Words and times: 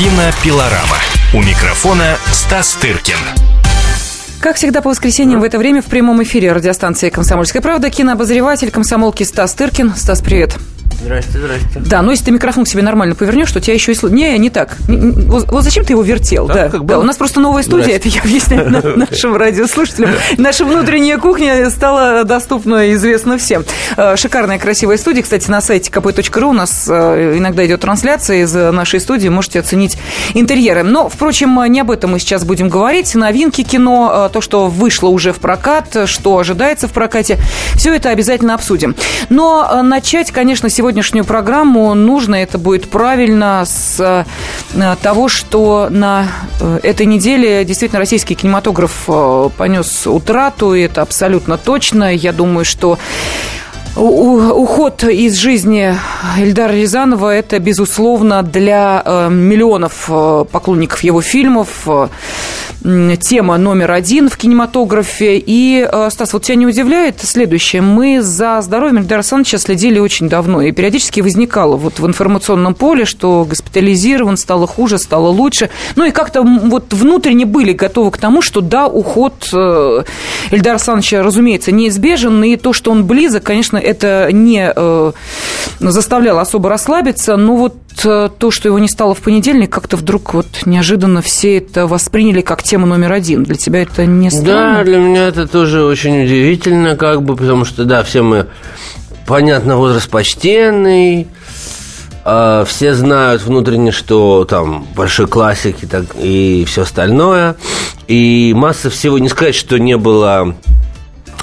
Кинопилорама. 0.00 0.96
У 1.34 1.42
микрофона 1.42 2.16
Стас 2.32 2.72
Тыркин. 2.80 3.18
Как 4.40 4.56
всегда 4.56 4.80
по 4.80 4.88
воскресеньям 4.88 5.40
в 5.40 5.44
это 5.44 5.58
время 5.58 5.82
в 5.82 5.86
прямом 5.88 6.22
эфире 6.22 6.52
радиостанции 6.52 7.10
«Комсомольская 7.10 7.60
правда» 7.60 7.90
кинообозреватель 7.90 8.70
комсомолки 8.70 9.24
Стас 9.24 9.52
Тыркин. 9.52 9.94
Стас, 9.94 10.22
привет. 10.22 10.56
Здрасте, 11.00 11.38
здрасте. 11.38 11.66
Да, 11.76 12.02
но 12.02 12.10
если 12.10 12.26
ты 12.26 12.30
микрофон 12.30 12.64
к 12.64 12.68
себе 12.68 12.82
нормально 12.82 13.14
повернешь, 13.14 13.50
то 13.50 13.60
тебя 13.60 13.74
еще 13.74 13.92
и 13.92 13.94
слышно. 13.94 14.16
Не, 14.16 14.36
не 14.38 14.50
так. 14.50 14.76
Вот, 14.86 15.62
зачем 15.62 15.84
ты 15.84 15.94
его 15.94 16.02
вертел? 16.02 16.46
Да, 16.46 16.54
да, 16.54 16.62
как 16.68 16.84
да. 16.84 16.94
было. 16.94 17.02
У 17.02 17.04
нас 17.04 17.16
просто 17.16 17.40
новая 17.40 17.62
студия, 17.62 17.96
это 17.96 18.08
я 18.08 18.20
объясняю 18.20 18.70
на- 18.70 18.82
нашим 18.96 19.36
радиослушателям. 19.36 20.10
Наша 20.36 20.64
внутренняя 20.64 21.18
кухня 21.18 21.70
стала 21.70 22.24
доступна 22.24 22.86
и 22.86 22.94
известна 22.94 23.38
всем. 23.38 23.64
Э, 23.96 24.16
Шикарная, 24.16 24.58
красивая 24.58 24.98
студия. 24.98 25.22
Кстати, 25.22 25.50
на 25.50 25.60
сайте 25.60 25.90
kp.ru 25.90 26.44
у 26.44 26.52
нас 26.52 26.86
э, 26.88 27.34
иногда 27.38 27.64
идет 27.64 27.80
трансляция 27.80 28.42
из 28.42 28.54
э, 28.54 28.70
нашей 28.70 29.00
студии. 29.00 29.28
Можете 29.28 29.60
оценить 29.60 29.96
интерьеры. 30.34 30.82
Но, 30.82 31.08
впрочем, 31.08 31.60
не 31.68 31.80
об 31.80 31.90
этом 31.90 32.12
мы 32.12 32.18
сейчас 32.18 32.44
будем 32.44 32.68
говорить. 32.68 33.14
Новинки 33.14 33.62
кино, 33.62 34.30
то, 34.32 34.40
что 34.40 34.68
вышло 34.68 35.08
уже 35.08 35.32
в 35.32 35.38
прокат, 35.38 35.96
что 36.06 36.38
ожидается 36.38 36.88
в 36.88 36.92
прокате. 36.92 37.38
Все 37.74 37.94
это 37.94 38.10
обязательно 38.10 38.54
обсудим. 38.54 38.94
Но 39.28 39.82
начать, 39.82 40.30
конечно, 40.30 40.68
сегодняшнюю 40.90 41.24
программу 41.24 41.94
нужно, 41.94 42.34
это 42.34 42.58
будет 42.58 42.90
правильно, 42.90 43.62
с 43.64 44.26
э, 44.74 44.96
того, 45.00 45.28
что 45.28 45.86
на 45.88 46.26
э, 46.58 46.80
этой 46.82 47.06
неделе 47.06 47.64
действительно 47.64 48.00
российский 48.00 48.34
кинематограф 48.34 49.04
э, 49.06 49.50
понес 49.56 50.08
утрату, 50.08 50.74
и 50.74 50.80
это 50.80 51.02
абсолютно 51.02 51.58
точно. 51.58 52.12
Я 52.12 52.32
думаю, 52.32 52.64
что 52.64 52.98
уход 53.96 55.04
из 55.04 55.36
жизни 55.36 55.94
Эльдара 56.38 56.72
Рязанова– 56.72 57.34
это, 57.34 57.58
безусловно, 57.58 58.42
для 58.42 59.02
э, 59.04 59.28
миллионов 59.30 60.06
э, 60.08 60.44
поклонников 60.50 61.02
его 61.02 61.20
фильмов 61.20 61.86
э, 61.86 62.08
тема 63.20 63.58
номер 63.58 63.90
один 63.90 64.28
в 64.28 64.36
кинематографе. 64.36 65.42
И, 65.44 65.86
Стас, 66.10 66.32
вот 66.32 66.44
тебя 66.44 66.54
не 66.54 66.66
удивляет 66.66 67.20
следующее? 67.20 67.82
Мы 67.82 68.22
за 68.22 68.60
здоровьем 68.62 68.98
Эльдара 68.98 69.18
Александровича 69.18 69.58
следили 69.58 69.98
очень 69.98 70.28
давно, 70.28 70.62
и 70.62 70.72
периодически 70.72 71.20
возникало 71.20 71.76
вот 71.76 71.98
в 71.98 72.06
информационном 72.06 72.74
поле, 72.74 73.04
что 73.04 73.44
госпитализирован, 73.44 74.36
стало 74.36 74.66
хуже, 74.66 74.98
стало 74.98 75.28
лучше. 75.28 75.68
Ну 75.96 76.04
и 76.04 76.10
как-то 76.10 76.42
вот 76.42 76.94
внутренне 76.94 77.44
были 77.44 77.72
готовы 77.72 78.12
к 78.12 78.18
тому, 78.18 78.40
что 78.40 78.60
да, 78.60 78.86
уход 78.86 79.50
Эльдара 79.52 80.74
Александровича, 80.74 81.22
разумеется, 81.22 81.72
неизбежен, 81.72 82.42
и 82.44 82.56
то, 82.56 82.72
что 82.72 82.92
он 82.92 83.04
близок, 83.04 83.42
конечно, 83.42 83.79
это 83.80 84.28
не 84.32 84.72
э, 84.74 85.12
заставляло 85.80 86.40
особо 86.42 86.68
расслабиться, 86.68 87.36
но 87.36 87.56
вот 87.56 87.76
э, 88.04 88.28
то, 88.38 88.50
что 88.50 88.68
его 88.68 88.78
не 88.78 88.88
стало 88.88 89.14
в 89.14 89.18
понедельник, 89.20 89.70
как-то 89.70 89.96
вдруг 89.96 90.34
вот 90.34 90.46
неожиданно 90.66 91.22
все 91.22 91.58
это 91.58 91.86
восприняли 91.86 92.40
как 92.40 92.62
тему 92.62 92.86
номер 92.86 93.12
один. 93.12 93.44
Для 93.44 93.56
тебя 93.56 93.82
это 93.82 94.06
не 94.06 94.30
Да, 94.30 94.36
странно? 94.36 94.84
для 94.84 94.98
меня 94.98 95.26
это 95.28 95.46
тоже 95.46 95.84
очень 95.84 96.24
удивительно, 96.24 96.96
как 96.96 97.22
бы, 97.22 97.36
потому 97.36 97.64
что, 97.64 97.84
да, 97.84 98.02
все 98.02 98.22
мы, 98.22 98.46
понятно, 99.26 99.76
возраст 99.76 100.08
почтенный, 100.08 101.28
а, 102.24 102.64
все 102.64 102.94
знают 102.94 103.42
внутренне, 103.42 103.92
что 103.92 104.44
там 104.44 104.86
большой 104.94 105.26
классик 105.26 105.82
и, 105.82 105.86
так, 105.86 106.04
и 106.20 106.64
все 106.66 106.82
остальное, 106.82 107.56
и 108.08 108.52
масса 108.54 108.90
всего, 108.90 109.18
не 109.18 109.28
сказать, 109.28 109.54
что 109.54 109.78
не 109.78 109.96
было 109.96 110.54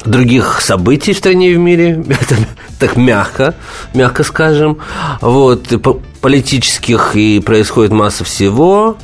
других 0.06 0.62
событий 0.62 1.14
в 1.14 1.18
стране 1.18 1.52
и 1.52 1.56
в 1.56 1.60
мире, 1.60 2.04
это 2.10 2.36
так 2.80 2.96
мягко, 2.98 3.56
мягко 3.94 4.24
скажем, 4.24 4.80
вот, 5.22 5.68
политических, 6.22 7.16
и 7.16 7.40
происходит 7.40 7.92
масса 7.92 8.24
всего, 8.24 8.98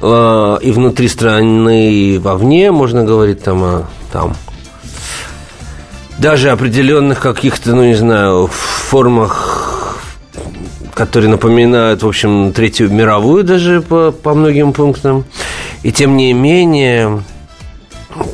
э, 0.00 0.58
и 0.62 0.70
внутри 0.70 1.08
страны, 1.08 1.92
и 1.92 2.18
вовне, 2.18 2.70
можно 2.70 3.04
говорить 3.04 3.42
там 3.42 3.62
о 3.64 3.86
там, 4.12 4.34
даже 6.18 6.50
определенных 6.50 7.20
каких-то, 7.20 7.74
ну, 7.74 7.84
не 7.84 7.94
знаю, 7.94 8.46
формах, 8.46 9.98
которые 10.94 11.30
напоминают, 11.30 12.02
в 12.02 12.08
общем, 12.08 12.52
Третью 12.52 12.90
мировую 12.90 13.44
даже 13.44 13.82
по, 13.82 14.12
по 14.12 14.34
многим 14.34 14.72
пунктам. 14.72 15.24
И 15.82 15.92
тем 15.92 16.16
не 16.16 16.32
менее, 16.32 17.22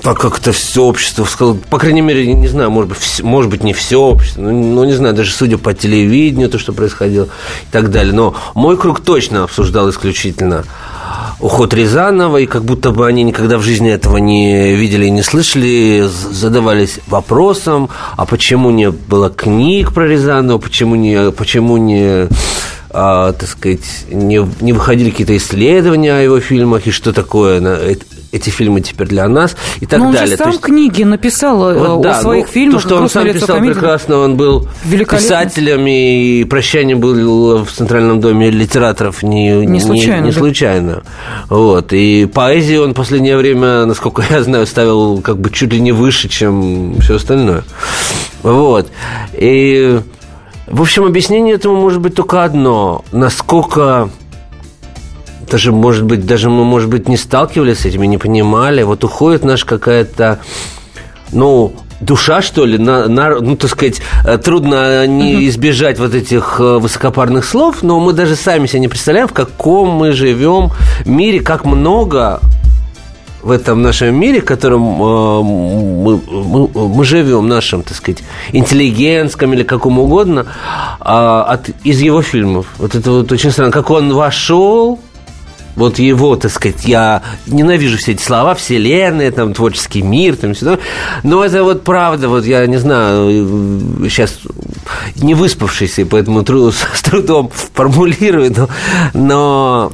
так 0.03 0.19
как 0.19 0.38
это 0.38 0.53
все 0.53 0.82
общество, 0.82 1.25
сказал, 1.25 1.56
по 1.70 1.78
крайней 1.78 2.00
мере, 2.00 2.32
не 2.34 2.48
знаю, 2.48 2.70
может 2.70 2.91
быть, 2.91 2.98
вс- 2.98 3.22
может 3.22 3.50
быть 3.50 3.62
не 3.62 3.72
все 3.72 3.97
общество, 4.00 4.41
ну, 4.43 4.50
ну, 4.53 4.84
не 4.84 4.93
знаю, 4.93 5.15
даже 5.15 5.32
судя 5.32 5.59
по 5.59 5.72
телевидению, 5.75 6.48
то, 6.48 6.59
что 6.59 6.72
происходило 6.72 7.25
и 7.25 7.72
так 7.72 7.91
далее. 7.91 8.12
Но 8.12 8.34
мой 8.54 8.76
круг 8.76 9.00
точно 9.00 9.44
обсуждал 9.44 9.91
исключительно 9.91 10.65
уход 11.41 11.75
Рязанова, 11.75 12.37
и 12.38 12.47
как 12.47 12.65
будто 12.65 12.91
бы 12.93 13.06
они 13.06 13.22
никогда 13.25 13.59
в 13.59 13.62
жизни 13.62 13.91
этого 13.91 14.16
не 14.19 14.75
видели 14.75 15.06
и 15.06 15.10
не 15.10 15.22
слышали, 15.22 16.04
задавались 16.31 17.00
вопросом, 17.09 17.88
а 18.16 18.26
почему 18.26 18.70
не 18.70 18.91
было 18.91 19.28
книг 19.31 19.93
про 19.93 20.06
Рязанова, 20.06 20.59
почему 20.59 20.94
не, 20.94 21.31
почему 21.32 21.76
не 21.78 22.28
а, 22.94 23.32
так 23.32 23.49
сказать, 23.49 23.81
не, 24.10 24.47
не 24.60 24.72
выходили 24.75 25.10
какие-то 25.10 25.34
исследования 25.37 26.12
о 26.12 26.20
его 26.20 26.41
фильмах, 26.41 26.87
и 26.87 26.91
что 26.91 27.12
такое 27.14 27.59
на- 27.60 27.78
э- 27.81 27.97
эти 28.32 28.50
фильмы 28.50 28.81
теперь 28.81 29.06
для 29.09 29.28
нас, 29.28 29.54
и 29.81 29.87
так 29.87 30.00
Но 30.00 30.06
он 30.09 30.12
далее. 30.15 30.28
же 30.31 30.37
То 30.38 30.44
сам 30.44 30.53
есть- 30.53 30.62
книги 30.62 31.03
написал 31.04 31.70
э, 31.70 31.78
вот, 31.78 32.00
о 32.00 32.03
да, 32.03 32.20
своих 32.20 32.47
ну, 32.47 32.53
фильмах. 32.53 32.82
То, 32.82 32.88
что 32.88 32.94
он 32.97 33.00
«Грустное 33.03 33.25
сам 33.25 33.32
писал 33.34 33.56
комедии». 33.56 33.75
прекрасно, 33.75 34.19
он 34.19 34.37
был 34.37 34.69
писателем, 34.91 35.87
и 35.87 36.44
прощание 36.44 36.97
было 36.97 37.65
в 37.65 37.70
Центральном 37.70 38.20
доме 38.20 38.50
литераторов 38.50 39.22
не, 39.22 39.50
Не 39.66 39.81
случайно, 39.81 40.25
Не, 40.26 40.32
да. 40.32 40.38
случайно. 40.38 41.03
Вот. 41.48 41.93
И 41.93 42.26
поэзию 42.26 42.84
он 42.84 42.93
в 42.93 42.94
последнее 42.94 43.37
время, 43.37 43.84
насколько 43.84 44.25
я 44.28 44.43
знаю, 44.43 44.66
ставил 44.66 45.20
как 45.20 45.38
бы 45.38 45.50
чуть 45.50 45.72
ли 45.72 45.81
не 45.81 45.93
выше, 45.93 46.28
чем 46.28 46.97
все 47.00 47.16
остальное. 47.16 47.64
Вот. 48.43 48.88
И, 49.34 50.00
в 50.66 50.81
общем, 50.81 51.04
объяснение 51.04 51.54
этому 51.54 51.81
может 51.81 52.00
быть 52.00 52.14
только 52.14 52.44
одно. 52.44 53.04
Насколько 53.12 54.09
даже, 55.52 55.70
может 55.70 56.04
быть, 56.04 56.24
даже 56.26 56.48
мы, 56.48 56.64
может 56.64 56.88
быть, 56.88 57.08
не 57.08 57.18
сталкивались 57.18 57.80
с 57.80 57.84
этим 57.84 58.02
и 58.02 58.06
не 58.06 58.16
понимали. 58.16 58.82
Вот 58.82 59.04
уходит 59.04 59.44
наша 59.44 59.66
какая-то, 59.66 60.38
ну, 61.30 61.74
душа, 62.00 62.40
что 62.40 62.64
ли, 62.64 62.78
на, 62.78 63.06
на- 63.06 63.38
ну, 63.38 63.54
так 63.56 63.70
сказать, 63.70 64.00
э, 64.24 64.38
трудно 64.38 65.06
не 65.06 65.46
избежать 65.48 65.98
вот 65.98 66.14
этих 66.14 66.56
э, 66.58 66.78
высокопарных 66.78 67.44
слов, 67.44 67.82
но 67.82 68.00
мы 68.00 68.14
даже 68.14 68.34
сами 68.34 68.66
себе 68.66 68.80
не 68.80 68.88
представляем, 68.88 69.28
в 69.28 69.34
каком 69.34 69.90
мы 69.90 70.12
живем 70.12 70.70
мире, 71.04 71.40
как 71.40 71.66
много 71.66 72.40
в 73.42 73.50
этом 73.50 73.82
нашем 73.82 74.14
мире, 74.14 74.40
в 74.40 74.46
котором 74.46 75.02
э, 75.02 75.42
мы, 75.42 76.20
мы, 76.26 76.69
мы 76.88 77.04
живем, 77.04 77.46
нашем, 77.46 77.82
так 77.82 77.94
сказать, 77.94 78.22
интеллигентском 78.52 79.52
или 79.52 79.64
каком 79.64 79.98
угодно, 79.98 80.46
а, 80.98 81.42
от, 81.42 81.69
из 81.84 82.00
его 82.00 82.22
фильмов. 82.22 82.66
Вот 82.78 82.94
это 82.94 83.10
вот 83.10 83.30
очень 83.32 83.50
странно. 83.50 83.70
Как 83.70 83.90
он 83.90 84.14
вошел, 84.14 84.98
вот 85.77 85.99
его, 85.99 86.37
так 86.37 86.50
сказать, 86.50 86.84
я 86.84 87.22
ненавижу 87.47 87.99
все 87.99 88.12
эти 88.12 88.22
слова, 88.22 88.55
вселенная, 88.55 89.31
там, 89.31 89.55
творческий 89.55 90.03
мир, 90.03 90.37
там, 90.37 90.55
все. 90.55 90.78
Но 91.22 91.44
это 91.44 91.65
вот 91.65 91.83
правда, 91.84 92.28
вот 92.28 92.44
я 92.44 92.66
не 92.66 92.77
знаю, 92.77 93.47
сейчас 94.09 94.38
не 95.16 95.34
выспавшийся, 95.34 96.06
поэтому 96.06 96.43
тру- 96.43 96.72
с 96.72 97.03
трудом 97.03 97.50
формулирую, 97.75 98.53
но, 98.56 98.69
но 99.15 99.93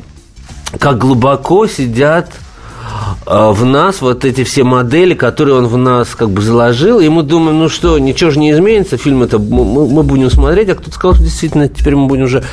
как 0.78 0.99
глубоко 0.99 1.67
сидят 1.67 2.33
э, 3.27 3.50
в 3.50 3.65
нас 3.65 4.00
вот 4.00 4.25
эти 4.25 4.44
все 4.44 4.65
модели, 4.65 5.15
которые 5.15 5.56
он 5.56 5.67
в 5.67 5.77
нас 5.77 6.15
как 6.15 6.31
бы 6.31 6.43
заложил, 6.43 7.00
и 7.00 7.09
мы 7.09 7.22
думаем, 7.22 7.59
ну 7.59 7.69
что, 7.69 7.99
ничего 7.99 8.31
же 8.31 8.38
не 8.38 8.50
изменится, 8.50 8.97
фильм 8.97 9.22
это 9.22 9.38
мы, 9.38 9.87
мы 9.87 10.03
будем 10.03 10.31
смотреть, 10.31 10.69
а 10.71 10.75
кто-то 10.75 10.93
сказал, 10.93 11.15
что 11.15 11.25
действительно 11.25 11.69
теперь 11.69 11.94
мы 11.94 12.06
будем 12.06 12.25
уже 12.25 12.44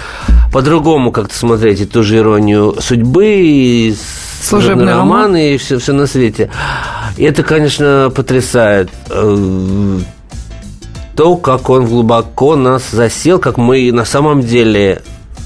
по-другому 0.52 1.12
как-то 1.12 1.36
смотреть 1.36 1.82
и 1.82 1.86
ту 1.86 2.04
же 2.04 2.18
иронию 2.18 2.76
судьбы, 2.80 3.26
и 3.26 3.96
Служебный 4.42 4.94
роман. 4.94 5.22
роман, 5.24 5.36
и 5.36 5.58
все, 5.58 5.80
все 5.80 5.94
на 5.94 6.06
свете. 6.08 6.50
И 7.18 7.24
это, 7.24 7.44
конечно, 7.44 8.12
потрясает. 8.16 8.90
Э, 9.10 10.00
То, 11.16 11.38
как 11.38 11.70
он 11.70 11.86
глубоко 11.86 12.56
нас 12.56 12.92
засел, 12.92 13.40
как 13.40 13.58
мы 13.58 13.92
на 13.92 14.06
самом 14.06 14.42
деле 14.42 15.02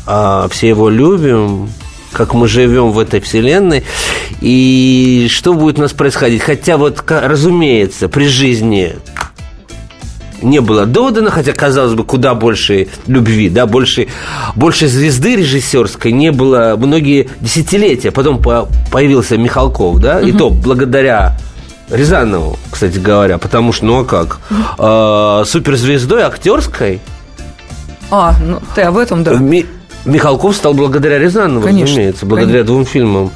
а, 0.08 0.48
все 0.50 0.70
его 0.70 0.90
любим, 0.90 1.70
как 2.12 2.34
мы 2.34 2.48
живем 2.48 2.92
в 2.92 2.98
этой 3.00 3.20
вселенной, 3.20 3.84
и 4.42 5.28
что 5.30 5.54
будет 5.54 5.78
у 5.78 5.84
нас 5.84 5.94
происходить. 5.94 6.42
Хотя 6.42 6.78
вот, 6.78 7.04
разумеется, 7.08 8.10
при 8.10 8.28
жизни 8.28 8.96
не 10.42 10.60
было 10.62 10.86
додано, 10.86 11.30
хотя, 11.32 11.54
казалось 11.54 11.94
бы, 11.94 12.04
куда 12.04 12.34
больше 12.34 12.88
любви, 13.08 13.50
да, 13.50 13.66
больше, 13.66 14.08
больше 14.56 14.88
звезды 14.88 15.36
режиссерской 15.36 16.12
не 16.12 16.32
было 16.32 16.76
многие 16.78 17.30
десятилетия. 17.42 18.12
Потом 18.12 18.42
по- 18.42 18.68
появился 18.92 19.38
Михалков, 19.38 20.00
да, 20.00 20.20
и 20.22 20.32
то 20.32 20.50
благодаря 20.50 21.38
Рязанову, 21.90 22.58
кстати 22.72 23.00
говоря, 23.00 23.38
потому 23.38 23.74
что, 23.74 23.86
ну 23.86 24.00
а 24.02 24.06
как, 24.06 24.40
А, 24.78 25.44
суперзвездой 25.46 26.22
актерской 26.24 27.00
А, 28.12 28.36
ну 28.44 28.60
ты 28.76 28.82
об 28.84 28.98
этом, 28.98 29.24
да. 29.24 29.34
Ми- 29.34 29.66
Михалков 30.06 30.56
стал 30.56 30.74
благодаря 30.74 31.20
Рязанову, 31.20 31.62
Конечно, 31.66 31.88
разумеется, 31.88 32.26
благодаря 32.26 32.60
конечно. 32.60 32.68
двум 32.74 32.86
фильмам 32.86 33.32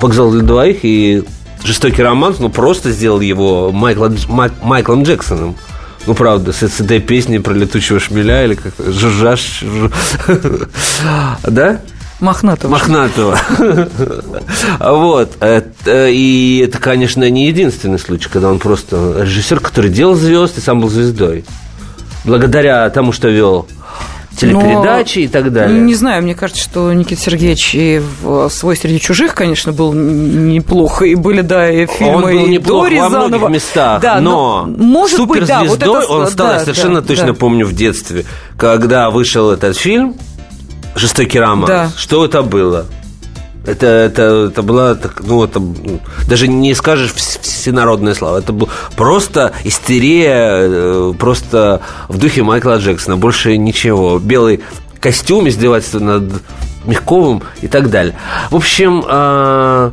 «Вокзал 0.00 0.30
для 0.30 0.42
двоих» 0.42 0.78
и 0.84 1.24
«Жестокий 1.64 2.02
роман», 2.02 2.34
ну, 2.38 2.50
просто 2.50 2.90
сделал 2.92 3.20
его 3.20 3.72
Майкла, 3.72 4.06
Дж- 4.06 4.30
Май- 4.30 4.52
Майклом 4.62 5.02
Джексоном. 5.02 5.56
Ну, 6.08 6.14
правда, 6.14 6.52
с 6.54 6.62
этой 6.62 7.00
песней 7.00 7.38
про 7.38 7.52
летучего 7.52 8.00
шмеля 8.00 8.42
или 8.46 8.54
как 8.54 8.72
жужжаш... 8.78 9.62
жу- 9.62 10.68
Да? 11.46 11.80
Мохнатого. 12.20 12.70
Мохнатого. 12.72 13.38
Вот. 14.80 15.36
Это- 15.40 16.08
И 16.08 16.62
это, 16.66 16.78
конечно, 16.78 17.28
не 17.28 17.46
единственный 17.48 17.98
случай, 17.98 18.30
когда 18.32 18.48
он 18.50 18.58
просто 18.58 19.16
режиссер, 19.20 19.60
который 19.60 19.90
делал 19.90 20.14
звезд 20.14 20.56
и 20.56 20.62
сам 20.62 20.80
был 20.80 20.88
звездой. 20.88 21.44
Благодаря 22.24 22.88
тому, 22.88 23.12
что 23.12 23.28
вел 23.28 23.68
телепередачи 24.38 25.18
Но, 25.18 25.24
и 25.24 25.28
так 25.28 25.52
далее. 25.52 25.80
Не 25.80 25.94
знаю, 25.94 26.22
мне 26.22 26.34
кажется, 26.34 26.62
что 26.62 26.92
Никита 26.92 27.20
Сергеевич 27.20 27.74
и 27.74 28.02
в 28.22 28.48
«Свой 28.48 28.76
среди 28.76 29.00
чужих», 29.00 29.34
конечно, 29.34 29.72
был 29.72 29.92
неплохо. 29.92 31.04
И 31.04 31.14
были, 31.14 31.40
да, 31.42 31.70
и 31.70 31.86
фильмы 31.86 32.14
он 32.14 32.22
был 32.22 32.46
и 32.46 32.58
до 32.58 32.80
во 32.80 32.88
Рязанова. 32.88 33.28
многих 33.28 33.48
местах, 33.50 34.00
Да, 34.00 34.20
но, 34.20 34.64
может 34.66 35.26
быть, 35.26 35.46
да, 35.46 35.64
вот 35.64 35.82
это- 35.82 35.90
он 35.90 36.26
стал, 36.28 36.46
я 36.48 36.52
да, 36.54 36.60
совершенно 36.60 37.00
да, 37.00 37.08
точно 37.08 37.26
да. 37.28 37.34
помню 37.34 37.66
в 37.66 37.72
детстве, 37.74 38.24
когда 38.56 39.10
вышел 39.10 39.50
этот 39.50 39.76
фильм 39.76 40.14
«Жестокий 40.94 41.38
роман». 41.38 41.66
Да. 41.66 41.90
Что 41.96 42.24
это 42.24 42.42
было? 42.42 42.86
Это, 43.68 43.86
это, 43.86 44.22
это 44.50 44.62
была, 44.62 44.94
так, 44.94 45.20
ну, 45.24 45.44
это, 45.44 45.58
м, 45.58 46.00
даже 46.26 46.48
не 46.48 46.74
скажешь 46.74 47.12
вс- 47.14 47.38
всенародная 47.42 48.14
слава. 48.14 48.38
Это 48.38 48.52
был 48.52 48.68
просто 48.96 49.52
истерия, 49.64 50.48
э, 50.62 51.12
просто 51.18 51.80
в 52.08 52.16
духе 52.18 52.42
Майкла 52.42 52.78
Джексона. 52.78 53.16
Больше 53.16 53.56
ничего. 53.58 54.18
Белый 54.18 54.60
костюм, 55.00 55.48
издевательство 55.48 55.98
над 56.00 56.24
Мягковым 56.86 57.42
и 57.60 57.68
так 57.68 57.90
далее. 57.90 58.14
В 58.50 58.56
общем, 58.56 59.04
а, 59.06 59.92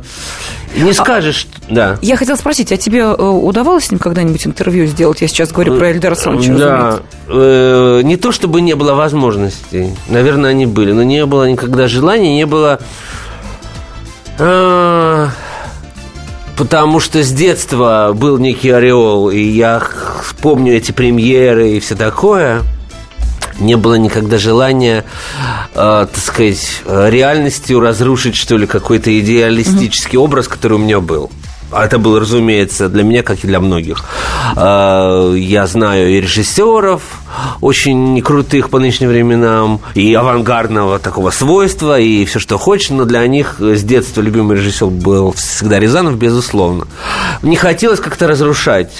не 0.76 0.92
скажешь, 0.94 1.46
да. 1.68 1.98
Я 2.00 2.16
хотела 2.16 2.36
спросить, 2.36 2.72
а 2.72 2.76
тебе 2.78 3.00
э, 3.00 3.12
удавалось 3.22 3.84
с 3.86 3.90
ним 3.90 3.98
когда-нибудь 3.98 4.46
интервью 4.46 4.86
сделать? 4.86 5.20
Я 5.20 5.28
сейчас 5.28 5.52
говорю 5.52 5.76
про 5.76 5.90
Эльдара 5.90 6.12
Александровича, 6.14 6.54
Да. 6.56 6.98
Э, 7.28 8.00
не 8.02 8.16
то 8.16 8.32
чтобы 8.32 8.62
не 8.62 8.74
было 8.74 8.94
возможностей, 8.94 9.90
наверное, 10.08 10.50
они 10.50 10.64
были, 10.64 10.92
но 10.92 11.02
не 11.02 11.26
было 11.26 11.50
никогда 11.50 11.86
желания, 11.88 12.34
не 12.34 12.46
было... 12.46 12.80
э, 14.38 15.28
Потому 16.56 17.00
что 17.00 17.22
с 17.22 17.30
детства 17.32 18.12
был 18.14 18.38
некий 18.38 18.70
ореол, 18.70 19.28
и 19.28 19.40
я 19.40 19.82
помню 20.40 20.74
эти 20.74 20.90
премьеры 20.90 21.72
и 21.72 21.80
все 21.80 21.94
такое. 21.94 22.62
Не 23.58 23.76
было 23.76 23.94
никогда 23.96 24.38
желания, 24.38 25.04
э, 25.74 26.06
так 26.10 26.22
сказать, 26.22 26.82
э, 26.84 27.10
реальностью 27.10 27.80
разрушить, 27.80 28.36
что 28.36 28.56
ли, 28.56 28.66
какой-то 28.66 29.18
идеалистический 29.18 30.18
образ, 30.18 30.48
который 30.48 30.74
у 30.74 30.78
меня 30.78 31.00
был. 31.00 31.30
А 31.72 31.84
это 31.84 31.98
было, 31.98 32.20
разумеется, 32.20 32.88
для 32.88 33.02
меня, 33.02 33.22
как 33.22 33.42
и 33.44 33.46
для 33.46 33.60
многих. 33.60 34.04
Э, 34.56 35.34
Я 35.36 35.66
знаю 35.66 36.10
и 36.10 36.20
режиссеров 36.20 37.02
очень 37.60 38.20
крутых 38.22 38.70
по 38.70 38.78
нынешним 38.78 39.08
временам, 39.08 39.80
и 39.94 40.14
авангардного 40.14 40.98
такого 40.98 41.30
свойства, 41.30 41.98
и 41.98 42.24
все, 42.24 42.38
что 42.38 42.58
хочешь, 42.58 42.90
но 42.90 43.04
для 43.04 43.26
них 43.26 43.56
с 43.58 43.82
детства 43.82 44.20
любимый 44.20 44.56
режиссер 44.56 44.86
был 44.86 45.32
всегда 45.32 45.78
Рязанов, 45.80 46.16
безусловно. 46.16 46.86
Не 47.42 47.56
хотелось 47.56 48.00
как-то 48.00 48.26
разрушать 48.26 48.92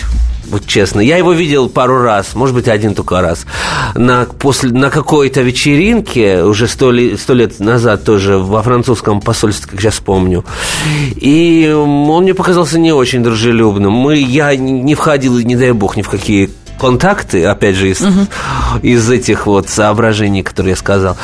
вот 0.51 0.67
честно. 0.67 1.01
Я 1.01 1.17
его 1.17 1.33
видел 1.33 1.69
пару 1.69 2.03
раз, 2.03 2.35
может 2.35 2.55
быть, 2.55 2.69
один 2.69 2.95
только 2.95 3.21
раз. 3.21 3.47
На, 3.95 4.25
после, 4.25 4.71
на 4.71 4.91
какой-то 4.91 5.43
вечеринке, 5.43 6.43
уже 6.43 6.67
сто, 6.69 6.91
ли- 6.91 7.17
сто 7.17 7.35
лет 7.35 7.59
назад 7.61 8.05
тоже, 8.05 8.39
во 8.39 8.63
французском 8.63 9.21
посольстве, 9.21 9.71
как 9.71 9.81
сейчас 9.81 10.01
помню. 10.01 10.45
И 11.17 11.73
он 11.77 12.23
мне 12.23 12.35
показался 12.35 12.79
не 12.79 12.93
очень 12.93 13.23
дружелюбным. 13.23 13.93
Мы, 13.93 14.17
я 14.19 14.55
не 14.57 14.95
входил, 14.95 15.39
не 15.39 15.57
дай 15.57 15.73
бог, 15.73 15.97
ни 15.97 16.03
в 16.03 16.09
какие 16.09 16.51
контакты, 16.79 17.45
опять 17.47 17.75
же, 17.75 17.89
из, 17.89 18.03
из 18.83 19.11
этих 19.11 19.47
вот 19.47 19.69
соображений, 19.71 20.43
которые 20.43 20.73
я 20.73 20.77
сказал. 20.77 21.17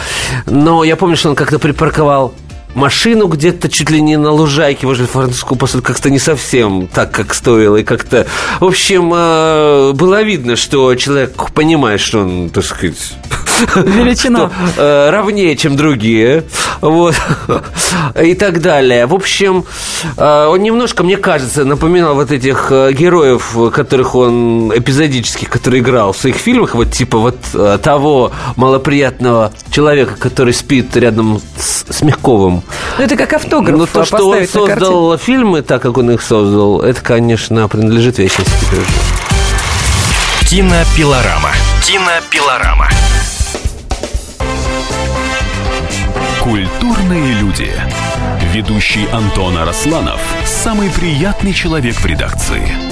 Но 0.46 0.82
я 0.82 0.96
помню, 0.96 1.14
что 1.16 1.28
он 1.28 1.34
как-то 1.34 1.58
припарковал 1.58 2.32
машину 2.74 3.26
где-то 3.26 3.68
чуть 3.68 3.90
ли 3.90 4.00
не 4.00 4.16
на 4.16 4.30
лужайке 4.30 4.86
возле 4.86 5.06
французского 5.06 5.56
посольства 5.56 5.92
как-то 5.92 6.10
не 6.10 6.18
совсем 6.18 6.88
так, 6.88 7.10
как 7.12 7.34
стоило. 7.34 7.76
И 7.76 7.84
как-то, 7.84 8.26
в 8.60 8.64
общем, 8.64 9.12
э, 9.14 9.92
было 9.92 10.22
видно, 10.22 10.56
что 10.56 10.94
человек 10.94 11.50
понимает, 11.52 12.00
что 12.00 12.20
он, 12.20 12.50
так 12.50 12.64
сказать... 12.64 13.14
Величина. 13.76 14.50
что, 14.50 14.82
э, 14.82 15.10
равнее, 15.10 15.56
чем 15.56 15.76
другие. 15.76 16.44
Вот. 16.80 17.14
И 18.20 18.34
так 18.34 18.60
далее. 18.60 19.06
В 19.06 19.14
общем, 19.14 19.64
э, 20.16 20.46
он 20.46 20.62
немножко, 20.62 21.04
мне 21.04 21.16
кажется, 21.16 21.64
напоминал 21.64 22.14
вот 22.14 22.32
этих 22.32 22.70
героев, 22.70 23.56
которых 23.72 24.14
он 24.14 24.72
эпизодических, 24.74 25.48
которые 25.48 25.80
играл 25.80 26.12
в 26.12 26.18
своих 26.18 26.36
фильмах, 26.36 26.74
вот 26.74 26.90
типа 26.90 27.18
вот 27.18 27.36
того 27.82 28.32
малоприятного 28.56 29.52
человека, 29.70 30.16
который 30.18 30.54
спит 30.54 30.96
рядом 30.96 31.40
с, 31.56 31.84
с 31.88 32.02
Мягковым. 32.02 32.61
Ну, 32.98 33.04
это 33.04 33.16
как 33.16 33.32
автограф 33.32 33.78
Но 33.78 33.86
то, 33.86 34.04
что 34.04 34.28
он 34.28 34.40
на 34.40 34.46
картину. 34.46 34.68
создал 34.74 35.18
фильмы 35.18 35.62
так, 35.62 35.82
как 35.82 35.96
он 35.98 36.10
их 36.10 36.22
создал, 36.22 36.80
это, 36.82 37.00
конечно, 37.00 37.68
принадлежит 37.68 38.18
вечности. 38.18 38.52
Кинопилорама. 40.48 41.50
Кинопилорама. 41.86 42.88
Культурные 46.42 47.34
люди. 47.34 47.70
Ведущий 48.52 49.06
Антон 49.12 49.56
Арасланов– 49.56 50.20
самый 50.44 50.90
приятный 50.90 51.54
человек 51.54 51.94
в 51.94 52.04
редакции. 52.04 52.91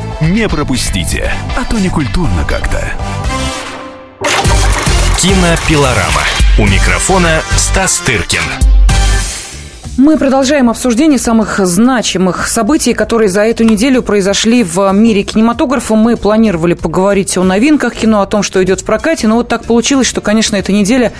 Не 0.21 0.47
пропустите, 0.47 1.33
а 1.57 1.65
то 1.65 1.79
не 1.79 1.89
культурно 1.89 2.45
как-то. 2.45 2.93
Кинопилорама. 5.17 6.21
У 6.59 6.67
микрофона 6.67 7.41
Стас 7.57 7.97
Тыркин. 8.05 8.43
Мы 9.97 10.17
продолжаем 10.17 10.69
обсуждение 10.69 11.19
самых 11.19 11.59
значимых 11.59 12.47
событий, 12.47 12.93
которые 12.93 13.27
за 13.27 13.41
эту 13.41 13.65
неделю 13.65 14.01
произошли 14.01 14.63
в 14.63 14.89
мире 14.93 15.23
кинематографа. 15.23 15.95
Мы 15.95 16.15
планировали 16.15 16.75
поговорить 16.75 17.37
о 17.37 17.43
новинках 17.43 17.95
кино, 17.95 18.21
о 18.21 18.25
том, 18.25 18.41
что 18.41 18.63
идет 18.63 18.81
в 18.81 18.85
прокате, 18.85 19.27
но 19.27 19.35
вот 19.35 19.49
так 19.49 19.65
получилось, 19.65 20.07
что, 20.07 20.21
конечно, 20.21 20.55
эта 20.55 20.71
неделя 20.71 21.11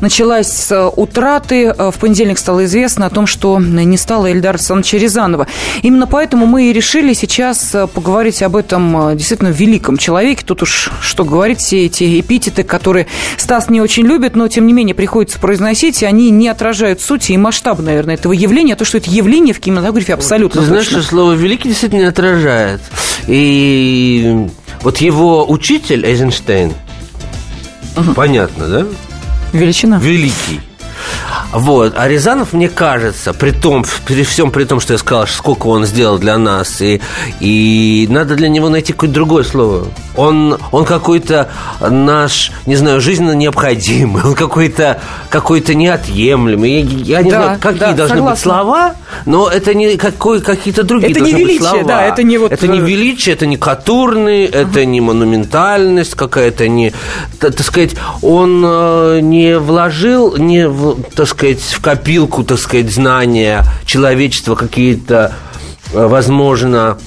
началась 0.00 0.48
с 0.48 0.90
утраты. 0.96 1.74
В 1.76 1.94
понедельник 2.00 2.38
стало 2.38 2.64
известно 2.64 3.06
о 3.06 3.10
том, 3.10 3.26
что 3.26 3.60
не 3.60 3.98
стало 3.98 4.32
Эльдара 4.32 4.54
Александровича. 4.54 5.46
Именно 5.82 6.06
поэтому 6.06 6.46
мы 6.46 6.70
и 6.70 6.72
решили 6.72 7.12
сейчас 7.12 7.76
поговорить 7.92 8.42
об 8.42 8.56
этом 8.56 9.16
действительно 9.16 9.48
великом 9.48 9.98
человеке. 9.98 10.44
Тут 10.46 10.62
уж 10.62 10.90
что 11.02 11.24
говорить, 11.24 11.60
все 11.60 11.84
эти 11.84 12.20
эпитеты, 12.20 12.64
которые 12.64 13.06
Стас 13.36 13.68
не 13.68 13.82
очень 13.82 14.06
любит, 14.06 14.34
но 14.34 14.48
тем 14.48 14.66
не 14.66 14.72
менее 14.72 14.94
приходится 14.94 15.38
произносить, 15.38 16.02
и 16.02 16.06
они 16.06 16.30
не 16.30 16.48
отражают 16.48 17.02
сути 17.02 17.32
и 17.32 17.36
масштаб, 17.36 17.80
наверное, 17.80 18.13
этого 18.14 18.32
явления, 18.32 18.76
то, 18.76 18.84
что 18.84 18.98
это 18.98 19.10
явление 19.10 19.54
в 19.54 19.60
кинематографе 19.60 20.14
абсолютно 20.14 20.60
Ты 20.62 20.66
знаешь, 20.66 20.86
точно. 20.86 21.02
что 21.02 21.10
слово 21.10 21.32
«великий» 21.32 21.68
действительно 21.68 22.08
отражает. 22.08 22.80
И 23.26 24.46
вот 24.82 24.98
его 24.98 25.50
учитель 25.50 26.04
Эйзенштейн, 26.06 26.72
понятно, 28.14 28.68
да? 28.68 28.86
Величина. 29.52 29.98
Великий. 29.98 30.60
Вот. 31.54 31.94
А 31.96 32.08
Рязанов, 32.08 32.52
мне 32.52 32.68
кажется, 32.68 33.32
при 33.32 33.50
том, 33.52 33.84
при 34.06 34.22
всем 34.24 34.50
при 34.50 34.64
том, 34.64 34.80
что 34.80 34.92
я 34.94 34.98
сказал, 34.98 35.26
сколько 35.26 35.68
он 35.68 35.86
сделал 35.86 36.18
для 36.18 36.36
нас, 36.36 36.80
и, 36.80 37.00
и 37.40 38.06
надо 38.10 38.34
для 38.34 38.48
него 38.48 38.68
найти 38.68 38.92
какое-то 38.92 39.14
другое 39.14 39.44
слово. 39.44 39.86
Он, 40.16 40.58
он 40.72 40.84
какой-то 40.84 41.48
наш, 41.80 42.52
не 42.66 42.76
знаю, 42.76 43.00
жизненно 43.00 43.32
необходимый, 43.32 44.22
он 44.24 44.34
какой-то 44.34 45.00
какой 45.30 45.60
неотъемлемый. 45.60 46.82
Я, 46.82 47.18
я 47.18 47.22
не 47.22 47.30
Да, 47.30 47.42
знаю, 47.44 47.58
какие 47.60 47.78
да, 47.80 47.92
должны 47.92 48.22
быть 48.22 48.38
согласна. 48.38 48.42
слова, 48.42 48.94
но 49.24 49.48
это 49.48 49.74
не 49.74 49.96
какой, 49.96 50.40
какие-то 50.40 50.82
другие 50.82 51.12
Это 51.12 51.20
не 51.20 51.30
должны 51.30 51.38
быть 51.44 51.48
величие, 51.52 51.68
слова. 51.68 51.84
да, 51.84 52.02
это 52.04 52.22
не 52.22 52.38
вот, 52.38 52.52
Это 52.52 52.68
не 52.68 52.78
э, 52.78 52.82
величие, 52.82 53.34
это 53.34 53.46
не 53.46 53.56
катурный, 53.56 54.44
это 54.44 54.84
не 54.84 55.00
монументальность 55.00 56.14
какая-то, 56.14 56.68
не, 56.68 56.92
так 57.38 57.58
сказать, 57.60 57.94
он 58.22 58.62
э, 58.66 59.20
не 59.22 59.58
вложил, 59.58 60.36
не, 60.36 60.68
так 61.14 61.28
сказать, 61.28 61.43
в 61.52 61.80
копилку, 61.80 62.44
так 62.44 62.58
сказать, 62.58 62.90
знания 62.90 63.64
человечества 63.84 64.54
какие-то, 64.54 65.32
э, 65.92 66.06
возможно, 66.06 66.98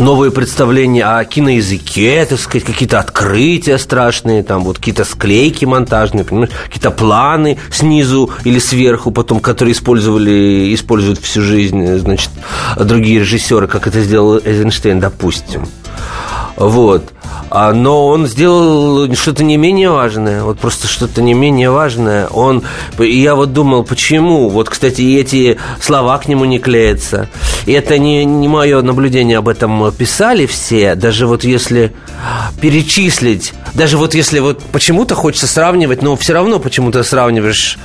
новые 0.00 0.32
представления 0.32 1.04
о 1.04 1.24
киноязыке, 1.24 2.24
так 2.24 2.40
сказать, 2.40 2.64
какие-то 2.64 2.98
открытия 2.98 3.78
страшные, 3.78 4.42
там 4.42 4.64
вот 4.64 4.78
какие-то 4.78 5.04
склейки 5.04 5.64
монтажные, 5.64 6.24
понимаешь, 6.24 6.52
какие-то 6.64 6.90
планы 6.90 7.58
снизу 7.70 8.30
или 8.44 8.58
сверху, 8.58 9.10
потом, 9.10 9.40
которые 9.40 9.74
использовали, 9.74 10.74
используют 10.74 11.20
всю 11.20 11.42
жизнь, 11.42 11.82
э, 11.84 11.98
значит, 11.98 12.30
другие 12.78 13.20
режиссеры, 13.20 13.68
как 13.68 13.86
это 13.86 14.02
сделал 14.02 14.38
Эйзенштейн, 14.38 14.98
допустим. 14.98 15.66
Вот. 16.68 17.12
А, 17.50 17.72
Но 17.72 18.06
он 18.06 18.26
сделал 18.26 19.12
что-то 19.14 19.42
не 19.42 19.56
менее 19.56 19.90
важное, 19.90 20.44
вот 20.44 20.58
просто 20.60 20.86
что-то 20.86 21.20
не 21.20 21.34
менее 21.34 21.70
важное. 21.70 22.28
Он, 22.28 22.62
и 22.98 23.20
я 23.20 23.34
вот 23.34 23.52
думал, 23.52 23.82
почему? 23.84 24.48
Вот, 24.48 24.70
кстати, 24.70 25.02
эти 25.18 25.58
слова 25.80 26.16
к 26.18 26.28
нему 26.28 26.44
не 26.44 26.58
клеятся. 26.60 27.28
И 27.66 27.72
это 27.72 27.98
не, 27.98 28.24
не 28.24 28.48
мое 28.48 28.80
наблюдение 28.82 29.38
об 29.38 29.48
этом 29.48 29.90
писали 29.92 30.46
все. 30.46 30.94
Даже 30.94 31.26
вот 31.26 31.42
если 31.42 31.92
перечислить, 32.60 33.54
даже 33.74 33.98
вот 33.98 34.14
если 34.14 34.38
вот 34.38 34.62
почему-то 34.62 35.14
хочется 35.14 35.48
сравнивать, 35.48 36.00
но 36.00 36.16
все 36.16 36.34
равно 36.34 36.60
почему-то 36.60 37.02
сравниваешь 37.02 37.78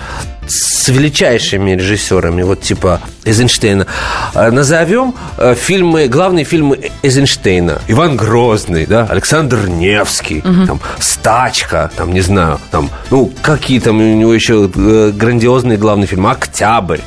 с 0.47 0.87
величайшими 0.89 1.71
режиссерами, 1.71 2.43
вот 2.43 2.61
типа 2.61 3.01
Эйзенштейна. 3.25 3.87
А, 4.33 4.51
Назовем 4.51 5.13
э, 5.37 5.55
фильмы, 5.55 6.07
главные 6.07 6.45
фильмы 6.45 6.91
Эйзенштейна. 7.03 7.81
Иван 7.87 8.15
Грозный, 8.17 8.85
да, 8.85 9.05
Александр 9.09 9.67
Невский, 9.67 10.41
там, 10.41 10.79
Стачка, 10.99 11.91
там, 11.95 12.13
не 12.13 12.21
знаю, 12.21 12.59
там, 12.71 12.89
ну, 13.09 13.31
какие 13.41 13.79
там 13.79 13.97
у 13.97 14.15
него 14.15 14.33
еще 14.33 14.69
э, 14.73 15.11
грандиозные 15.13 15.77
главные 15.77 16.07
фильмы. 16.07 16.31
Октябрь. 16.31 16.99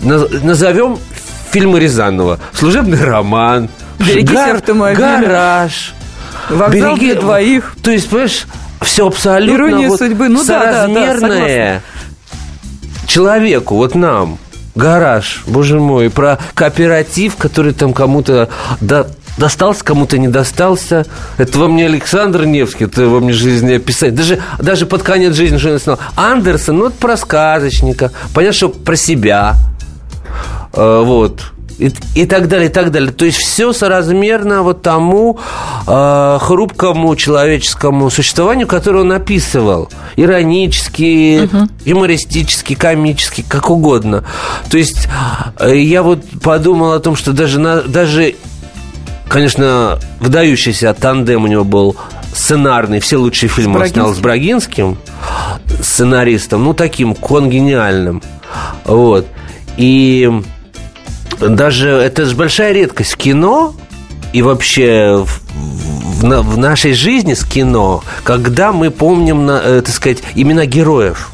Наз- 0.00 0.44
Назовем 0.44 0.98
фильмы 1.50 1.80
Рязанова. 1.80 2.38
Служебный 2.52 3.02
роман. 3.02 3.68
Берегись 3.98 4.36
автомобиля. 4.38 4.96
Гараж. 5.20 5.94
Вокзал 6.50 6.96
для 6.96 7.14
двоих. 7.16 7.74
То 7.82 7.90
есть, 7.90 8.08
понимаешь, 8.08 8.46
все 8.82 9.06
абсолютно 9.08 9.56
Ирония 9.56 9.88
вот 9.88 9.98
судьбы. 9.98 10.28
Ну 10.28 10.44
да, 10.44 10.58
да, 10.60 10.64
да, 10.64 10.72
соразмерное 10.94 11.82
человеку, 13.08 13.74
вот 13.74 13.94
нам, 13.96 14.38
гараж, 14.76 15.42
боже 15.46 15.80
мой, 15.80 16.10
про 16.10 16.38
кооператив, 16.54 17.34
который 17.36 17.72
там 17.72 17.92
кому-то 17.92 18.48
до- 18.80 19.08
достался, 19.38 19.82
кому-то 19.84 20.18
не 20.18 20.28
достался. 20.28 21.06
Это 21.38 21.58
вам 21.58 21.74
не 21.74 21.82
Александр 21.84 22.44
Невский, 22.44 22.84
это 22.84 23.08
вам 23.08 23.26
не 23.26 23.32
жизнеописание. 23.32 24.16
Даже, 24.16 24.38
даже 24.58 24.86
под 24.86 25.02
конец 25.02 25.34
жизни, 25.34 25.58
я 25.58 25.78
сказал, 25.78 25.98
Андерсон, 26.16 26.78
ну, 26.78 26.86
это 26.86 26.96
про 26.96 27.16
сказочника. 27.16 28.12
Понятно, 28.34 28.56
что 28.56 28.68
про 28.68 28.94
себя. 28.96 29.56
Э, 30.74 31.02
вот. 31.04 31.52
И, 31.78 31.92
и 32.14 32.26
так 32.26 32.48
далее, 32.48 32.68
и 32.68 32.72
так 32.72 32.90
далее. 32.90 33.12
То 33.12 33.24
есть 33.24 33.38
все 33.38 33.72
соразмерно 33.72 34.62
вот 34.62 34.82
тому 34.82 35.38
э, 35.86 36.38
хрупкому 36.40 37.14
человеческому 37.14 38.10
существованию, 38.10 38.66
которое 38.66 39.00
он 39.00 39.12
описывал. 39.12 39.88
Иронически, 40.16 41.48
юмористически, 41.84 42.74
комически, 42.74 43.44
как 43.46 43.70
угодно. 43.70 44.24
То 44.70 44.76
есть 44.76 45.08
э, 45.60 45.78
я 45.78 46.02
вот 46.02 46.24
подумал 46.42 46.92
о 46.92 46.98
том, 46.98 47.14
что 47.14 47.32
даже, 47.32 47.60
на, 47.60 47.82
даже 47.82 48.34
конечно, 49.28 50.00
выдающийся 50.18 50.92
тандем 50.94 51.44
у 51.44 51.46
него 51.46 51.64
был 51.64 51.96
сценарный, 52.34 53.00
все 53.00 53.18
лучшие 53.18 53.48
фильмы 53.48 53.80
он 53.80 53.88
снял 53.88 54.14
с 54.14 54.18
Брагинским, 54.18 54.98
сценаристом, 55.80 56.64
ну, 56.64 56.74
таким 56.74 57.14
конгениальным. 57.14 58.22
Вот. 58.84 59.26
И 59.76 60.30
даже 61.40 61.88
это 61.90 62.24
же 62.26 62.34
большая 62.36 62.72
редкость 62.72 63.16
кино 63.16 63.74
и 64.32 64.42
вообще 64.42 65.24
в, 65.24 65.40
в 66.22 66.42
в 66.42 66.58
нашей 66.58 66.92
жизни 66.94 67.34
с 67.34 67.44
кино, 67.44 68.02
когда 68.24 68.72
мы 68.72 68.90
помним, 68.90 69.46
на- 69.46 69.60
э, 69.62 69.82
так 69.84 69.94
сказать, 69.94 70.18
имена 70.34 70.66
героев. 70.66 71.30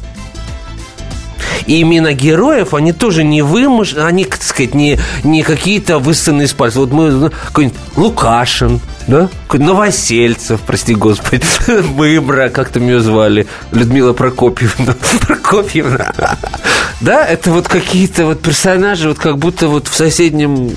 И 1.67 1.81
имена 1.81 2.13
героев, 2.13 2.73
они 2.73 2.93
тоже 2.93 3.23
не 3.23 3.41
вымышлены, 3.41 4.05
они, 4.05 4.25
так 4.25 4.43
сказать, 4.43 4.75
не, 4.75 4.99
не 5.23 5.43
какие-то 5.43 5.99
высосанные 5.99 6.45
из 6.45 6.53
пальца. 6.53 6.79
Вот 6.79 6.91
мы, 6.91 7.31
какой-нибудь 7.47 7.77
Лукашин, 7.95 8.79
да? 9.07 9.29
Новосельцев, 9.51 10.61
прости 10.61 10.95
господи, 10.95 11.43
Выбра, 11.67 12.49
как 12.49 12.69
там 12.69 12.83
ее 12.83 12.99
звали, 12.99 13.47
Людмила 13.71 14.13
Прокопьевна. 14.13 14.95
Прокопьевна. 15.27 16.13
Да, 17.01 17.25
это 17.25 17.51
вот 17.51 17.67
какие-то 17.67 18.25
вот 18.25 18.41
персонажи, 18.41 19.09
вот 19.09 19.19
как 19.19 19.37
будто 19.37 19.67
вот 19.67 19.89
в 19.89 19.93
соседнем 19.93 20.71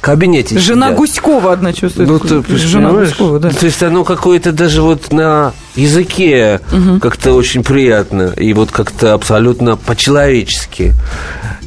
кабинете 0.00 0.58
Жена 0.58 0.86
сидят. 0.86 0.98
Гуськова 0.98 1.52
одна 1.52 1.72
чувствует. 1.72 2.08
Ну, 2.08 2.18
ты 2.18 2.56
Жена? 2.56 2.90
Гуськова, 2.90 3.38
да. 3.38 3.50
То 3.50 3.66
есть 3.66 3.82
оно 3.82 4.04
какое-то 4.04 4.52
даже 4.52 4.82
вот 4.82 5.12
на 5.12 5.52
языке 5.74 6.60
как-то 7.00 7.32
очень 7.32 7.62
приятно. 7.62 8.32
И 8.36 8.52
вот 8.52 8.70
как-то 8.70 9.14
абсолютно 9.14 9.76
по-человечески. 9.76 10.94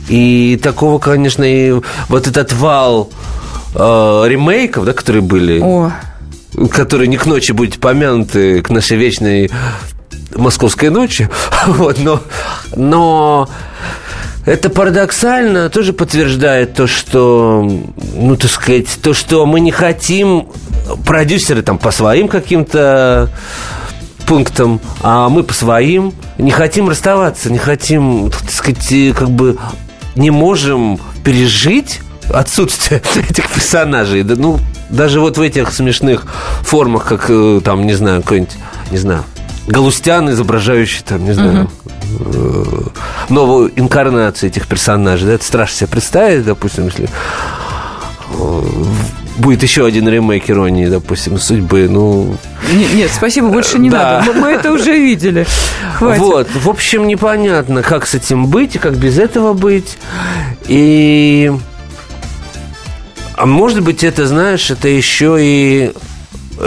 И 0.09 0.59
такого, 0.61 0.99
конечно, 0.99 1.43
и 1.43 1.79
вот 2.09 2.27
этот 2.27 2.53
вал 2.53 3.11
э, 3.75 3.79
ремейков, 3.79 4.85
да, 4.85 4.93
которые 4.93 5.21
были, 5.21 5.61
О, 5.63 5.91
которые 6.69 7.07
не 7.07 7.17
к 7.17 7.25
ночи 7.25 7.53
будете 7.53 7.79
помянуты, 7.79 8.61
к 8.61 8.69
нашей 8.69 8.97
вечной 8.97 9.49
московской 10.35 10.89
ночи. 10.89 11.29
Вот, 11.67 11.99
но, 11.99 12.21
но 12.75 13.47
это 14.45 14.69
парадоксально 14.69 15.69
тоже 15.69 15.93
подтверждает 15.93 16.73
то, 16.73 16.87
что, 16.87 17.67
ну, 18.15 18.35
так 18.35 18.49
сказать, 18.49 18.87
то, 19.01 19.13
что 19.13 19.45
мы 19.45 19.59
не 19.59 19.71
хотим 19.71 20.47
продюсеры 21.05 21.61
там 21.61 21.77
по 21.77 21.91
своим 21.91 22.27
каким-то 22.27 23.29
пунктам, 24.25 24.79
а 25.01 25.29
мы 25.29 25.43
по 25.43 25.53
своим 25.53 26.13
не 26.37 26.51
хотим 26.51 26.89
расставаться, 26.89 27.51
не 27.51 27.59
хотим, 27.59 28.31
так 28.31 28.49
сказать, 28.49 29.15
как 29.15 29.29
бы 29.29 29.57
не 30.15 30.31
можем 30.31 30.99
пережить 31.23 31.99
отсутствие 32.33 33.01
этих 33.29 33.49
персонажей. 33.49 34.23
Да, 34.23 34.35
ну, 34.35 34.59
даже 34.89 35.19
вот 35.19 35.37
в 35.37 35.41
этих 35.41 35.71
смешных 35.73 36.25
формах, 36.61 37.05
как 37.05 37.25
э, 37.29 37.61
там, 37.63 37.85
не 37.85 37.93
знаю, 37.93 38.21
какой-нибудь, 38.21 38.55
не 38.91 38.97
знаю, 38.97 39.23
Галустян, 39.71 40.29
изображающий 40.31 41.03
там, 41.03 41.23
не 41.25 41.33
знаю, 41.33 41.69
э, 42.19 42.63
новую 43.29 43.71
инкарнацию 43.79 44.49
этих 44.49 44.67
персонажей. 44.67 45.27
Да, 45.27 45.33
это 45.33 45.43
страшно 45.45 45.77
себе 45.77 45.87
представить, 45.87 46.45
допустим, 46.45 46.85
если 46.85 47.07
э, 48.33 48.61
будет 49.37 49.63
еще 49.63 49.85
один 49.85 50.07
ремейк 50.07 50.49
иронии, 50.49 50.87
допустим, 50.87 51.37
судьбы. 51.39 51.87
Ну, 51.89 52.35
не- 52.71 52.93
нет, 52.95 53.11
спасибо, 53.15 53.47
больше 53.47 53.79
не 53.79 53.89
Да. 53.89 54.19
надо. 54.25 54.33
Мы, 54.33 54.41
мы 54.41 54.47
это 54.49 54.71
уже 54.71 54.91
видели. 54.97 55.47
Хватит. 55.95 56.21
Вот, 56.21 56.47
в 56.53 56.69
общем, 56.69 57.07
непонятно, 57.07 57.81
как 57.81 58.05
с 58.07 58.13
этим 58.15 58.47
быть 58.47 58.75
и 58.75 58.79
как 58.79 58.95
без 58.95 59.17
этого 59.17 59.53
быть. 59.53 59.97
И... 60.67 61.51
А 63.35 63.45
может 63.47 63.81
быть, 63.81 64.03
это, 64.03 64.27
знаешь, 64.27 64.69
это 64.69 64.87
еще 64.87 65.37
и 65.39 65.93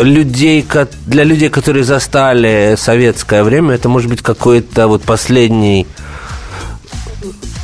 людей, 0.02 0.66
для 1.06 1.24
людей, 1.24 1.48
которые 1.48 1.84
застали 1.84 2.76
советское 2.78 3.42
время, 3.42 3.74
это 3.74 3.88
может 3.88 4.08
быть 4.08 4.22
какой-то 4.22 4.88
вот 4.88 5.02
последний... 5.02 5.86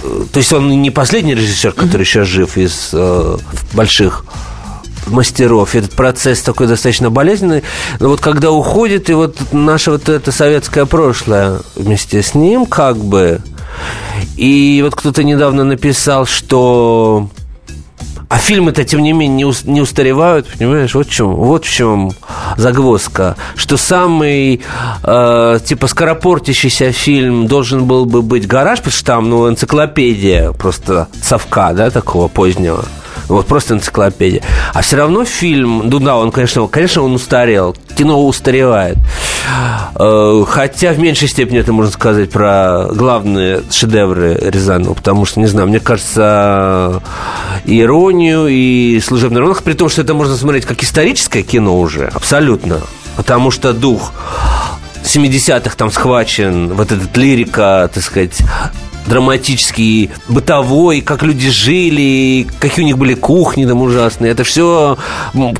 э, 0.03 0.25
То 0.33 0.39
есть 0.39 0.53
он 0.53 0.83
не 0.83 0.91
последний 0.91 1.35
режиссер, 1.35 1.73
который 1.73 2.05
сейчас 2.05 2.29
жив 2.29 2.57
из 2.57 2.91
э, 2.93 3.37
больших 3.73 4.25
мастеров. 5.07 5.75
Этот 5.75 5.93
процесс 5.93 6.41
такой 6.43 6.67
достаточно 6.67 7.11
болезненный. 7.11 7.63
Но 7.99 8.09
вот 8.09 8.21
когда 8.21 8.51
уходит, 8.51 9.11
и 9.11 9.15
вот 9.15 9.37
наше 9.53 9.91
вот 9.91 10.09
это 10.09 10.33
советское 10.33 10.87
прошлое 10.87 11.61
вместе 11.75 12.23
с 12.23 12.35
ним, 12.35 12.67
как 12.67 12.97
бы... 12.97 13.41
И 14.37 14.81
вот 14.85 14.95
кто-то 14.95 15.23
недавно 15.23 15.65
написал, 15.65 16.27
что 16.27 17.31
А 18.31 18.39
фильмы-то, 18.39 18.85
тем 18.85 19.03
не 19.03 19.13
менее, 19.13 19.37
не, 19.39 19.45
ус- 19.45 19.65
не 19.65 19.81
устаревают, 19.81 20.47
понимаешь? 20.57 20.95
Вот 20.95 21.09
в 21.09 21.11
чем, 21.11 21.35
вот 21.35 21.65
в 21.65 21.71
чем 21.71 22.13
загвоздка. 22.57 23.35
Что 23.57 23.77
самый, 23.77 24.61
э, 25.03 25.59
типа, 25.67 25.89
скоропортящийся 25.89 26.93
фильм 26.93 27.49
должен 27.49 27.87
был 27.87 28.05
бы 28.07 28.23
быть 28.23 28.47
«Гараж», 28.47 28.79
потому 28.79 28.93
что 28.93 29.05
там, 29.05 29.29
ну, 29.31 29.49
энциклопедия 29.49 30.53
просто 30.53 31.09
совка, 31.21 31.73
да, 31.73 31.91
такого 31.91 32.29
позднего. 32.29 32.85
Вот 33.31 33.47
просто 33.47 33.75
энциклопедия. 33.75 34.43
А 34.75 34.83
все 34.83 34.97
равно 34.97 35.25
фильм, 35.25 35.83
ну 35.85 35.99
да, 36.01 36.17
он, 36.17 36.33
конечно, 36.33 36.67
конечно, 36.67 37.03
он 37.03 37.15
устарел. 37.15 37.77
Кино 37.97 38.27
устаревает. 38.27 38.97
Э, 39.95 40.45
Хотя 40.47 40.93
в 40.93 40.99
меньшей 40.99 41.29
степени 41.29 41.61
это 41.61 41.73
можно 41.73 41.93
сказать 41.93 42.31
про 42.31 42.87
главные 42.91 43.63
шедевры 43.71 44.35
Рязанова, 44.35 44.95
потому 44.95 45.25
что, 45.25 45.41
не 45.41 45.47
знаю, 45.47 45.69
мне 45.69 45.81
кажется, 45.81 47.03
«Иронию», 47.65 48.47
и 48.49 49.01
«Служебный 49.01 49.41
роман», 49.41 49.57
при 49.63 49.75
том, 49.75 49.89
что 49.89 50.03
это 50.03 50.15
можно 50.15 50.37
смотреть 50.37 50.65
как 50.65 50.83
историческое 50.83 51.43
кино 51.43 51.79
уже, 51.79 52.07
абсолютно. 52.13 52.81
Потому 53.17 53.51
что 53.51 53.73
дух 53.73 54.13
70-х 55.05 55.77
там 55.77 55.91
схвачен, 55.91 56.69
вот 56.73 56.93
этот 56.93 57.17
лирика, 57.17 57.91
так 57.93 58.03
сказать, 58.03 58.39
драматический, 59.11 60.11
бытовой, 60.29 61.01
как 61.01 61.23
люди 61.23 61.51
жили, 61.51 62.47
какие 62.61 62.85
у 62.85 62.87
них 62.87 62.99
были 62.99 63.15
кухни 63.15 63.67
там 63.67 63.83
ужасные. 63.83 64.33
Это 64.33 64.45
все 64.45 64.97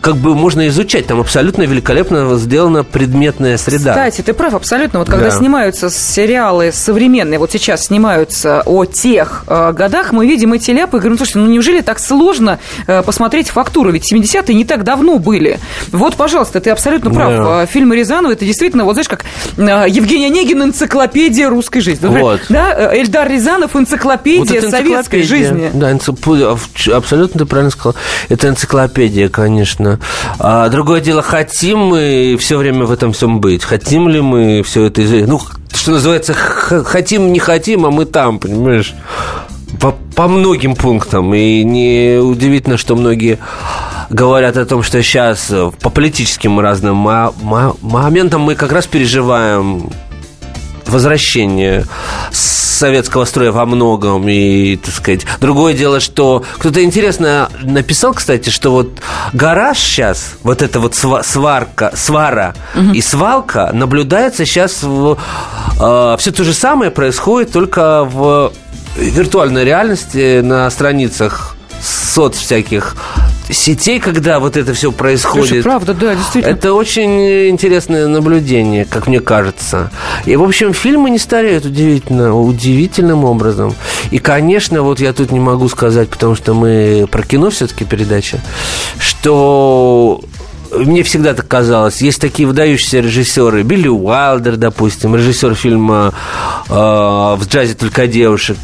как 0.01 0.17
бы 0.17 0.35
можно 0.35 0.69
изучать. 0.69 1.07
Там 1.07 1.21
абсолютно 1.21 1.63
великолепно 1.63 2.37
сделана 2.37 2.85
предметная 2.85 3.57
среда. 3.59 3.91
Кстати, 3.93 4.23
ты 4.23 4.33
прав 4.35 4.55
абсолютно. 4.55 5.01
Вот 5.01 5.09
когда 5.09 5.27
Да. 5.27 5.31
снимаются 5.37 5.91
сериалы 5.91 6.73
современные, 6.73 7.39
вот 7.39 7.51
сейчас 7.53 7.87
снимаются 7.87 8.63
о 8.65 8.85
тех 8.85 9.45
э, 9.47 9.73
годах, 9.73 10.13
мы 10.13 10.27
видим 10.27 10.53
эти 10.53 10.71
ляпы 10.71 10.97
и 10.97 11.01
говорим, 11.01 11.17
слушайте, 11.17 11.39
ну 11.41 11.47
неужели 11.47 11.81
так 11.81 11.99
сложно 11.99 12.59
э, 12.87 13.03
посмотреть 13.03 13.51
фактуру? 13.51 13.91
Ведь 13.91 14.11
70-е 14.13 14.55
не 14.55 14.65
так 14.65 14.85
давно 14.85 15.19
были. 15.19 15.59
Вот, 15.91 16.17
пожалуйста, 16.17 16.61
ты 16.61 16.71
абсолютно 16.71 17.11
прав. 17.11 17.31
Да. 17.31 17.63
Э, 17.63 17.67
Фильмы 17.67 17.97
Рязанова, 17.97 18.33
это 18.33 18.45
действительно, 18.45 18.85
вот 18.85 18.93
знаешь, 18.95 19.09
как 19.09 19.25
э, 19.57 19.87
Евгений 19.89 20.27
Онегин 20.27 20.63
энциклопедия 20.63 21.49
русской 21.49 21.81
жизни. 21.81 22.05
Например, 22.07 22.25
Вот. 22.25 22.41
Да, 22.49 22.75
э, 22.93 23.01
Эльдар 23.01 23.29
Рязанов 23.29 23.40
энциклопедия 23.77 24.61
Вот 24.61 24.71
советской 24.71 25.23
жизни. 25.23 25.71
Да, 25.75 25.93
энци- 25.93 26.17
а, 26.43 26.97
абсолютно 26.97 27.41
ты 27.41 27.47
правильно 27.47 27.71
сказал. 27.71 27.95
Это 28.29 28.49
энциклопедия, 28.49 29.29
конечно. 29.29 29.99
А 30.39 30.69
другое 30.69 31.01
дело, 31.01 31.23
хотим 31.23 31.79
мы 31.79 32.37
все 32.39 32.57
время 32.57 32.85
в 32.85 32.93
этом 32.93 33.13
всем 33.13 33.41
быть? 33.41 33.65
Хотим 33.65 34.09
ли 34.09 34.21
мы 34.21 34.63
все 34.63 34.85
это 34.87 35.05
изучать? 35.05 35.29
Ну, 35.29 35.41
что 35.73 35.93
называется, 35.93 36.35
хотим, 36.35 37.33
не 37.33 37.39
хотим, 37.39 37.87
а 37.87 37.91
мы 37.91 38.05
там, 38.05 38.39
понимаешь? 38.39 38.95
По, 39.81 39.93
по 40.15 40.29
многим 40.29 40.75
пунктам. 40.75 41.33
И 41.35 41.63
не 41.65 42.19
удивительно, 42.19 42.77
что 42.77 42.97
многие 42.97 43.39
говорят 44.11 44.57
о 44.57 44.67
том, 44.67 44.83
что 44.83 45.01
сейчас 45.03 45.47
э, 45.51 45.71
по 45.81 45.89
политическим 45.89 46.59
разным 46.59 46.97
мо- 46.97 47.33
мо- 47.41 47.77
моментам 47.81 48.43
мы 48.43 48.57
как 48.57 48.73
раз 48.73 48.87
переживаем 48.87 49.89
возвращение 50.91 51.85
советского 52.33 53.25
строя 53.25 53.53
во 53.53 53.67
многом 53.67 54.29
и, 54.29 54.77
так 54.77 54.95
сказать, 54.95 55.27
другое 55.41 55.75
дело, 55.75 56.01
что 56.01 56.45
кто-то 56.59 56.83
интересно 56.83 57.51
написал, 57.63 58.15
кстати, 58.15 58.51
что 58.51 58.71
вот 58.71 59.01
гараж 59.33 59.79
сейчас, 59.79 60.35
вот 60.43 60.63
эта 60.63 60.81
вот 60.81 60.93
сва- 60.95 61.23
сварка, 61.23 61.93
свара 61.95 62.55
и 62.95 63.01
свалка 63.01 63.71
наблюдается 63.73 64.47
сейчас 64.47 64.77
все 64.77 66.33
то 66.33 66.45
же 66.45 66.53
самое 66.55 66.91
происходит 66.91 67.53
только 67.53 68.05
в 68.05 68.53
виртуальной 68.97 69.65
реальности 69.65 70.41
на 70.41 70.71
страницах 70.71 71.57
соц 71.83 72.37
всяких 72.37 72.97
сетей, 73.53 74.01
когда 74.01 74.41
вот 74.41 74.57
это 74.57 74.75
все 74.75 74.93
происходит. 74.93 75.49
Слушай, 75.49 75.63
правда, 75.63 75.95
да, 75.95 76.15
действительно. 76.15 76.53
Это 76.53 76.75
очень 76.75 77.49
интересное 77.49 78.07
наблюдение, 78.09 78.85
как 78.85 79.07
мне 79.07 79.21
кажется. 79.21 79.91
И, 80.25 80.37
в 80.37 80.43
общем, 80.43 80.73
фильмы 80.73 81.11
не 81.11 81.19
стареют 81.19 81.65
удивительно, 81.65 82.39
удивительным 82.39 83.25
образом. 83.25 83.75
И, 84.11 84.19
конечно, 84.19 84.83
вот 84.83 85.01
я 85.01 85.13
тут 85.13 85.33
не 85.33 85.41
могу 85.41 85.69
сказать, 85.69 86.09
потому 86.09 86.35
что 86.35 86.55
мы 86.55 87.07
про 87.11 87.23
кино 87.23 87.51
все-таки 87.51 87.85
передача, 87.85 88.41
что 88.99 90.21
мне 90.73 91.03
всегда 91.03 91.35
так 91.35 91.49
казалось, 91.49 92.01
есть 92.01 92.21
такие 92.21 92.47
выдающиеся 92.47 93.01
режиссеры, 93.01 93.63
Билли 93.63 93.89
Уайлдер, 93.89 94.57
допустим, 94.57 95.17
режиссер 95.17 95.55
фильма 95.55 96.15
э, 96.69 96.73
«В 96.73 97.41
джазе 97.49 97.75
только 97.75 98.07
девушек», 98.07 98.57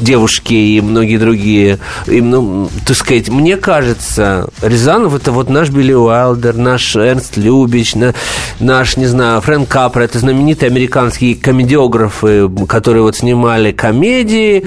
девушки 0.00 0.54
и 0.54 0.80
многие 0.80 1.18
другие. 1.18 1.78
И, 2.06 2.20
ну, 2.20 2.68
так 2.86 2.96
сказать, 2.96 3.28
мне 3.28 3.56
кажется, 3.56 4.48
Рязанов 4.62 5.14
это 5.14 5.32
вот 5.32 5.48
наш 5.48 5.70
Билли 5.70 5.92
Уайлдер, 5.92 6.56
наш 6.56 6.96
Эрнст 6.96 7.36
Любич, 7.36 7.94
на- 7.94 8.14
наш, 8.60 8.96
не 8.96 9.06
знаю, 9.06 9.40
Фрэнк 9.40 9.68
Капра. 9.68 10.02
Это 10.02 10.18
знаменитые 10.18 10.68
американские 10.68 11.34
комедиографы, 11.36 12.50
которые 12.68 13.02
вот 13.02 13.16
снимали 13.16 13.72
комедии, 13.72 14.66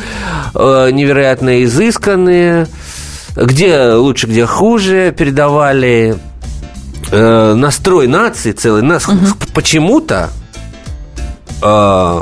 э, 0.53 0.89
невероятно 0.91 1.63
изысканные, 1.63 2.67
где 3.35 3.91
лучше, 3.91 4.27
где 4.27 4.45
хуже, 4.45 5.13
передавали 5.17 6.15
э, 7.11 7.53
настрой 7.53 8.07
нации 8.07 8.51
целый. 8.51 8.81
Нас 8.81 9.05
почему-то 9.53 10.29
э, 11.61 12.21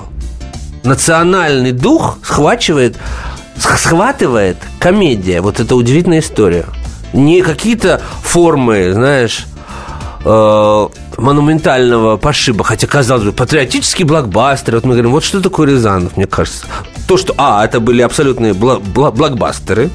национальный 0.86 1.72
дух 1.72 2.18
схвачивает, 2.24 2.98
сх- 3.58 3.78
схватывает 3.78 4.58
комедия. 4.80 5.42
Вот 5.42 5.60
это 5.60 5.76
удивительная 5.76 6.20
история. 6.20 6.66
Не 7.14 7.42
какие-то 7.42 8.02
формы, 8.24 8.92
знаешь, 8.94 9.46
э, 10.24 10.88
монументального 11.18 12.18
пошиба, 12.18 12.64
хотя, 12.64 12.88
казалось 12.88 13.24
бы, 13.24 13.32
патриотический 13.32 14.04
блокбастер. 14.06 14.76
Вот 14.76 14.86
мы 14.86 14.94
говорим, 14.94 15.12
вот 15.12 15.24
что 15.24 15.42
такое 15.42 15.68
Рязанов, 15.70 16.18
мне 16.18 16.26
кажется. 16.28 16.66
То, 17.08 17.18
что, 17.18 17.34
а, 17.38 17.64
это 17.64 17.80
были 17.80 18.02
абсолютные 18.02 18.54
бла- 18.54 18.82
бла- 18.82 19.12
блокбастеры, 19.12 19.90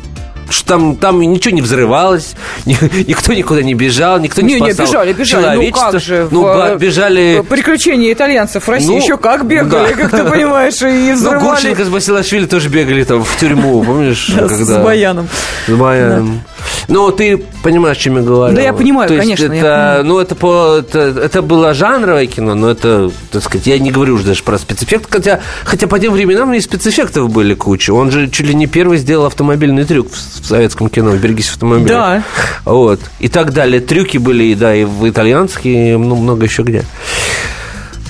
что 0.51 0.67
там, 0.67 0.97
там 0.97 1.21
ничего 1.21 1.55
не 1.55 1.63
взрывалось, 1.63 2.35
ни- 2.67 2.77
никто 3.09 3.33
никуда 3.33 3.63
не 3.63 3.75
бежал, 3.75 4.19
никто 4.19 4.43
не, 4.43 4.55
Не, 4.55 4.61
не, 4.61 4.75
спасал 4.75 5.05
бежали, 5.05 5.13
бежали. 5.13 5.67
Ну 5.67 5.73
как 5.73 6.01
же? 6.01 6.29
Ну, 6.31 6.41
в, 6.41 6.43
ба- 6.43 6.69
э, 6.73 6.79
бежали... 6.79 7.45
Приключения 7.49 8.13
итальянцев 8.13 8.67
в 8.67 8.71
России 8.71 8.89
Ну, 8.89 8.97
еще 8.97 9.17
как 9.17 9.47
бегали, 9.47 9.95
да. 9.95 10.03
как 10.03 10.11
ты 10.11 10.25
понимаешь, 10.25 10.81
и 10.83 11.11
Ну, 11.11 11.15
взрывали. 11.15 11.45
Гурченко 11.45 11.85
с 11.85 11.89
Басилашвили 11.89 12.47
тоже 12.47 12.69
бегали 12.69 13.05
там 13.05 13.25
в 13.25 13.37
тюрьму, 13.39 13.83
помнишь? 13.85 14.29
Да, 14.35 14.49
когда... 14.49 14.65
с 14.65 14.85
Баяном. 14.85 15.29
С 15.67 15.73
Баяном. 15.73 16.43
Ну, 16.89 17.11
ты 17.13 17.39
понимаешь, 17.63 17.97
о 17.97 18.01
чем 18.01 18.17
я 18.17 18.23
говорю. 18.23 18.57
Да, 18.57 18.63
я 18.63 18.73
понимаю, 18.73 19.09
То 19.09 19.15
есть 19.15 19.25
конечно, 19.25 19.45
я 19.53 19.59
Это, 19.61 19.61
понимаю. 19.61 20.05
ну, 20.07 20.19
это, 20.19 20.35
по, 20.35 20.77
это, 20.79 20.99
это 20.99 21.43
было 21.43 21.73
жанровое 21.73 22.27
кино, 22.27 22.55
но 22.55 22.69
это, 22.71 23.11
так 23.31 23.45
сказать, 23.45 23.67
я 23.69 23.79
не 23.79 23.91
говорю 23.93 24.15
уже 24.15 24.25
даже 24.25 24.43
про 24.43 24.59
спецэффект, 24.59 25.07
хотя, 25.11 25.41
хотя 25.65 25.87
по 25.87 25.99
тем 26.01 26.13
временам 26.13 26.53
и 26.53 26.61
спецэффектов 26.61 27.31
были 27.31 27.55
куча. 27.55 27.93
Он 27.93 28.11
же 28.11 28.29
чуть 28.29 28.47
ли 28.47 28.55
не 28.55 28.67
первый 28.67 28.99
сделал 28.99 29.27
автомобильный 29.27 29.85
трюк 29.85 30.09
в, 30.11 30.40
в 30.41 30.47
советском 30.47 30.89
кино 30.89 31.15
«Берегись 31.17 31.51
автомобиля». 31.51 31.89
Да. 31.89 32.23
Вот. 32.65 33.01
И 33.19 33.29
так 33.29 33.53
далее. 33.53 33.81
Трюки 33.81 34.19
были, 34.19 34.55
да, 34.55 34.75
и 34.75 34.85
в 34.85 35.09
итальянских, 35.09 35.67
и 35.67 35.97
ну, 35.97 36.17
много 36.17 36.45
еще 36.45 36.63
где. 36.63 36.85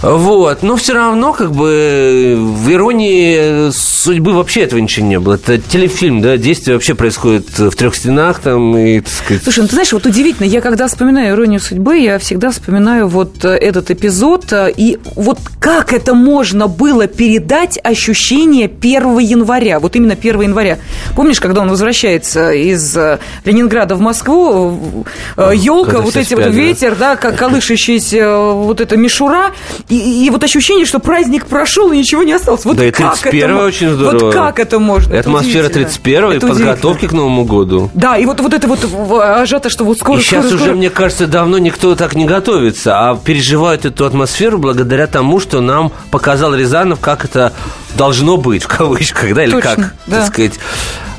Вот, 0.02 0.62
но 0.62 0.76
все 0.76 0.94
равно, 0.94 1.32
как 1.34 1.52
бы, 1.52 2.34
в 2.38 2.72
иронии 2.72 3.70
судьбы 3.70 4.32
вообще 4.32 4.62
этого 4.62 4.80
ничего 4.80 5.06
не 5.06 5.18
было. 5.18 5.34
Это 5.34 5.58
телефильм, 5.58 6.22
да, 6.22 6.38
действие 6.38 6.76
вообще 6.76 6.94
происходит 6.94 7.58
в 7.58 7.76
трех 7.76 7.94
стенах 7.94 8.40
там, 8.40 8.76
и, 8.76 9.00
так 9.00 9.12
сказать... 9.12 9.42
Слушай, 9.42 9.60
ну 9.60 9.66
ты 9.66 9.74
знаешь, 9.74 9.92
вот 9.92 10.06
удивительно, 10.06 10.46
я 10.46 10.62
когда 10.62 10.88
вспоминаю 10.88 11.34
«Иронию 11.34 11.60
судьбы», 11.60 11.98
я 11.98 12.18
всегда 12.18 12.50
вспоминаю 12.50 13.08
вот 13.08 13.44
э, 13.44 13.48
этот 13.48 13.90
эпизод, 13.90 14.50
э, 14.52 14.72
и 14.74 14.98
вот 15.16 15.38
как 15.58 15.92
это 15.92 16.14
можно 16.14 16.66
было 16.66 17.06
передать 17.06 17.78
ощущение 17.82 18.66
1 18.66 19.18
января, 19.18 19.80
вот 19.80 19.96
именно 19.96 20.14
1 20.14 20.40
января. 20.40 20.78
Помнишь, 21.14 21.40
когда 21.40 21.60
он 21.60 21.68
возвращается 21.68 22.52
из 22.52 22.96
э, 22.96 23.18
Ленинграда 23.44 23.96
в 23.96 24.00
Москву, 24.00 25.04
елка, 25.36 26.00
вот 26.00 26.16
эти 26.16 26.32
вот 26.32 26.44
спят, 26.44 26.54
да. 26.54 26.58
ветер, 26.58 26.96
да, 26.98 27.16
как 27.16 27.36
колышащаяся 27.36 28.38
вот 28.38 28.80
эта 28.80 28.96
мишура, 28.96 29.52
и, 29.90 30.24
и 30.26 30.30
вот 30.30 30.44
ощущение, 30.44 30.86
что 30.86 31.00
праздник 31.00 31.46
прошел 31.46 31.90
и 31.92 31.98
ничего 31.98 32.22
не 32.22 32.32
осталось. 32.32 32.64
Вот 32.64 32.76
да 32.76 32.86
и 32.86 32.90
как 32.92 33.18
31 33.18 33.50
это, 33.50 33.64
очень 33.64 33.90
здорово. 33.90 34.24
Вот 34.26 34.34
как 34.34 34.58
это 34.60 34.78
можно? 34.78 35.12
И 35.12 35.16
атмосфера 35.16 35.66
удивительно. 35.66 35.86
31 35.86 36.32
и 36.32 36.38
подготовки 36.38 37.08
к 37.08 37.12
Новому 37.12 37.44
году. 37.44 37.90
да, 37.94 38.16
и 38.16 38.24
вот, 38.24 38.40
вот 38.40 38.54
это 38.54 38.68
вот 38.68 38.78
ажиотаж, 39.20 39.72
что 39.72 39.84
вот 39.84 39.98
скоро, 39.98 40.18
и 40.18 40.22
сейчас 40.22 40.44
скоро, 40.44 40.54
уже, 40.54 40.64
скоро. 40.64 40.76
мне 40.76 40.90
кажется, 40.90 41.26
давно 41.26 41.58
никто 41.58 41.96
так 41.96 42.14
не 42.14 42.24
готовится, 42.24 43.10
а 43.10 43.16
переживают 43.16 43.84
эту 43.84 44.06
атмосферу 44.06 44.58
благодаря 44.58 45.08
тому, 45.08 45.40
что 45.40 45.60
нам 45.60 45.92
показал 46.10 46.54
Рязанов, 46.54 47.00
как 47.00 47.24
это 47.24 47.52
должно 47.96 48.36
быть, 48.36 48.62
в 48.62 48.68
кавычках, 48.68 49.34
да, 49.34 49.42
или 49.42 49.50
Точно, 49.50 49.70
как, 49.70 49.94
да. 50.06 50.20
так 50.20 50.26
сказать. 50.26 50.54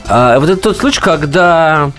А, 0.08 0.40
вот 0.40 0.50
это 0.50 0.62
тот 0.62 0.78
случай, 0.78 1.02
когда 1.02 1.92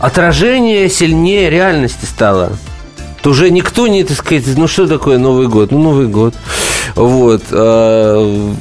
отражение 0.00 0.88
сильнее 0.88 1.50
реальности 1.50 2.06
стало. 2.06 2.52
То 3.22 3.30
уже 3.30 3.50
никто 3.50 3.86
не, 3.86 4.04
так 4.04 4.16
сказать, 4.16 4.44
ну 4.56 4.68
что 4.68 4.86
такое 4.86 5.18
Новый 5.18 5.48
год? 5.48 5.70
Ну, 5.70 5.78
Новый 5.78 6.06
год. 6.06 6.34
Вот. 6.94 7.42
а, 7.50 8.54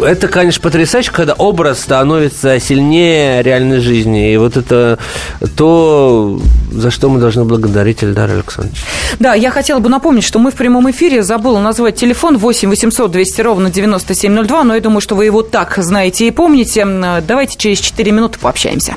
это, 0.00 0.28
конечно, 0.28 0.60
потрясающе, 0.60 1.10
когда 1.12 1.32
образ 1.32 1.80
становится 1.80 2.60
сильнее 2.60 3.42
реальной 3.42 3.80
жизни. 3.80 4.32
И 4.32 4.36
вот 4.36 4.56
это 4.56 4.98
то, 5.56 6.40
за 6.70 6.90
что 6.90 7.08
мы 7.08 7.18
должны 7.18 7.44
благодарить 7.44 8.04
Эльдара 8.04 8.32
Александровича. 8.32 8.82
Да, 9.18 9.34
я 9.34 9.50
хотела 9.50 9.78
бы 9.78 9.88
напомнить, 9.88 10.24
что 10.24 10.38
мы 10.38 10.50
в 10.50 10.54
прямом 10.54 10.90
эфире, 10.90 11.22
забыла 11.22 11.60
назвать 11.60 11.96
телефон 11.96 12.36
8 12.38 12.68
800 12.68 13.10
200 13.10 13.40
ровно 13.40 13.70
9702, 13.70 14.64
но 14.64 14.74
я 14.74 14.80
думаю, 14.80 15.00
что 15.00 15.14
вы 15.14 15.24
его 15.24 15.42
так 15.42 15.74
знаете 15.78 16.26
и 16.26 16.30
помните. 16.30 16.86
Давайте 17.26 17.56
через 17.56 17.80
4 17.80 18.12
минуты 18.12 18.38
пообщаемся. 18.38 18.96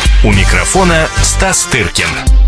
У 0.23 0.31
микрофона 0.31 1.07
Стас 1.23 1.65
Тыркин. 1.65 2.40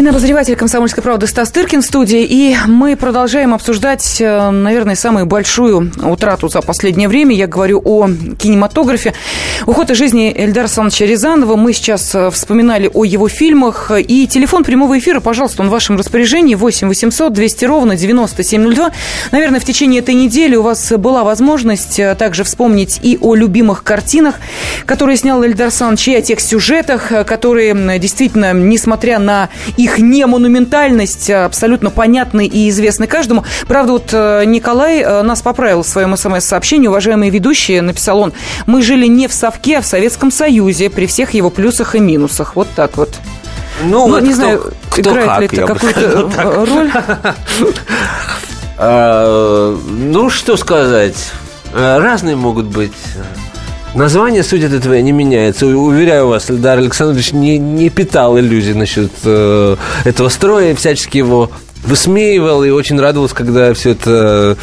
Кинообозреватель 0.00 0.56
«Комсомольской 0.56 1.02
правды» 1.02 1.26
Стас 1.26 1.50
Тыркин 1.50 1.82
в 1.82 1.84
студии. 1.84 2.24
И 2.24 2.56
мы 2.66 2.96
продолжаем 2.96 3.52
обсуждать, 3.52 4.18
э, 4.18 4.50
наверное, 4.50 4.94
самую 4.94 5.26
большую 5.26 5.92
утрату 6.02 6.48
за 6.48 6.62
последнее 6.62 7.06
время. 7.06 7.36
Я 7.36 7.46
говорю 7.46 7.82
о 7.84 8.08
кинематографе. 8.38 9.12
Уход 9.66 9.90
из 9.90 9.98
жизни 9.98 10.32
Эльдара 10.34 10.64
Александровича 10.64 11.04
Рязанова. 11.04 11.54
Мы 11.56 11.74
сейчас 11.74 12.14
э, 12.14 12.30
вспоминали 12.30 12.90
о 12.94 13.04
его 13.04 13.28
фильмах. 13.28 13.90
И 13.94 14.26
телефон 14.26 14.64
прямого 14.64 14.98
эфира, 14.98 15.20
пожалуйста, 15.20 15.60
он 15.60 15.68
в 15.68 15.72
вашем 15.72 15.98
распоряжении. 15.98 16.54
8 16.54 16.88
800 16.88 17.30
200 17.34 17.64
ровно 17.66 17.94
9702. 17.94 18.92
Наверное, 19.32 19.60
в 19.60 19.66
течение 19.66 20.00
этой 20.00 20.14
недели 20.14 20.56
у 20.56 20.62
вас 20.62 20.92
была 20.92 21.24
возможность 21.24 21.98
э, 21.98 22.14
также 22.14 22.44
вспомнить 22.44 23.00
и 23.02 23.18
о 23.20 23.34
любимых 23.34 23.84
картинах, 23.84 24.36
которые 24.86 25.18
снял 25.18 25.44
Эльдар 25.44 25.66
Александрович, 25.66 26.08
и 26.08 26.14
о 26.14 26.22
тех 26.22 26.40
сюжетах, 26.40 27.12
которые 27.26 27.98
действительно, 27.98 28.54
несмотря 28.54 29.18
на 29.18 29.50
их 29.76 29.89
не 29.98 30.26
монументальность 30.26 31.30
а 31.30 31.44
абсолютно 31.46 31.90
понятны 31.90 32.46
и 32.46 32.68
известны 32.68 33.06
каждому. 33.06 33.44
Правда, 33.66 33.92
вот 33.92 34.10
э, 34.12 34.44
Николай 34.46 35.00
э, 35.00 35.22
нас 35.22 35.42
поправил 35.42 35.82
в 35.82 35.86
своем 35.88 36.16
смс-сообщении. 36.16 36.88
Уважаемые 36.88 37.30
ведущие, 37.30 37.82
написал 37.82 38.20
он, 38.20 38.32
мы 38.66 38.82
жили 38.82 39.06
не 39.06 39.28
в 39.28 39.32
Совке, 39.32 39.78
а 39.78 39.80
в 39.80 39.86
Советском 39.86 40.30
Союзе 40.30 40.90
при 40.90 41.06
всех 41.06 41.34
его 41.34 41.50
плюсах 41.50 41.94
и 41.94 42.00
минусах. 42.00 42.56
Вот 42.56 42.68
так 42.74 42.96
вот. 42.96 43.18
Ну, 43.82 44.06
Ну, 44.06 44.14
вот 44.14 44.22
не 44.22 44.28
кто- 44.32 44.36
знаю, 44.36 44.72
кто 44.90 45.00
играет 45.10 45.28
как, 45.28 45.40
ли 45.40 45.58
это 45.58 45.74
бы 45.74 45.78
какую-то 45.80 46.32
э, 46.36 46.64
роль. 46.74 46.90
А, 48.78 49.76
Ну, 49.88 50.30
что 50.30 50.56
сказать. 50.56 51.16
Разные 51.74 52.34
могут 52.36 52.66
быть. 52.66 52.92
Название, 53.94 54.44
суть 54.44 54.62
от 54.64 54.72
этого 54.72 54.94
не 55.00 55.10
меняется. 55.12 55.66
Уверяю 55.66 56.28
вас, 56.28 56.48
Эльдар 56.50 56.78
Александрович 56.78 57.32
не, 57.32 57.58
не 57.58 57.90
питал 57.90 58.38
иллюзий 58.38 58.72
насчет 58.72 59.10
э, 59.24 59.76
этого 60.04 60.28
строя, 60.28 60.74
всячески 60.76 61.18
его 61.18 61.50
высмеивал 61.84 62.62
и 62.62 62.70
очень 62.70 63.00
радовался, 63.00 63.34
когда 63.34 63.74
все 63.74 63.90
это 63.90 64.56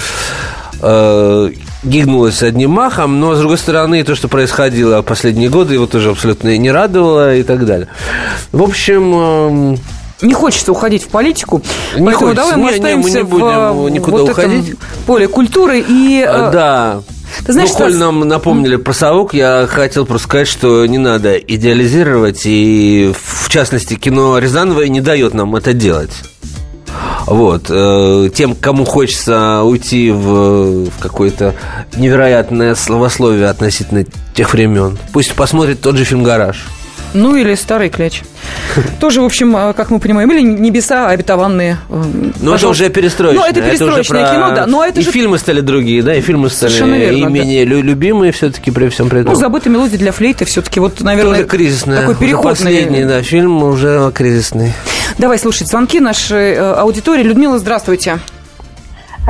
э, 0.81 1.49
гигнулось 1.83 2.41
одним 2.41 2.71
махом, 2.71 3.19
но, 3.19 3.35
с 3.35 3.39
другой 3.39 3.57
стороны, 3.57 4.01
то, 4.05 4.15
что 4.15 4.29
происходило 4.29 5.01
в 5.01 5.05
последние 5.05 5.49
годы, 5.49 5.73
его 5.73 5.87
тоже 5.87 6.11
абсолютно 6.11 6.57
не 6.57 6.71
радовало 6.71 7.35
и 7.35 7.43
так 7.43 7.65
далее. 7.65 7.89
В 8.53 8.63
общем, 8.63 9.13
эм, 9.13 9.79
Не 10.21 10.33
хочется 10.33 10.71
уходить 10.71 11.03
в 11.03 11.09
политику, 11.09 11.61
Не 11.97 12.05
поэтому 12.05 12.33
хочется. 12.33 12.35
давай 12.35 12.55
мы 12.55 12.57
Не, 12.57 12.63
не, 12.63 12.69
мы 12.69 12.75
остаемся 12.77 13.17
не 13.17 13.23
будем 13.23 13.45
в 13.75 13.87
э, 13.87 13.89
никуда 13.91 14.17
вот 14.17 14.29
этом 14.29 14.45
уходить. 14.55 14.75
поле 15.05 15.27
культуры 15.27 15.83
и... 15.85 16.25
э, 16.25 16.51
да. 16.51 17.01
Ты 17.45 17.53
знаешь, 17.53 17.69
ну, 17.73 17.77
коль 17.77 17.91
Стас- 17.93 17.99
нам 17.99 18.19
напомнили 18.27 18.75
про 18.77 18.93
совок, 18.93 19.33
я 19.33 19.67
хотел 19.69 20.05
просто 20.05 20.27
сказать, 20.27 20.47
что 20.47 20.85
не 20.85 20.97
надо 20.97 21.37
идеализировать, 21.37 22.41
и 22.45 23.13
в 23.21 23.49
частности 23.49 23.95
кино 23.95 24.37
Рязанова 24.39 24.81
не 24.83 25.01
дает 25.01 25.33
нам 25.33 25.55
это 25.55 25.73
делать. 25.73 26.11
Вот. 27.25 27.65
э, 27.69 28.29
Тем, 28.33 28.55
кому 28.55 28.85
хочется 28.85 29.61
уйти 29.63 30.11
в, 30.11 30.85
в 30.89 30.99
какое-то 30.99 31.53
невероятное 31.97 32.73
словословие 32.75 33.47
относительно 33.49 34.05
тех 34.33 34.53
времен, 34.53 34.97
пусть 35.13 35.33
посмотрит 35.33 35.81
тот 35.81 35.97
же 35.97 36.05
фильм 36.05 36.23
«Гараж». 36.23 36.65
Ну, 37.17 37.35
или 37.35 37.55
старый 37.55 37.89
кляч. 37.89 38.21
Тоже, 38.99 39.21
в 39.21 39.25
общем, 39.25 39.55
э, 39.57 39.73
как 39.73 39.89
мы 39.89 39.99
понимаем, 39.99 40.31
или 40.31 40.41
небеса 40.41 41.07
обетованные. 41.09 41.77
э, 41.89 42.03
Ну, 42.41 42.53
это 42.53 42.67
уже 42.67 42.89
перестроечное. 42.89 43.43
Ну, 43.43 43.49
это 43.49 43.61
перестроечное 43.61 44.21
уже 44.23 44.29
про- 44.33 44.35
кино, 44.47 44.55
да. 44.55 44.65
Но 44.67 44.83
это 44.85 44.99
и 44.99 45.03
же 45.03 45.11
фильмы 45.11 45.37
стали 45.39 45.61
другие, 45.61 46.03
да, 46.03 46.13
и 46.15 46.21
фильмы 46.21 46.49
стали 46.49 46.69
Совершенно 46.71 46.95
верно, 46.99 47.17
и 47.17 47.21
да. 47.23 47.29
менее 47.29 47.65
лю- 47.65 47.81
любимые 47.81 48.31
все-таки 48.31 48.69
при 48.71 48.87
всем 48.89 49.09
при 49.09 49.21
этом. 49.21 49.33
Ну, 49.33 49.39
забытая 49.39 49.73
мелодия 49.73 49.97
для 49.97 50.11
флейты 50.11 50.45
все-таки 50.45 50.79
вот, 50.79 51.01
наверное, 51.01 51.37
Тоже 51.37 51.47
кризисная. 51.47 51.99
такой 52.01 52.13
Уже 52.13 52.19
переходный. 52.19 52.51
Последний, 52.51 53.03
да, 53.05 53.21
фильм 53.23 53.63
уже 53.63 54.11
кризисный. 54.13 54.73
Давай 55.17 55.39
слушать 55.39 55.67
звонки 55.67 55.99
нашей 55.99 56.53
э, 56.53 56.59
аудитории. 56.73 57.23
Людмила, 57.23 57.57
здравствуйте. 57.57 58.19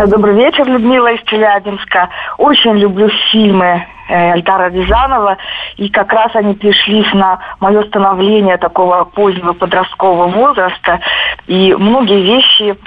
Добрый 0.05 0.35
вечер, 0.35 0.67
Людмила 0.67 1.11
из 1.11 1.23
Челябинска. 1.23 2.09
Очень 2.37 2.77
люблю 2.77 3.09
фильмы 3.31 3.83
э, 4.09 4.35
Эльдара 4.35 4.69
Рязанова, 4.69 5.39
и 5.77 5.89
как 5.89 6.13
раз 6.13 6.35
они 6.35 6.53
пришлись 6.53 7.11
на 7.13 7.39
мое 7.59 7.81
становление 7.85 8.57
такого 8.57 9.05
позднего 9.05 9.53
подросткового 9.53 10.27
возраста, 10.27 10.99
и 11.47 11.73
многие 11.73 12.21
вещи 12.21 12.77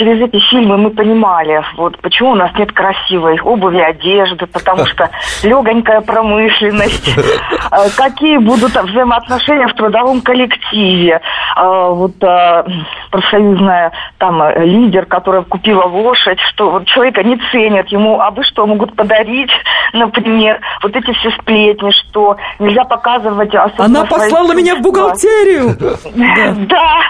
через 0.00 0.22
эти 0.22 0.38
фильмы 0.50 0.78
мы 0.78 0.90
понимали, 0.90 1.62
вот 1.76 1.98
почему 1.98 2.30
у 2.30 2.34
нас 2.34 2.50
нет 2.58 2.72
красивой 2.72 3.38
обуви, 3.40 3.78
одежды, 3.78 4.46
потому 4.46 4.86
что 4.86 5.10
легонькая 5.42 6.00
промышленность, 6.00 7.10
Э, 7.70 7.88
какие 7.96 8.38
будут 8.38 8.74
взаимоотношения 8.74 9.68
в 9.68 9.74
трудовом 9.74 10.20
коллективе, 10.22 11.20
Э, 11.56 11.90
вот 11.90 12.22
э, 12.22 12.64
профсоюзная 13.10 13.92
там 14.18 14.40
э, 14.42 14.64
лидер, 14.64 15.06
которая 15.06 15.42
купила 15.42 15.84
лошадь, 15.84 16.38
что 16.52 16.70
вот 16.70 16.86
человека 16.86 17.22
не 17.22 17.40
ценят, 17.50 17.88
ему 17.88 18.20
а 18.20 18.30
вы 18.30 18.44
что 18.44 18.66
могут 18.66 18.94
подарить, 18.94 19.50
например, 19.92 20.60
вот 20.82 20.94
эти 20.94 21.12
все 21.12 21.30
сплетни, 21.32 21.90
что 21.90 22.36
нельзя 22.58 22.84
показывать 22.84 23.54
особенно 23.54 24.00
Она 24.00 24.04
послала 24.04 24.52
меня 24.52 24.74
в 24.74 24.78
чувства. 24.78 24.90
бухгалтерию. 24.90 25.76
Да, 26.70 27.00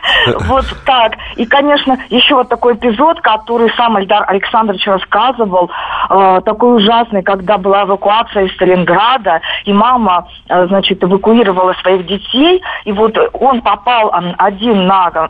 вот 0.47 0.65
так. 0.85 1.13
И, 1.37 1.45
конечно, 1.47 1.99
еще 2.09 2.35
вот 2.35 2.49
такой 2.49 2.77
эпизод, 2.81 3.21
который 3.21 3.71
сам 3.77 3.99
Эльдар 4.01 4.25
Александрович 4.27 4.87
рассказывал, 4.87 5.71
э, 6.09 6.41
такой 6.45 6.77
ужасный, 6.77 7.23
когда 7.23 7.59
была 7.59 7.85
эвакуация 7.85 8.45
из 8.45 8.55
Сталинграда, 8.55 9.41
и 9.65 9.73
мама, 9.73 10.27
э, 10.49 10.67
значит, 10.67 11.03
эвакуировала 11.05 11.75
своих 11.75 12.07
детей, 12.07 12.63
и 12.85 12.93
вот 12.93 13.17
он 13.35 13.61
попал 13.61 14.13
один 14.39 14.87
на 14.87 15.11
э, 15.15 15.29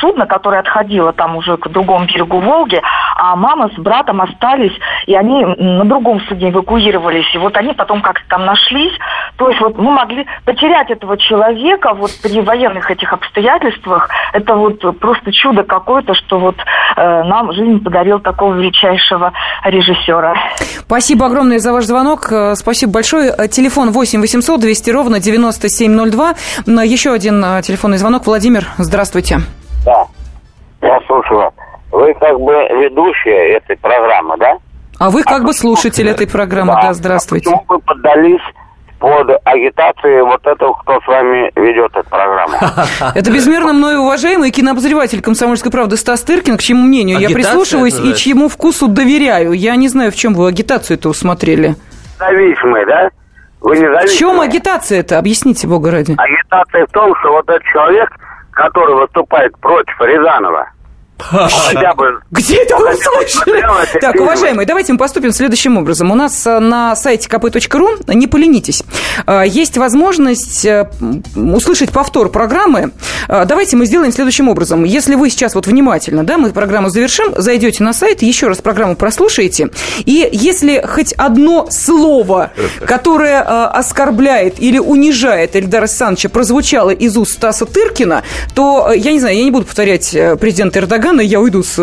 судно, 0.00 0.26
которое 0.26 0.60
отходило 0.60 1.12
там 1.12 1.36
уже 1.36 1.56
к 1.56 1.68
другому 1.68 2.06
берегу 2.06 2.40
Волги, 2.40 2.80
а 3.16 3.36
мама 3.36 3.70
с 3.74 3.78
братом 3.78 4.20
остались, 4.20 4.76
и 5.06 5.14
они 5.14 5.44
на 5.44 5.84
другом 5.84 6.20
судне 6.20 6.50
эвакуировались, 6.50 7.34
и 7.34 7.38
вот 7.38 7.56
они 7.56 7.72
потом 7.72 8.02
как-то 8.02 8.28
там 8.28 8.44
нашлись, 8.44 8.92
то 9.36 9.48
есть 9.48 9.60
вот 9.60 9.78
мы 9.78 9.90
могли 9.90 10.26
потерять 10.44 10.90
этого 10.90 11.16
человека 11.16 11.94
вот 11.94 12.10
при 12.22 12.40
военных 12.40 12.90
этих 12.90 13.12
обстоятельствах. 13.12 14.08
Это 14.32 14.54
вот 14.54 14.98
просто 14.98 15.32
чудо 15.32 15.62
какое-то, 15.62 16.14
что 16.14 16.38
вот 16.38 16.56
нам 16.96 17.52
жизнь 17.52 17.82
подарил 17.82 18.20
такого 18.20 18.54
величайшего 18.54 19.32
режиссера. 19.64 20.34
Спасибо 20.80 21.26
огромное 21.26 21.58
за 21.58 21.72
ваш 21.72 21.84
звонок. 21.84 22.30
Э, 22.32 22.54
Спасибо 22.54 22.92
большое. 22.92 23.34
Э, 23.36 23.48
Телефон 23.48 23.90
8 23.90 24.20
800 24.20 24.60
200 24.60 24.90
ровно 24.90 25.20
9702. 25.20 26.34
М, 26.66 26.80
Еще 26.80 27.12
один 27.12 27.44
э, 27.44 27.62
телефонный 27.62 27.98
звонок. 27.98 28.26
Владимир, 28.26 28.66
здравствуйте. 28.78 29.38
Да, 29.84 30.04
я 30.82 30.98
слушаю. 31.06 31.50
Вы 31.92 32.14
как 32.14 32.38
бы 32.40 32.52
ведущая 32.52 33.56
этой 33.56 33.76
программы, 33.76 34.36
да? 34.38 34.52
А 34.98 35.10
вы 35.10 35.22
как 35.22 35.44
бы 35.44 35.52
слушатель 35.54 36.08
этой 36.08 36.26
программы. 36.28 36.74
Да, 36.80 36.92
здравствуйте. 36.92 37.50
А 37.50 37.56
почему 37.56 37.64
вы 37.68 37.78
поддались 37.80 38.40
под 39.00 39.30
агитацию 39.44 40.26
вот 40.26 40.46
этого, 40.46 40.74
кто 40.74 41.00
с 41.00 41.06
вами 41.06 41.50
ведет 41.56 41.96
эту 41.96 42.08
программу? 42.08 42.54
Это 43.14 43.32
безмерно 43.32 43.72
мною 43.72 44.00
уважаемый 44.00 44.50
кинообозреватель 44.50 45.22
«Комсомольской 45.22 45.72
правды» 45.72 45.96
Стас 45.96 46.22
Тыркин, 46.22 46.58
к 46.58 46.60
чьему 46.60 46.82
мнению 46.86 47.18
я 47.18 47.26
Агитация 47.28 47.42
прислушиваюсь 47.42 47.94
это 47.98 48.06
и 48.08 48.14
чьему 48.14 48.48
вкусу 48.48 48.88
доверяю. 48.88 49.52
Я 49.52 49.74
не 49.76 49.88
знаю, 49.88 50.12
в 50.12 50.16
чем 50.16 50.34
вы 50.34 50.46
агитацию-то 50.48 51.08
усмотрели. 51.08 51.74
Зависимый, 52.18 52.84
да? 52.86 53.08
Вы 53.62 53.78
не 53.78 53.86
В 53.86 53.92
зависимый. 53.94 54.18
чем 54.18 54.40
агитация-то? 54.40 55.18
Объясните, 55.18 55.66
Бога 55.66 55.90
ради. 55.90 56.14
Агитация 56.18 56.86
в 56.86 56.92
том, 56.92 57.14
что 57.20 57.32
вот 57.32 57.48
этот 57.48 57.62
человек, 57.64 58.10
который 58.52 58.94
выступает 58.96 59.56
против 59.60 59.98
Рязанова, 60.00 60.70
Хотя 61.20 61.94
бы... 61.94 62.20
Где 62.30 62.62
это 62.62 62.76
вы 62.76 62.94
слышали? 62.94 63.64
Так, 64.00 64.16
уважаемые, 64.16 64.66
давайте 64.66 64.92
мы 64.92 64.98
поступим 64.98 65.32
следующим 65.32 65.76
образом. 65.76 66.10
У 66.10 66.14
нас 66.14 66.46
э, 66.46 66.58
на 66.58 66.96
сайте 66.96 67.28
kp.ru, 67.28 68.14
не 68.14 68.26
поленитесь, 68.26 68.82
э, 69.26 69.44
есть 69.46 69.76
возможность 69.76 70.64
э, 70.64 70.88
услышать 71.34 71.90
повтор 71.90 72.30
программы. 72.30 72.92
Давайте 73.28 73.76
мы 73.76 73.86
сделаем 73.86 74.12
следующим 74.12 74.48
образом. 74.48 74.84
Если 74.84 75.14
вы 75.14 75.30
сейчас 75.30 75.54
вот 75.54 75.66
внимательно, 75.66 76.24
да, 76.24 76.38
мы 76.38 76.50
программу 76.50 76.88
завершим, 76.88 77.34
зайдете 77.36 77.84
на 77.84 77.92
сайт, 77.92 78.22
еще 78.22 78.48
раз 78.48 78.58
программу 78.58 78.96
прослушаете, 78.96 79.70
и 79.98 80.28
если 80.32 80.84
хоть 80.86 81.12
одно 81.12 81.68
слово, 81.70 82.50
которое 82.86 83.40
оскорбляет 83.40 84.60
или 84.60 84.78
унижает 84.78 85.54
Эльдара 85.54 85.82
Александровича, 85.82 86.28
прозвучало 86.28 86.90
из 86.90 87.16
уст 87.16 87.32
Стаса 87.32 87.66
Тыркина, 87.66 88.22
то, 88.54 88.92
я 88.94 89.12
не 89.12 89.20
знаю, 89.20 89.36
я 89.36 89.44
не 89.44 89.50
буду 89.50 89.66
повторять 89.66 90.16
президента 90.40 90.80
Эрдогана, 90.80 91.09
Ивановна, 91.10 91.26
я 91.26 91.40
уйду 91.40 91.62
с, 91.62 91.76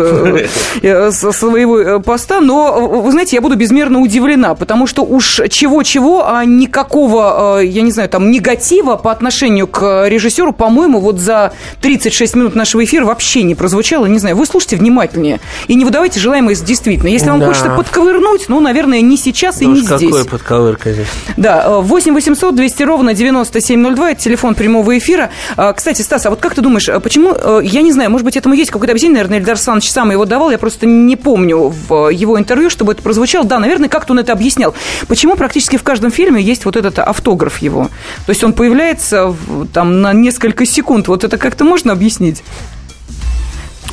э, 0.82 1.10
со 1.12 1.32
своего 1.32 1.78
э, 1.78 2.00
поста, 2.00 2.40
но, 2.40 2.88
вы 3.02 3.10
знаете, 3.10 3.36
я 3.36 3.42
буду 3.42 3.56
безмерно 3.56 4.00
удивлена, 4.00 4.54
потому 4.54 4.86
что 4.86 5.02
уж 5.02 5.40
чего-чего, 5.50 6.26
а 6.26 6.44
никакого, 6.46 7.60
э, 7.60 7.66
я 7.66 7.82
не 7.82 7.90
знаю, 7.90 8.08
там, 8.08 8.30
негатива 8.30 8.96
по 8.96 9.12
отношению 9.12 9.66
к 9.66 10.08
режиссеру, 10.08 10.54
по-моему, 10.54 11.00
вот 11.00 11.18
за 11.18 11.52
36 11.82 12.36
минут 12.36 12.54
нашего 12.54 12.82
эфира 12.84 13.04
вообще 13.04 13.42
не 13.42 13.54
прозвучало. 13.54 14.06
Не 14.06 14.18
знаю, 14.18 14.36
вы 14.36 14.46
слушайте 14.46 14.76
внимательнее 14.76 15.40
и 15.66 15.74
не 15.74 15.84
выдавайте 15.84 16.20
желаемое 16.20 16.54
действительно. 16.54 17.08
Если 17.08 17.28
вам 17.28 17.40
да. 17.40 17.46
хочется 17.46 17.70
подковырнуть, 17.70 18.48
ну, 18.48 18.60
наверное, 18.60 19.02
не 19.02 19.18
сейчас 19.18 19.60
и 19.60 19.66
ну, 19.66 19.74
не 19.74 19.82
какой 19.82 19.98
здесь. 19.98 20.10
какой 20.10 20.24
подковырка 20.24 20.92
здесь? 20.92 21.08
Да, 21.36 21.80
8 21.80 22.14
800 22.14 22.54
200 22.54 22.82
ровно 22.84 23.12
9702, 23.12 24.10
это 24.12 24.20
телефон 24.20 24.54
прямого 24.54 24.96
эфира. 24.96 25.30
Кстати, 25.76 26.00
Стас, 26.00 26.24
а 26.24 26.30
вот 26.30 26.40
как 26.40 26.54
ты 26.54 26.62
думаешь, 26.62 26.88
почему, 27.02 27.60
я 27.60 27.82
не 27.82 27.92
знаю, 27.92 28.10
может 28.10 28.24
быть, 28.24 28.36
этому 28.36 28.54
есть 28.54 28.70
какое-то 28.70 28.92
объяснение, 28.92 29.17
наверное, 29.18 29.38
Эльдар 29.38 29.54
Александрович 29.54 29.90
сам 29.90 30.10
его 30.10 30.24
давал, 30.24 30.50
я 30.50 30.58
просто 30.58 30.86
не 30.86 31.16
помню 31.16 31.68
в 31.68 32.08
его 32.08 32.38
интервью, 32.38 32.70
чтобы 32.70 32.92
это 32.92 33.02
прозвучало. 33.02 33.44
Да, 33.44 33.58
наверное, 33.58 33.88
как-то 33.88 34.12
он 34.12 34.20
это 34.20 34.32
объяснял. 34.32 34.74
Почему 35.08 35.36
практически 35.36 35.76
в 35.76 35.82
каждом 35.82 36.10
фильме 36.10 36.40
есть 36.40 36.64
вот 36.64 36.76
этот 36.76 36.98
автограф 37.00 37.58
его? 37.58 37.88
То 38.26 38.30
есть 38.30 38.44
он 38.44 38.52
появляется 38.52 39.34
там 39.72 40.00
на 40.00 40.12
несколько 40.12 40.64
секунд. 40.64 41.08
Вот 41.08 41.24
это 41.24 41.36
как-то 41.36 41.64
можно 41.64 41.92
объяснить? 41.92 42.42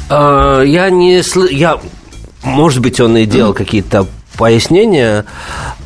А, 0.10 0.62
я 0.62 0.90
не... 0.90 1.24
Я... 1.52 1.80
Может 2.44 2.82
быть, 2.82 3.00
он 3.00 3.18
и 3.18 3.26
делал 3.26 3.54
какие-то 3.54 4.06
пояснения 4.38 5.26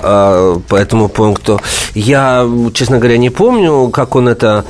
э, 0.02 0.56
по 0.67 0.75
этому 0.75 1.08
пункту. 1.08 1.62
Я, 1.93 2.45
честно 2.73 2.97
говоря, 2.97 3.17
не 3.17 3.30
помню, 3.30 3.89
как 3.89 4.15
он 4.15 4.28
это 4.28 4.65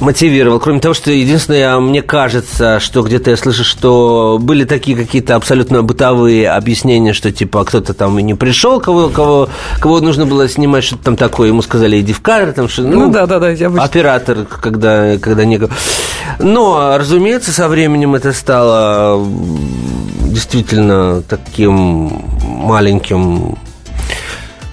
мотивировал. 0.00 0.58
Кроме 0.60 0.80
того, 0.80 0.94
что 0.94 1.10
единственное, 1.10 1.78
мне 1.78 2.02
кажется, 2.02 2.80
что 2.80 3.02
где-то 3.02 3.30
я 3.30 3.36
слышу, 3.36 3.64
что 3.64 4.38
были 4.40 4.64
такие 4.64 4.96
какие-то 4.96 5.36
абсолютно 5.36 5.82
бытовые 5.82 6.50
объяснения, 6.50 7.12
что 7.12 7.30
типа 7.32 7.64
кто-то 7.64 7.94
там 7.94 8.18
и 8.18 8.22
не 8.22 8.34
пришел, 8.34 8.80
кого, 8.80 9.08
кого, 9.08 9.48
кого 9.80 10.00
нужно 10.00 10.26
было 10.26 10.48
снимать, 10.48 10.84
что-то 10.84 11.04
там 11.04 11.16
такое. 11.16 11.48
Ему 11.48 11.62
сказали, 11.62 12.00
иди 12.00 12.12
в 12.12 12.20
кадр, 12.20 12.52
там 12.52 12.68
что 12.68 12.82
ну, 12.82 13.06
ну 13.06 13.10
да, 13.10 13.26
да, 13.26 13.38
да, 13.38 13.50
я 13.50 13.68
оператор, 13.68 14.44
когда, 14.44 15.18
когда 15.18 15.44
не... 15.44 15.60
Но, 16.38 16.96
разумеется, 16.98 17.52
со 17.52 17.68
временем 17.68 18.14
это 18.14 18.32
стало 18.32 19.24
действительно 20.26 21.22
таким 21.22 22.22
маленьким 22.44 23.58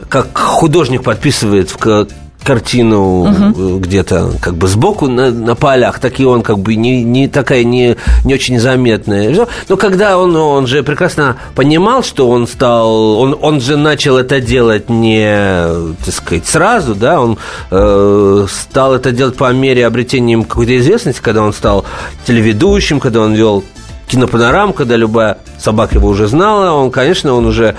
как 0.10 0.38
художник 0.38 1.04
подписывает 1.04 1.70
в 1.72 2.08
картину 2.46 3.24
угу. 3.24 3.80
где-то 3.80 4.32
как 4.40 4.56
бы 4.56 4.68
сбоку 4.68 5.08
на, 5.08 5.32
на 5.32 5.56
полях, 5.56 6.00
так 6.00 6.20
и 6.20 6.26
он 6.26 6.44
как 6.44 6.60
бы 6.60 6.76
не, 6.76 7.04
не 7.04 7.28
такая 7.28 7.64
не, 7.64 7.98
не 8.24 8.34
очень 8.36 8.60
заметная. 8.60 9.48
Но 9.68 9.78
когда 9.78 10.18
он, 10.18 10.36
он 10.36 10.68
же 10.68 10.84
прекрасно 10.84 11.38
понимал, 11.56 12.04
что 12.04 12.30
он 12.30 12.48
стал, 12.48 13.20
он, 13.20 13.38
он 13.42 13.60
же 13.62 13.78
начал 13.78 14.18
это 14.18 14.40
делать 14.40 14.90
не, 14.90 15.26
так 16.06 16.14
сказать, 16.14 16.46
сразу, 16.48 16.94
да, 16.94 17.20
он 17.20 17.38
э, 17.72 18.46
стал 18.50 18.94
это 18.94 19.12
делать 19.12 19.36
по 19.36 19.52
мере 19.52 19.86
обретения 19.86 20.38
какой-то 20.38 20.78
известности, 20.78 21.22
когда 21.22 21.42
он 21.42 21.52
стал 21.52 21.86
телеведущим, 22.26 23.00
когда 23.00 23.22
он 23.22 23.34
вел 23.34 23.64
кинопанорам, 24.08 24.74
когда 24.74 24.96
любая 24.96 25.40
собака 25.58 25.96
его 25.96 26.10
уже 26.10 26.28
знала, 26.28 26.74
он, 26.74 26.92
конечно, 26.92 27.34
он 27.34 27.48
уже 27.48 27.76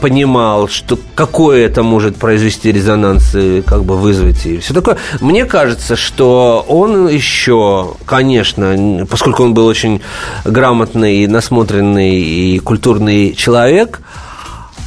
понимал, 0.00 0.68
что 0.68 0.98
какой 1.14 1.62
это 1.62 1.82
может 1.82 2.16
произвести 2.16 2.70
резонанс 2.70 3.34
и 3.34 3.62
как 3.62 3.84
бы 3.84 3.96
вызвать 3.96 4.46
и 4.46 4.58
все 4.58 4.74
такое. 4.74 4.96
Мне 5.20 5.44
кажется, 5.44 5.96
что 5.96 6.64
он 6.68 7.08
еще, 7.08 7.94
конечно, 8.04 9.06
поскольку 9.10 9.42
он 9.42 9.54
был 9.54 9.66
очень 9.66 10.02
грамотный, 10.44 11.26
насмотренный 11.26 12.20
и 12.20 12.58
культурный 12.60 13.34
человек, 13.34 14.00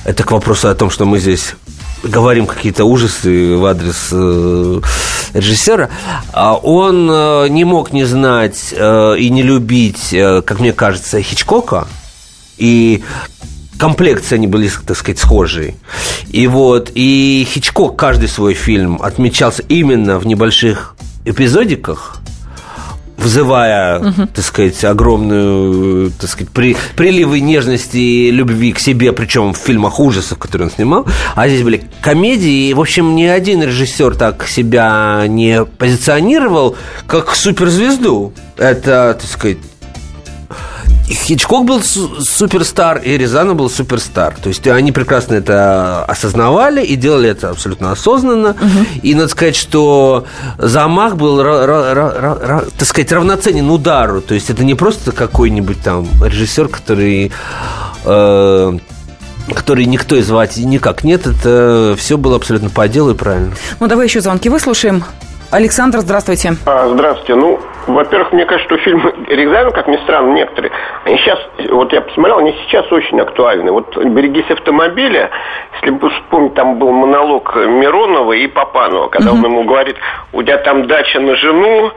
это 0.06 0.24
к 0.24 0.32
вопросу 0.32 0.70
о 0.70 0.76
том, 0.76 0.89
что 0.89 1.06
мы 1.06 1.20
здесь 1.20 1.56
говорим 2.04 2.48
какие-то 2.48 2.86
ужасы 2.86 3.56
в 3.56 3.65
адрес 3.65 4.10
э, 4.12 4.82
режиссера, 5.34 5.89
а 6.32 6.56
он 6.56 7.10
э, 7.12 7.48
не 7.50 7.65
мог 7.65 7.92
не 7.92 8.06
знать 8.06 8.74
э, 8.76 9.15
и 9.18 9.30
не 9.30 9.44
любить, 9.44 10.13
э, 10.13 10.42
как 10.42 10.60
мне 10.60 10.74
кажется, 10.74 11.22
Хичкока. 11.22 11.88
И 12.58 13.04
комплекции 13.80 14.36
они 14.36 14.46
были, 14.46 14.70
так 14.86 14.98
сказать, 14.98 15.18
схожие. 15.18 15.76
И 16.30 16.46
вот, 16.48 16.92
и 16.94 17.48
Хичкок 17.50 17.98
каждый 17.98 18.28
свой 18.28 18.54
фильм 18.54 19.00
отмечался 19.02 19.63
именно 19.63 20.20
в 20.20 20.28
небольших 20.28 20.96
эпизодиках, 21.26 22.18
вызывая, 23.18 24.00
угу. 24.00 24.28
так 24.34 24.46
сказать, 24.46 24.84
огромную, 24.84 26.12
так 26.12 26.30
сказать, 26.30 26.52
при, 26.52 26.76
приливы 26.96 27.39
нежности 27.39 27.98
и 27.98 28.32
любви 28.32 28.72
к 28.74 28.80
себе, 28.80 29.13
причем 29.13 29.54
в 29.54 29.58
фильмах 29.58 30.00
ужасов, 30.00 30.38
которые 30.38 30.68
он 30.68 30.74
снимал. 30.74 31.06
А 31.36 31.48
здесь 31.48 31.63
были 31.63 31.84
комедии, 32.02 32.70
и, 32.70 32.74
в 32.74 32.82
общем, 32.82 33.15
ни 33.15 33.24
один 33.24 33.63
режиссер 33.63 34.15
так 34.15 34.48
себя 34.48 35.24
не 35.28 35.65
позиционировал, 35.65 36.76
как 37.08 37.36
суперзвезду. 37.36 38.34
Это, 38.58 39.18
так 39.20 39.30
сказать, 39.30 39.58
Хичкок 41.13 41.65
был 41.65 41.82
суперстар, 41.82 43.00
и 43.00 43.17
Рязанов 43.17 43.58
был 43.58 43.69
суперстар. 43.69 44.36
То 44.41 44.50
есть 44.50 44.67
они 44.67 44.91
прекрасно 44.91 45.36
это 45.36 46.06
осознавали 46.06 46.84
и 46.84 46.95
делали 46.95 47.30
это 47.30 47.50
абсолютно 47.50 47.91
осознанно. 47.91 48.52
Угу. 48.52 49.02
И 49.02 49.15
надо 49.15 49.28
сказать, 49.28 49.56
что 49.56 50.26
замах 50.58 51.15
был, 51.15 51.38
так 51.38 52.88
сказать, 52.88 53.12
равноценен 53.12 53.69
удару. 53.69 54.22
То 54.22 54.36
есть 54.36 54.50
это 54.50 54.63
не 54.63 54.76
просто 54.76 55.12
какой-нибудь 55.12 55.82
там 55.82 56.08
режиссер, 56.24 56.67
который... 56.67 57.32
Э, 58.06 58.78
который 59.54 59.86
никто 59.86 60.15
и 60.15 60.22
звать 60.22 60.58
никак 60.58 61.04
нет, 61.04 61.26
это 61.26 61.95
все 61.98 62.17
было 62.17 62.36
абсолютно 62.36 62.69
по 62.69 62.88
делу 62.88 63.12
и 63.12 63.15
правильно. 63.15 63.56
Ну, 63.80 63.88
давай 63.88 64.06
еще 64.06 64.22
звонки 64.22 64.48
выслушаем. 64.48 65.04
Александр, 65.52 66.02
здравствуйте. 66.02 66.56
А, 66.65 66.88
здравствуйте. 66.93 67.34
Ну, 67.34 67.60
во-первых, 67.93 68.32
мне 68.34 68.45
кажется, 68.45 68.75
что 68.75 68.84
фильмы 68.84 69.13
Рязанова, 69.28 69.71
как 69.71 69.88
ни 69.88 69.97
странно, 69.97 70.34
некоторые, 70.34 70.71
они 71.06 71.17
сейчас, 71.17 71.39
вот 71.69 71.91
я 71.93 72.02
посмотрел, 72.02 72.39
они 72.39 72.56
сейчас 72.65 72.91
очень 72.91 73.19
актуальны. 73.19 73.71
Вот 73.71 73.95
«Берегись 73.97 74.49
автомобиля», 74.49 75.30
если 75.73 75.91
бы 75.91 76.10
вспомнить, 76.10 76.54
там 76.54 76.80
был 76.80 76.91
монолог 76.91 77.56
Миронова 77.56 78.34
и 78.34 78.47
Папанова, 78.47 79.08
когда 79.08 79.32
угу. 79.32 79.39
он 79.39 79.45
ему 79.45 79.63
говорит, 79.63 79.95
у 80.34 80.43
тебя 80.43 80.58
там 80.58 80.88
дача 80.88 81.19
на 81.19 81.36
жену, 81.36 81.91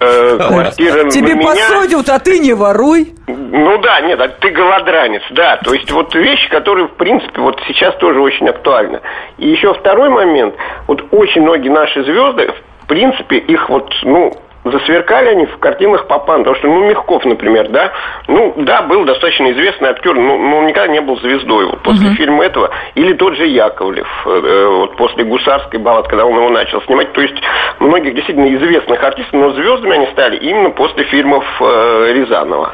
э, 0.00 0.38
квартира 0.38 1.08
Тебе 1.10 1.34
на 1.34 1.38
меня. 1.38 1.50
посадят, 1.50 2.08
а 2.08 2.18
ты 2.18 2.38
не 2.38 2.52
воруй. 2.52 3.14
Ну 3.26 3.78
да, 3.78 4.00
нет, 4.00 4.20
а 4.20 4.28
ты 4.28 4.50
голодранец, 4.50 5.22
да. 5.30 5.56
То 5.58 5.74
есть 5.74 5.90
вот 5.90 6.14
вещи, 6.14 6.48
которые, 6.50 6.88
в 6.88 6.94
принципе, 6.94 7.40
вот 7.40 7.60
сейчас 7.66 7.94
тоже 7.96 8.20
очень 8.20 8.48
актуальны. 8.48 9.00
И 9.38 9.48
еще 9.48 9.72
второй 9.74 10.10
момент. 10.10 10.54
Вот 10.86 11.04
очень 11.10 11.42
многие 11.42 11.70
наши 11.70 12.02
звезды, 12.04 12.52
в 12.82 12.86
принципе, 12.86 13.38
их 13.38 13.68
вот, 13.68 13.92
ну, 14.02 14.32
засверкали 14.70 15.28
они 15.28 15.46
в 15.46 15.58
картинах 15.58 16.06
Папан, 16.06 16.38
потому 16.38 16.56
что, 16.56 16.68
ну, 16.68 16.88
Мягков, 16.88 17.24
например, 17.24 17.68
да, 17.68 17.92
ну, 18.28 18.54
да, 18.56 18.82
был 18.82 19.04
достаточно 19.04 19.50
известный 19.52 19.90
актер, 19.90 20.14
но, 20.14 20.36
но 20.36 20.58
он 20.58 20.66
никогда 20.66 20.92
не 20.92 21.00
был 21.00 21.18
звездой. 21.20 21.66
Вот 21.66 21.82
после 21.82 22.08
uh-huh. 22.08 22.14
фильма 22.14 22.44
этого, 22.44 22.70
или 22.94 23.12
тот 23.14 23.34
же 23.36 23.46
Яковлев, 23.46 24.08
э, 24.26 24.30
э, 24.30 24.66
вот 24.66 24.96
после 24.96 25.24
«Гусарской 25.24 25.80
баллады», 25.80 26.08
когда 26.08 26.24
он 26.24 26.36
его 26.36 26.48
начал 26.50 26.82
снимать, 26.82 27.12
то 27.12 27.20
есть 27.20 27.36
многих 27.80 28.14
действительно 28.14 28.54
известных 28.54 29.02
артистов, 29.02 29.32
но 29.32 29.50
звездами 29.50 29.94
они 29.94 30.06
стали 30.08 30.36
именно 30.36 30.70
после 30.70 31.04
фильмов 31.04 31.44
э, 31.60 32.12
Рязанова. 32.14 32.72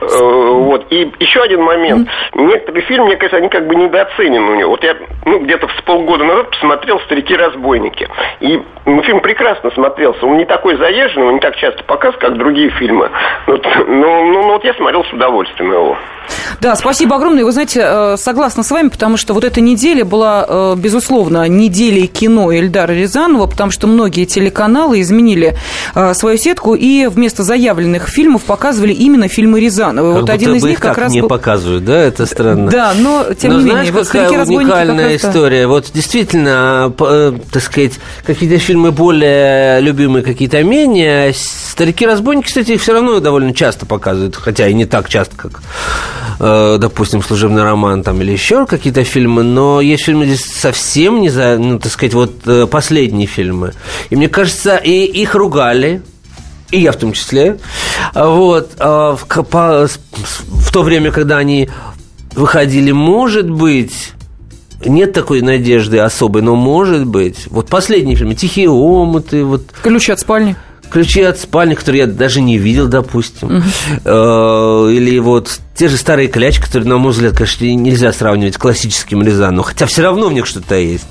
Э, 0.00 0.06
вот, 0.06 0.86
и 0.90 1.12
еще 1.20 1.40
один 1.42 1.62
момент, 1.62 2.08
uh-huh. 2.08 2.42
некоторые 2.42 2.82
фильмы, 2.82 3.06
мне 3.06 3.16
кажется, 3.16 3.36
они 3.36 3.48
как 3.48 3.66
бы 3.66 3.74
недооценены 3.74 4.50
у 4.50 4.54
него, 4.54 4.70
вот 4.70 4.84
я, 4.84 4.96
ну, 5.24 5.40
где-то 5.40 5.68
с 5.68 5.82
полгода 5.82 6.24
назад 6.24 6.50
посмотрел 6.50 7.00
«Старики-разбойники», 7.00 8.08
и 8.40 8.60
ну, 8.86 9.02
фильм 9.02 9.20
прекрасно 9.20 9.70
смотрелся, 9.70 10.26
он 10.26 10.38
не 10.38 10.44
такой 10.44 10.76
заезженный, 10.76 11.26
не 11.32 11.40
так 11.40 11.56
часто 11.56 11.82
показывают, 11.84 12.20
как 12.20 12.38
другие 12.38 12.70
фильмы. 12.70 13.10
Ну, 13.46 13.60
ну, 13.86 14.24
ну, 14.24 14.42
ну 14.42 14.52
вот 14.52 14.64
я 14.64 14.74
смотрел 14.74 15.04
с 15.04 15.12
удовольствием 15.12 15.72
его. 15.72 15.96
Да, 16.60 16.76
спасибо 16.76 17.16
огромное. 17.16 17.44
Вы 17.44 17.52
знаете, 17.52 17.80
э, 17.82 18.16
согласна 18.16 18.62
с 18.62 18.70
вами, 18.70 18.88
потому 18.88 19.16
что 19.16 19.34
вот 19.34 19.44
эта 19.44 19.60
неделя 19.60 20.04
была, 20.04 20.44
э, 20.46 20.74
безусловно, 20.76 21.48
неделей 21.48 22.06
кино 22.06 22.52
Эльдара 22.52 22.92
Рязанова, 22.92 23.46
потому 23.46 23.70
что 23.70 23.86
многие 23.86 24.24
телеканалы 24.24 25.00
изменили 25.00 25.56
э, 25.94 26.14
свою 26.14 26.38
сетку 26.38 26.74
и 26.74 27.06
вместо 27.06 27.42
заявленных 27.42 28.08
фильмов 28.08 28.42
показывали 28.44 28.92
именно 28.92 29.28
фильмы 29.28 29.60
Рязанова. 29.60 30.12
Как 30.12 30.20
вот 30.20 30.30
один 30.30 30.54
из 30.54 30.64
них 30.64 30.80
как, 30.80 30.98
раз 30.98 31.12
не 31.12 31.22
был... 31.22 31.28
показывают, 31.28 31.84
да, 31.84 31.98
это 31.98 32.26
странно. 32.26 32.70
Да, 32.70 32.92
но 32.96 33.24
тем 33.34 33.52
но 33.52 33.58
не 33.58 33.62
знаешь, 33.70 33.86
менее, 33.88 33.92
вот 33.92 34.08
какая 34.08 34.44
уникальная 34.44 35.16
история. 35.16 35.66
Вот 35.66 35.90
действительно, 35.92 36.92
так 36.96 37.62
сказать, 37.62 37.98
какие-то 38.24 38.58
фильмы 38.58 38.92
более 38.92 39.80
любимые, 39.80 40.22
какие-то 40.22 40.62
менее. 40.62 41.19
Старики-разбойники, 41.32 42.46
кстати, 42.46 42.72
их 42.72 42.82
все 42.82 42.92
равно 42.92 43.20
довольно 43.20 43.54
часто 43.54 43.86
показывают, 43.86 44.36
хотя 44.36 44.68
и 44.68 44.74
не 44.74 44.86
так 44.86 45.08
часто, 45.08 45.36
как 45.36 45.60
Э, 46.42 46.78
допустим, 46.80 47.22
служебный 47.22 47.62
роман 47.62 48.02
там 48.02 48.22
или 48.22 48.32
еще 48.32 48.64
какие-то 48.64 49.04
фильмы, 49.04 49.42
но 49.42 49.82
есть 49.82 50.04
фильмы 50.04 50.24
здесь 50.24 50.42
совсем 50.42 51.20
не 51.20 51.28
за, 51.28 51.58
ну, 51.58 51.78
так 51.78 51.92
сказать, 51.92 52.14
вот 52.14 52.32
э, 52.46 52.66
последние 52.66 53.26
фильмы. 53.26 53.74
И 54.08 54.16
мне 54.16 54.26
кажется, 54.26 54.78
и 54.78 55.04
их 55.04 55.34
ругали, 55.34 56.00
и 56.70 56.80
я 56.80 56.92
в 56.92 56.96
том 56.96 57.12
числе, 57.12 57.58
вот, 58.14 58.70
э, 58.78 59.16
в, 59.18 59.26
по, 59.44 59.86
в 59.86 60.72
то 60.72 60.82
время, 60.82 61.12
когда 61.12 61.36
они 61.36 61.68
выходили, 62.34 62.90
может 62.90 63.50
быть, 63.50 64.12
нет 64.82 65.12
такой 65.12 65.42
надежды 65.42 65.98
особой, 65.98 66.40
но 66.40 66.56
может 66.56 67.04
быть. 67.04 67.48
Вот 67.50 67.68
последние 67.68 68.16
фильмы, 68.16 68.34
«Тихие 68.34 68.70
омуты», 68.70 69.44
вот... 69.44 69.64
«Ключи 69.82 70.10
от 70.10 70.20
спальни» 70.20 70.56
ключи 70.90 71.22
от 71.22 71.38
спальни, 71.38 71.74
которые 71.74 72.02
я 72.02 72.06
даже 72.06 72.40
не 72.40 72.58
видел, 72.58 72.88
допустим. 72.88 73.56
Угу. 73.56 74.88
Или 74.90 75.18
вот 75.18 75.60
те 75.74 75.88
же 75.88 75.96
старые 75.96 76.28
клячи, 76.28 76.60
которые, 76.60 76.88
на 76.88 76.98
мой 76.98 77.12
взгляд, 77.12 77.36
конечно, 77.36 77.64
нельзя 77.64 78.12
сравнивать 78.12 78.54
с 78.54 78.58
классическим 78.58 79.22
Рязаном, 79.22 79.64
хотя 79.64 79.86
все 79.86 80.02
равно 80.02 80.28
в 80.28 80.32
них 80.32 80.46
что-то 80.46 80.74
есть. 80.74 81.06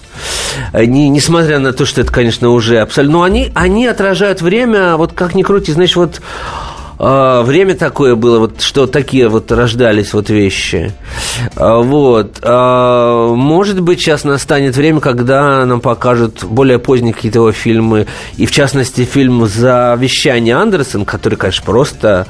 Они, 0.74 1.10
несмотря 1.10 1.60
на 1.60 1.74
то, 1.74 1.86
что 1.86 2.02
это, 2.02 2.12
конечно, 2.12 2.50
уже 2.50 2.80
абсолютно... 2.80 3.20
Но 3.20 3.24
они, 3.24 3.52
они 3.56 3.88
отражают 3.88 4.42
время, 4.42 4.98
вот 4.98 5.14
как 5.14 5.34
ни 5.34 5.44
крути, 5.44 5.72
знаешь, 5.72 5.96
вот 5.96 6.22
а, 7.02 7.44
время 7.44 7.76
такое 7.76 8.16
было, 8.16 8.40
вот, 8.40 8.62
что 8.62 8.86
такие 8.86 9.30
вот 9.30 9.50
рождались 9.54 10.14
вот 10.14 10.30
вещи. 10.30 10.92
А, 11.56 11.78
вот. 11.78 12.40
А, 12.42 13.34
может 13.34 13.80
быть, 13.80 14.02
сейчас 14.02 14.26
настанет 14.26 14.76
время, 14.76 15.00
когда 15.00 15.66
нам 15.66 15.80
покажут 15.80 16.44
более 16.44 16.78
поздние 16.78 17.14
какие-то 17.14 17.50
фильмы, 17.54 18.06
и 18.36 18.46
в 18.46 18.52
частности 18.52 19.06
фильм 19.06 19.48
«За 19.48 19.96
вещание 19.98 20.56
Андерсон», 20.56 21.06
который, 21.06 21.36
конечно, 21.36 21.64
просто 21.66 22.28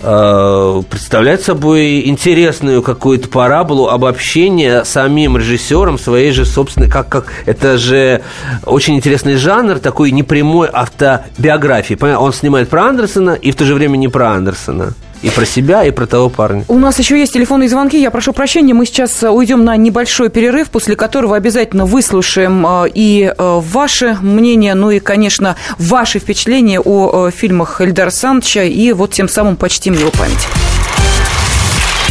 представляет 0.00 1.42
собой 1.42 2.06
интересную 2.08 2.82
какую-то 2.82 3.28
параболу 3.28 3.88
обобщения 3.88 4.84
самим 4.84 5.36
режиссером 5.36 5.98
своей 5.98 6.30
же 6.32 6.44
собственной, 6.44 6.88
как, 6.88 7.08
как 7.08 7.26
это 7.46 7.78
же 7.78 8.22
очень 8.64 8.96
интересный 8.96 9.36
жанр 9.36 9.78
такой 9.78 10.10
непрямой 10.12 10.68
автобиографии. 10.72 11.98
Он 12.14 12.32
снимает 12.32 12.68
про 12.68 12.84
Андерсона 12.84 13.30
и 13.32 13.50
в 13.50 13.56
то 13.56 13.64
же 13.64 13.74
время 13.74 13.96
не 13.96 14.08
про 14.08 14.30
Андерсона. 14.30 14.94
И 15.22 15.30
про 15.30 15.44
себя, 15.44 15.84
и 15.84 15.90
про 15.90 16.06
того 16.06 16.28
парня. 16.28 16.64
У 16.68 16.78
нас 16.78 16.98
еще 16.98 17.18
есть 17.18 17.32
телефонные 17.32 17.68
звонки. 17.68 18.00
Я 18.00 18.10
прошу 18.10 18.32
прощения, 18.32 18.74
мы 18.74 18.86
сейчас 18.86 19.22
э, 19.22 19.28
уйдем 19.30 19.64
на 19.64 19.76
небольшой 19.76 20.30
перерыв, 20.30 20.70
после 20.70 20.94
которого 20.96 21.36
обязательно 21.36 21.86
выслушаем 21.86 22.64
э, 22.66 22.88
и 22.94 23.32
э, 23.36 23.60
ваше 23.60 24.16
мнение, 24.20 24.74
ну 24.74 24.90
и, 24.90 25.00
конечно, 25.00 25.56
ваши 25.78 26.18
впечатления 26.18 26.80
о 26.80 27.30
фильмах 27.30 27.80
Эльдара 27.80 28.10
Санча, 28.10 28.64
и 28.64 28.92
вот 28.92 29.12
тем 29.12 29.28
самым 29.28 29.56
почтим 29.56 29.94
его 29.94 30.10
память. 30.10 30.46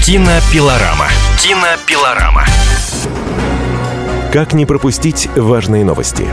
Кинопилорама. 0.05 1.07
Кинопилорама. 1.41 2.45
Как 4.31 4.53
не 4.53 4.65
пропустить 4.65 5.29
важные 5.35 5.83
новости? 5.83 6.25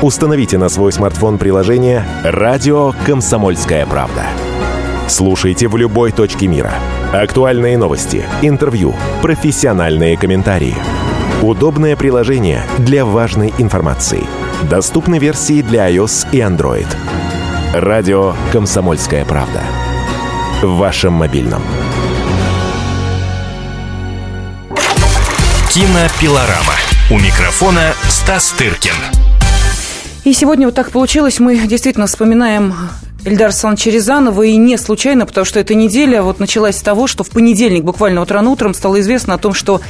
Установите 0.00 0.58
на 0.58 0.68
свой 0.68 0.92
смартфон 0.92 1.38
приложение 1.38 2.04
«Радио 2.24 2.92
Комсомольская 3.06 3.86
правда». 3.86 4.24
Слушайте 5.12 5.68
в 5.68 5.76
любой 5.76 6.10
точке 6.10 6.46
мира. 6.46 6.72
Актуальные 7.12 7.76
новости, 7.76 8.24
интервью, 8.40 8.94
профессиональные 9.20 10.16
комментарии. 10.16 10.74
Удобное 11.42 11.96
приложение 11.96 12.64
для 12.78 13.04
важной 13.04 13.52
информации. 13.58 14.24
Доступны 14.70 15.18
версии 15.18 15.60
для 15.60 15.90
iOS 15.90 16.28
и 16.32 16.38
Android. 16.38 16.86
Радио 17.74 18.34
«Комсомольская 18.52 19.26
правда». 19.26 19.60
В 20.62 20.78
вашем 20.78 21.12
мобильном. 21.12 21.60
Кинопилорама. 25.68 26.72
У 27.10 27.18
микрофона 27.18 27.92
Стас 28.08 28.50
Тыркин. 28.52 28.94
И 30.24 30.32
сегодня 30.32 30.68
вот 30.68 30.74
так 30.74 30.90
получилось, 30.90 31.38
мы 31.38 31.58
действительно 31.66 32.06
вспоминаем 32.06 32.72
Эльдар 33.24 33.48
Александровича 33.48 33.90
Рязанова, 33.92 34.42
и 34.42 34.56
не 34.56 34.76
случайно, 34.76 35.26
потому 35.26 35.44
что 35.44 35.60
эта 35.60 35.74
неделя 35.74 36.22
вот 36.22 36.40
началась 36.40 36.76
с 36.76 36.82
того, 36.82 37.06
что 37.06 37.22
в 37.22 37.30
понедельник, 37.30 37.84
буквально 37.84 38.20
вот 38.20 38.32
рано 38.32 38.50
утром, 38.50 38.74
стало 38.74 39.00
известно 39.00 39.34
о 39.34 39.38
том, 39.38 39.54
что 39.54 39.80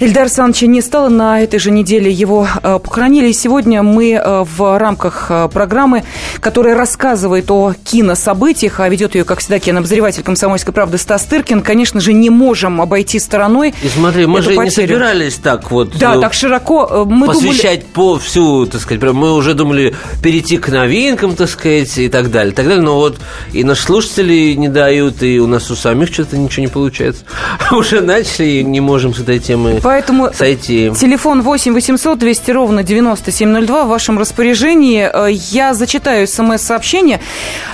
Эльдар 0.00 0.24
Александровича 0.24 0.68
не 0.68 0.80
стало 0.80 1.08
на 1.08 1.42
этой 1.42 1.58
же 1.58 1.72
неделе. 1.72 2.12
Его 2.12 2.46
э, 2.62 2.78
похоронили. 2.78 3.30
И 3.30 3.32
сегодня 3.32 3.82
мы 3.82 4.12
э, 4.12 4.44
в 4.44 4.78
рамках 4.78 5.26
э, 5.28 5.48
программы, 5.52 6.04
которая 6.38 6.76
рассказывает 6.76 7.50
о 7.50 7.74
кинособытиях, 7.82 8.78
а 8.78 8.88
ведет 8.88 9.16
ее, 9.16 9.24
как 9.24 9.40
всегда, 9.40 9.58
кинообозреватель 9.58 10.22
«Комсомольской 10.22 10.72
правды» 10.72 10.98
Стас 10.98 11.24
Тыркин, 11.24 11.62
конечно 11.62 12.00
же, 12.00 12.12
не 12.12 12.30
можем 12.30 12.80
обойти 12.80 13.18
стороной 13.18 13.74
И 13.82 13.88
смотри, 13.88 14.26
мы 14.26 14.40
же 14.40 14.50
потерю. 14.50 14.64
не 14.64 14.70
собирались 14.70 15.34
так 15.34 15.68
вот... 15.72 15.98
Да, 15.98 16.20
так 16.20 16.32
широко. 16.32 17.04
Мы 17.04 17.26
посвящать 17.26 17.80
думали... 17.80 17.92
по 17.94 18.18
всю, 18.20 18.66
так 18.66 18.80
сказать, 18.80 19.02
мы 19.02 19.34
уже 19.34 19.54
думали 19.54 19.96
перейти 20.22 20.58
к 20.58 20.68
новинкам, 20.68 21.34
так 21.34 21.50
сказать, 21.50 21.98
и 21.98 22.08
так 22.08 22.30
далее. 22.30 22.54
Так 22.54 22.68
далее. 22.68 22.84
Но 22.84 22.94
вот 22.94 23.18
и 23.52 23.64
наши 23.64 23.82
слушатели 23.82 24.54
не 24.54 24.68
дают, 24.68 25.24
и 25.24 25.40
у 25.40 25.48
нас 25.48 25.72
у 25.72 25.74
самих 25.74 26.12
что-то 26.12 26.36
ничего 26.36 26.66
не 26.66 26.70
получается. 26.70 27.24
Уже 27.72 28.00
начали, 28.00 28.46
и 28.46 28.62
не 28.62 28.80
можем 28.80 29.12
с 29.12 29.18
этой 29.18 29.40
темы 29.40 29.80
Поэтому 29.88 30.30
сойти. 30.34 30.92
телефон 30.94 31.40
8 31.40 31.72
800 31.72 32.18
200 32.18 32.50
ровно 32.50 32.82
9702 32.82 33.84
в 33.84 33.88
вашем 33.88 34.18
распоряжении. 34.18 35.08
Э, 35.10 35.32
я 35.32 35.72
зачитаю 35.72 36.28
смс-сообщение. 36.28 37.20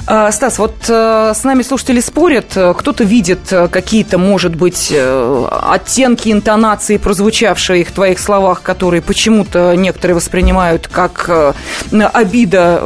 Э, 0.07 0.31
Стас, 0.31 0.61
вот 0.61 0.77
э, 0.89 1.33
с 1.35 1.43
нами 1.43 1.63
слушатели 1.63 1.99
спорят. 1.99 2.51
Кто-то 2.51 3.03
видит 3.03 3.53
какие-то, 3.69 4.19
может 4.19 4.55
быть, 4.55 4.95
оттенки 4.95 6.31
интонации, 6.31 6.99
прозвучавшие 6.99 7.85
в 7.85 7.91
твоих 7.91 8.21
словах, 8.21 8.63
которые 8.63 9.03
почему-то 9.03 9.75
некоторые 9.75 10.15
воспринимают 10.15 10.87
как 10.87 11.29
обида 11.91 12.81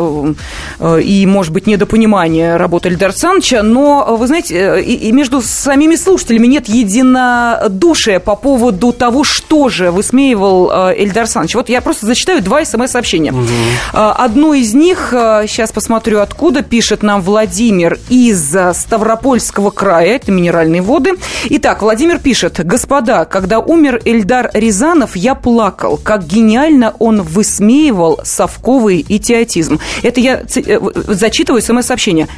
и, 1.02 1.26
может 1.26 1.52
быть, 1.52 1.66
недопонимание 1.66 2.56
работы 2.56 2.88
Эльдар 2.88 3.12
Санча. 3.12 3.62
Но, 3.62 4.16
вы 4.16 4.26
знаете, 4.26 4.80
и 4.80 5.12
между 5.12 5.42
самими 5.42 5.96
слушателями 5.96 6.46
нет 6.46 6.66
единодушия 6.66 8.20
по 8.20 8.34
поводу 8.34 8.92
того, 8.92 9.17
того, 9.18 9.24
что 9.24 9.68
же 9.68 9.90
высмеивал 9.90 10.70
э, 10.70 10.94
Эльдар 10.98 11.26
Саныч. 11.26 11.54
Вот 11.54 11.68
я 11.68 11.80
просто 11.80 12.06
зачитаю 12.06 12.40
два 12.42 12.64
смс-сообщения. 12.64 13.32
Угу. 13.32 13.48
Одно 13.92 14.54
из 14.54 14.74
них, 14.74 15.08
сейчас 15.10 15.72
посмотрю 15.72 16.20
откуда, 16.20 16.62
пишет 16.62 17.02
нам 17.02 17.20
Владимир 17.22 17.98
из 18.08 18.54
Ставропольского 18.74 19.70
края, 19.70 20.16
это 20.16 20.30
минеральные 20.30 20.82
воды. 20.82 21.14
Итак, 21.50 21.82
Владимир 21.82 22.18
пишет, 22.18 22.64
господа, 22.64 23.24
когда 23.24 23.58
умер 23.58 24.02
Эльдар 24.04 24.50
Рязанов, 24.54 25.16
я 25.16 25.34
плакал, 25.34 25.98
как 26.02 26.24
гениально 26.24 26.94
он 26.98 27.22
высмеивал 27.22 28.20
совковый 28.22 29.04
идиотизм. 29.08 29.80
Это 30.02 30.20
я 30.20 30.42
э, 30.42 30.80
зачитываю 31.08 31.60
смс-сообщение. 31.62 32.28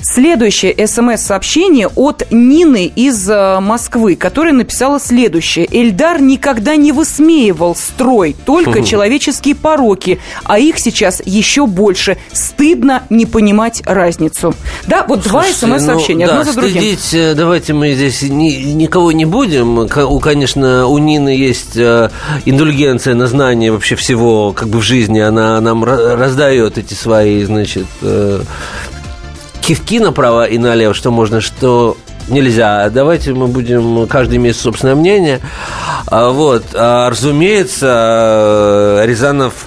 Следующее 0.00 0.86
смс-сообщение 0.86 1.86
от 1.86 2.24
Нины 2.32 2.86
из 2.86 3.28
э, 3.30 3.60
Москвы, 3.60 4.16
которая 4.16 4.52
написала 4.52 4.98
следующее. 4.98 5.68
Эльдар 5.70 6.20
никогда 6.26 6.76
не 6.76 6.92
высмеивал 6.92 7.74
строй, 7.74 8.34
только 8.44 8.78
угу. 8.78 8.84
человеческие 8.84 9.54
пороки, 9.54 10.20
а 10.44 10.58
их 10.58 10.78
сейчас 10.78 11.22
еще 11.24 11.66
больше. 11.66 12.16
Стыдно 12.32 13.02
не 13.10 13.26
понимать 13.26 13.82
разницу. 13.84 14.54
Да, 14.86 15.04
вот 15.06 15.22
два 15.22 15.44
смс-сообщения, 15.44 16.26
ну, 16.26 16.32
одно 16.32 16.44
да, 16.44 16.52
за 16.52 16.60
другим. 16.60 16.82
Стыдить, 16.82 17.14
э, 17.14 17.34
давайте 17.34 17.72
мы 17.72 17.92
здесь 17.92 18.22
ни, 18.22 18.50
никого 18.72 19.12
не 19.12 19.24
будем. 19.24 19.78
У, 19.78 20.20
конечно, 20.20 20.86
у 20.86 20.98
Нины 20.98 21.30
есть 21.30 21.76
э, 21.76 22.10
индульгенция 22.44 23.14
на 23.14 23.26
знание 23.26 23.72
вообще 23.72 23.96
всего 23.96 24.52
как 24.52 24.68
бы 24.68 24.78
в 24.78 24.82
жизни. 24.82 25.20
Она 25.20 25.60
нам 25.60 25.84
раздает 25.84 26.78
эти 26.78 26.94
свои, 26.94 27.44
значит, 27.44 27.86
кивки 29.60 30.00
направо 30.00 30.44
и 30.44 30.58
налево, 30.58 30.94
что 30.94 31.10
можно, 31.10 31.40
что 31.40 31.96
нельзя. 32.32 32.90
Давайте 32.90 33.32
мы 33.32 33.46
будем 33.46 34.06
каждый 34.08 34.36
иметь 34.36 34.56
собственное 34.56 34.94
мнение. 34.94 35.40
А, 36.06 36.30
вот. 36.30 36.64
А, 36.74 37.10
разумеется, 37.10 39.02
Рязанов 39.04 39.66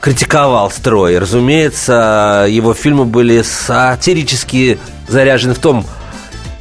критиковал 0.00 0.70
строй. 0.70 1.18
Разумеется, 1.18 2.46
его 2.48 2.74
фильмы 2.74 3.06
были 3.06 3.42
сатирически 3.42 4.78
заряжены 5.08 5.54
в 5.54 5.58
том 5.58 5.86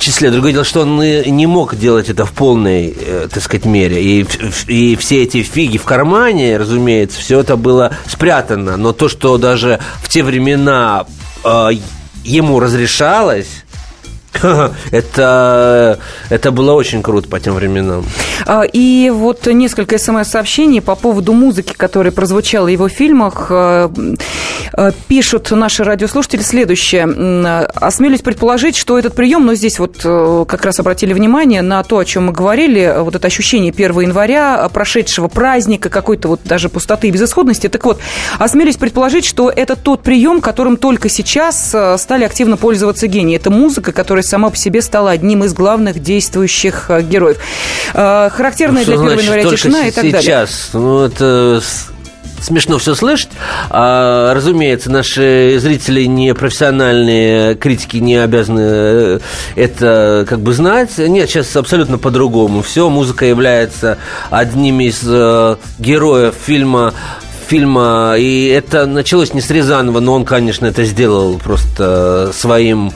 числе. 0.04 0.32
Другое 0.32 0.54
дело, 0.54 0.66
что 0.66 0.82
он 0.82 1.00
не 1.00 1.46
мог 1.46 1.76
делать 1.76 2.10
это 2.10 2.26
в 2.26 2.32
полной, 2.32 2.96
э, 2.98 3.28
так 3.32 3.42
сказать, 3.42 3.66
мере. 3.66 4.04
И, 4.04 4.26
и 4.68 4.96
все 4.96 5.24
эти 5.24 5.42
фиги 5.44 5.78
в 5.78 5.84
кармане, 5.84 6.58
разумеется, 6.58 7.20
все 7.20 7.40
это 7.40 7.56
было 7.56 7.94
спрятано. 8.08 8.78
Но 8.78 8.92
то, 8.92 9.10
что 9.10 9.38
даже 9.38 9.80
в 10.02 10.10
те 10.10 10.24
времена 10.24 11.06
э, 11.44 11.70
ему 12.24 12.60
разрешалось, 12.60 13.63
это, 14.92 16.00
это 16.30 16.52
было 16.52 16.74
очень 16.74 17.02
круто 17.02 17.28
по 17.28 17.40
тем 17.40 17.54
временам. 17.54 18.06
А, 18.46 18.64
и 18.64 19.10
вот 19.10 19.46
несколько 19.48 19.98
смс-сообщений 19.98 20.82
по 20.82 20.96
поводу 20.96 21.34
музыки, 21.34 21.74
которая 21.76 22.12
прозвучала 22.12 22.66
в 22.66 22.70
его 22.70 22.90
фильмах. 22.90 23.52
А, 24.76 24.92
пишут 25.08 25.52
наши 25.52 25.84
радиослушатели 25.84 26.42
следующее. 26.42 27.04
Осмелюсь 27.76 28.22
предположить, 28.22 28.76
что 28.76 28.98
этот 28.98 29.16
прием, 29.16 29.46
но 29.46 29.54
здесь 29.54 29.80
вот 29.80 30.02
э, 30.04 30.46
как 30.48 30.66
раз 30.66 30.80
обратили 30.80 31.14
внимание 31.14 31.62
на 31.62 31.84
то, 31.84 32.00
о 32.00 32.06
чем 32.06 32.26
мы 32.28 32.32
говорили, 32.34 32.96
вот 33.00 33.16
это 33.16 33.28
ощущение 33.28 33.72
1 33.72 34.00
января, 34.02 34.68
прошедшего 34.74 35.28
праздника, 35.28 35.90
какой-то 35.90 36.28
вот 36.28 36.42
даже 36.44 36.70
пустоты 36.70 37.10
и 37.10 37.12
безысходности. 37.12 37.68
Так 37.70 37.86
вот, 37.86 38.00
осмелюсь 38.40 38.78
предположить, 38.78 39.26
что 39.26 39.50
это 39.50 39.76
тот 39.76 40.02
прием, 40.02 40.42
которым 40.42 40.78
только 40.78 41.10
сейчас 41.10 41.72
э, 41.74 41.98
стали 41.98 42.24
активно 42.24 42.58
пользоваться 42.58 43.08
гении. 43.08 43.36
Это 43.36 43.52
музыка, 43.52 43.92
которая 43.92 44.24
сама 44.24 44.50
по 44.50 44.58
себе 44.58 44.82
стала 44.82 45.12
одним 45.12 45.44
из 45.44 45.54
главных 45.54 46.02
действующих 46.02 46.86
э, 46.90 47.02
героев. 47.04 47.38
Э, 47.94 48.30
характерная 48.32 48.86
ну, 48.86 49.04
для 49.04 49.14
1 49.14 49.20
января 49.20 49.44
тишина 49.44 49.88
и 49.88 49.92
так 49.92 50.04
сейчас? 50.04 50.12
далее. 50.12 50.22
Сейчас, 50.24 50.70
ну 50.74 51.04
это 51.04 51.62
смешно 52.42 52.78
все 52.78 52.96
слышать. 52.96 53.30
А, 53.70 54.34
разумеется, 54.34 54.92
наши 54.92 55.58
зрители 55.60 56.04
не 56.06 56.34
профессиональные, 56.34 57.56
критики 57.56 57.98
не 57.98 58.18
обязаны 58.18 58.60
э, 58.62 59.20
это 59.56 60.26
как 60.28 60.42
бы 60.42 60.54
знать. 60.54 60.98
Нет, 60.98 61.30
сейчас 61.30 61.56
абсолютно 61.56 61.98
по-другому. 61.98 62.62
Все, 62.62 62.90
музыка 62.90 63.26
является 63.26 63.98
одним 64.30 64.82
из 64.82 65.02
э, 65.06 65.56
героев 65.80 66.36
фильма 66.46 66.94
фильма, 67.48 68.16
и 68.18 68.48
это 68.48 68.86
началось 68.86 69.34
не 69.34 69.42
с 69.42 69.50
Рязанова, 69.52 70.00
но 70.00 70.14
он, 70.14 70.26
конечно, 70.26 70.66
это 70.66 70.86
сделал 70.86 71.38
просто 71.38 72.32
своим 72.34 72.94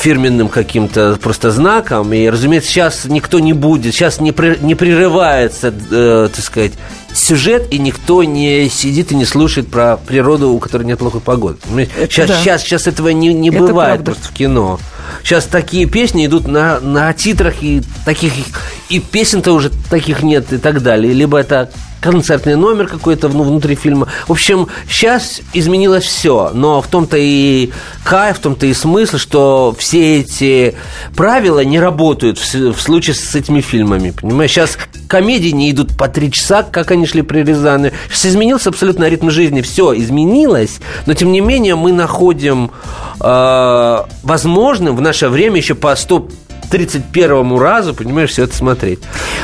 фирменным 0.00 0.48
каким-то 0.48 1.18
просто 1.20 1.50
знаком. 1.50 2.12
И, 2.12 2.28
разумеется, 2.28 2.70
сейчас 2.70 3.04
никто 3.04 3.38
не 3.38 3.52
будет, 3.52 3.94
сейчас 3.94 4.20
не, 4.20 4.32
при, 4.32 4.58
не 4.60 4.74
прерывается, 4.74 5.72
э, 5.90 6.28
так 6.34 6.44
сказать, 6.44 6.72
сюжет, 7.14 7.72
и 7.72 7.78
никто 7.78 8.24
не 8.24 8.68
сидит 8.68 9.12
и 9.12 9.14
не 9.14 9.24
слушает 9.24 9.68
про 9.68 9.96
природу, 9.96 10.50
у 10.50 10.58
которой 10.58 10.84
нет 10.84 10.98
плохой 10.98 11.20
погоды. 11.20 11.58
Сейчас, 12.08 12.28
да. 12.28 12.40
сейчас, 12.40 12.62
сейчас 12.62 12.86
этого 12.86 13.08
не, 13.08 13.32
не 13.32 13.50
бывает 13.50 14.02
правда. 14.02 14.04
просто 14.04 14.28
в 14.28 14.32
кино. 14.32 14.80
Сейчас 15.22 15.44
такие 15.44 15.86
песни 15.86 16.26
идут 16.26 16.46
на, 16.48 16.80
на 16.80 17.12
титрах, 17.12 17.62
и 17.62 17.82
таких 18.04 18.32
и 18.88 18.98
песен-то 18.98 19.52
уже 19.52 19.70
таких 19.90 20.22
нет 20.22 20.52
и 20.52 20.58
так 20.58 20.82
далее. 20.82 21.12
Либо 21.12 21.38
это 21.38 21.70
концертный 22.02 22.56
номер 22.56 22.88
какой-то 22.88 23.28
ну, 23.28 23.44
внутри 23.44 23.76
фильма. 23.76 24.08
В 24.26 24.32
общем, 24.32 24.66
сейчас 24.88 25.40
изменилось 25.54 26.04
все, 26.04 26.50
но 26.52 26.82
в 26.82 26.88
том-то 26.88 27.16
и 27.16 27.70
кайф, 28.04 28.38
в 28.38 28.40
том-то 28.40 28.66
и 28.66 28.74
смысл, 28.74 29.16
что 29.16 29.74
все 29.78 30.20
эти 30.20 30.74
правила 31.16 31.64
не 31.64 31.78
работают 31.78 32.38
в, 32.38 32.72
в 32.72 32.80
случае 32.80 33.14
с 33.14 33.34
этими 33.34 33.60
фильмами. 33.60 34.10
Понимаешь, 34.10 34.50
сейчас 34.50 34.76
комедии 35.06 35.50
не 35.50 35.70
идут 35.70 35.96
по 35.96 36.08
три 36.08 36.30
часа, 36.32 36.64
как 36.64 36.90
они 36.90 37.06
шли 37.06 37.22
при 37.22 37.42
Рязани. 37.44 37.92
Сейчас 38.08 38.32
изменился 38.32 38.70
абсолютно 38.70 39.08
ритм 39.08 39.30
жизни, 39.30 39.60
все 39.60 39.94
изменилось, 39.94 40.80
но 41.06 41.14
тем 41.14 41.30
не 41.30 41.40
менее 41.40 41.76
мы 41.76 41.92
находим 41.92 42.72
э, 43.20 43.98
возможным 44.22 44.96
в 44.96 45.00
наше 45.00 45.28
время 45.28 45.58
еще 45.58 45.76
по 45.76 45.94
100 45.94 46.28
31 46.72 47.60
разу, 47.60 47.94
понимаешь, 47.94 48.30
все 48.30 48.44
это 48.44 48.54
смотреть. 48.54 49.00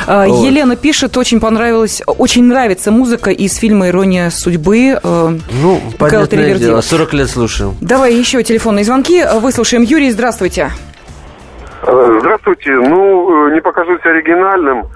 А, 0.07 0.26
вот. 0.26 0.47
Елена 0.47 0.76
пишет, 0.76 1.14
очень 1.18 1.41
понравилась, 1.41 2.03
очень 2.07 2.45
нравится 2.45 2.91
музыка 2.91 3.31
из 3.31 3.55
фильма 3.57 3.89
«Ирония 3.89 4.31
судьбы». 4.31 4.99
Э, 5.03 5.29
ну, 5.62 5.81
понятное 5.99 6.55
дело, 6.55 6.81
40 6.81 7.12
лет 7.12 7.29
слушаю. 7.29 7.74
Давай 7.83 8.14
еще 8.14 8.43
телефонные 8.43 8.85
звонки, 8.85 9.22
выслушаем. 9.41 9.83
Юрий, 9.83 10.11
здравствуйте. 10.11 10.70
Э, 11.83 12.18
здравствуйте. 12.20 12.70
Ну, 12.70 13.49
э, 13.49 13.55
не 13.55 13.61
покажусь 13.61 14.01
оригинальным, 14.05 14.87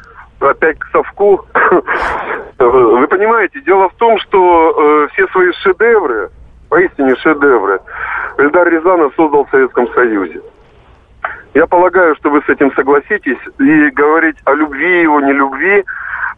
опять 0.41 0.79
к 0.79 0.87
совку. 0.91 1.45
Вы 2.59 3.09
понимаете, 3.09 3.61
дело 3.67 3.91
в 3.91 3.95
том, 3.97 4.19
что 4.21 5.09
все 5.13 5.27
свои 5.29 5.53
шедевры, 5.63 6.31
поистине 6.71 7.15
шедевры, 7.17 7.81
Эльдар 8.39 8.69
Рязанов 8.71 9.13
создал 9.17 9.45
в 9.45 9.51
Советском 9.51 9.87
Союзе. 9.93 10.41
Я 11.55 11.67
полагаю, 11.67 12.17
что 12.17 12.31
вы 12.31 12.43
с 12.47 12.49
этим 12.49 12.73
согласитесь. 12.75 13.39
И 13.59 13.91
говорить 13.91 14.37
о 14.45 14.55
любви 14.55 15.03
его, 15.03 15.21
не 15.21 15.33
любви 15.33 15.85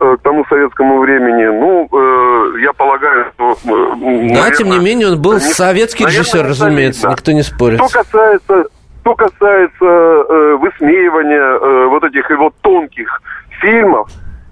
э, 0.01 0.17
к 0.17 0.23
тому 0.23 0.45
советскому 0.47 0.99
времени, 0.99 1.47
ну, 1.47 1.89
э, 1.93 2.61
я 2.63 2.73
полагаю, 2.73 3.27
что... 3.35 3.53
Э, 3.53 3.57
да, 3.65 3.97
наверное, 3.97 4.51
тем 4.53 4.71
не 4.71 4.79
менее, 4.79 5.09
он 5.13 5.23
был 5.23 5.35
не, 5.35 5.41
советский 5.41 6.05
режиссер, 6.05 6.43
наверное, 6.43 6.51
разумеется, 6.51 7.03
да. 7.03 7.13
никто 7.13 7.33
не 7.33 7.43
спорит. 7.43 7.79
Что 7.79 8.03
касается, 8.03 8.67
что 9.03 9.15
касается 9.15 9.85
э, 9.85 10.57
высмеивания 10.57 11.59
э, 11.59 11.87
вот 11.89 12.05
этих 12.05 12.29
его 12.31 12.53
тонких 12.63 13.23
фильмов, 13.61 14.09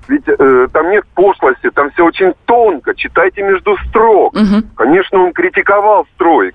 ведь 0.09 0.29
э, 0.29 0.69
там 0.73 0.91
нет 0.91 1.05
пошлости, 1.15 1.71
там 1.71 1.91
все 1.93 2.05
очень 2.05 2.35
тонко, 2.45 2.95
читайте 2.95 3.43
между 3.43 3.77
строк. 3.89 4.35
Угу. 4.35 4.63
Конечно, 4.77 5.25
он 5.25 5.33
критиковал 5.33 6.07
стройк. 6.15 6.55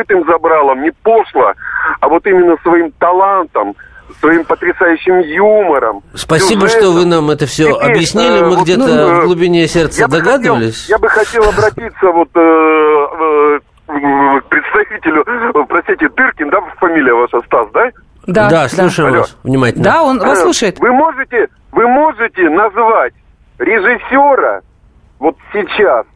Э, 0.00 0.02
э, 0.02 0.06
э, 0.06 0.10
открытым 0.10 0.26
забралом, 0.26 0.82
не 0.82 0.90
пошло, 0.90 1.52
а 2.00 2.08
вот 2.08 2.26
именно 2.26 2.56
своим 2.62 2.92
талантом, 2.92 3.74
своим 4.20 4.44
потрясающим 4.44 5.20
юмором. 5.20 6.02
Спасибо, 6.14 6.62
сюжетом. 6.62 6.80
что 6.80 6.92
вы 6.92 7.06
нам 7.06 7.30
это 7.30 7.46
все 7.46 7.72
Теперь, 7.74 7.90
объяснили. 7.90 8.40
Мы 8.40 8.56
вот, 8.56 8.64
где-то 8.64 8.86
ну, 8.86 9.20
в 9.20 9.24
глубине 9.24 9.66
сердца 9.68 10.02
я 10.02 10.08
догадывались. 10.08 10.88
Бы 10.88 10.96
хотел, 10.96 10.96
я 10.96 10.98
бы 10.98 11.08
хотел 11.08 11.48
обратиться 11.48 12.06
вот 12.12 12.28
э, 12.34 13.08
э, 13.20 13.60
к 14.40 14.48
представителю, 14.48 15.24
простите, 15.66 16.08
Дыркин, 16.08 16.50
да, 16.50 16.60
фамилия 16.78 17.14
ваша, 17.14 17.40
Стас, 17.46 17.68
да? 17.72 17.90
Да, 18.26 18.50
да, 18.50 18.68
слушаем 18.68 19.12
да. 19.12 19.18
вас 19.20 19.36
внимательно. 19.42 19.84
Да, 19.84 20.02
он 20.02 20.18
вас 20.18 20.42
слушает. 20.42 20.78
Вы 20.78 20.92
можете, 20.92 21.48
вы 21.72 21.88
можете 21.88 22.48
назвать 22.50 23.14
режиссера 23.58 24.60
вот 25.18 25.36
сейчас 25.52 26.06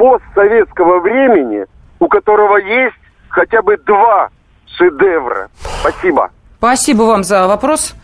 постсоветского 0.00 1.00
времени, 1.00 1.66
у 2.00 2.08
которого 2.08 2.56
есть 2.56 2.96
хотя 3.28 3.62
бы 3.62 3.76
два 3.76 4.30
шедевра. 4.66 5.48
Спасибо. 5.80 6.30
Спасибо 6.58 7.02
вам 7.02 7.22
за 7.22 7.46
вопрос. 7.46 7.94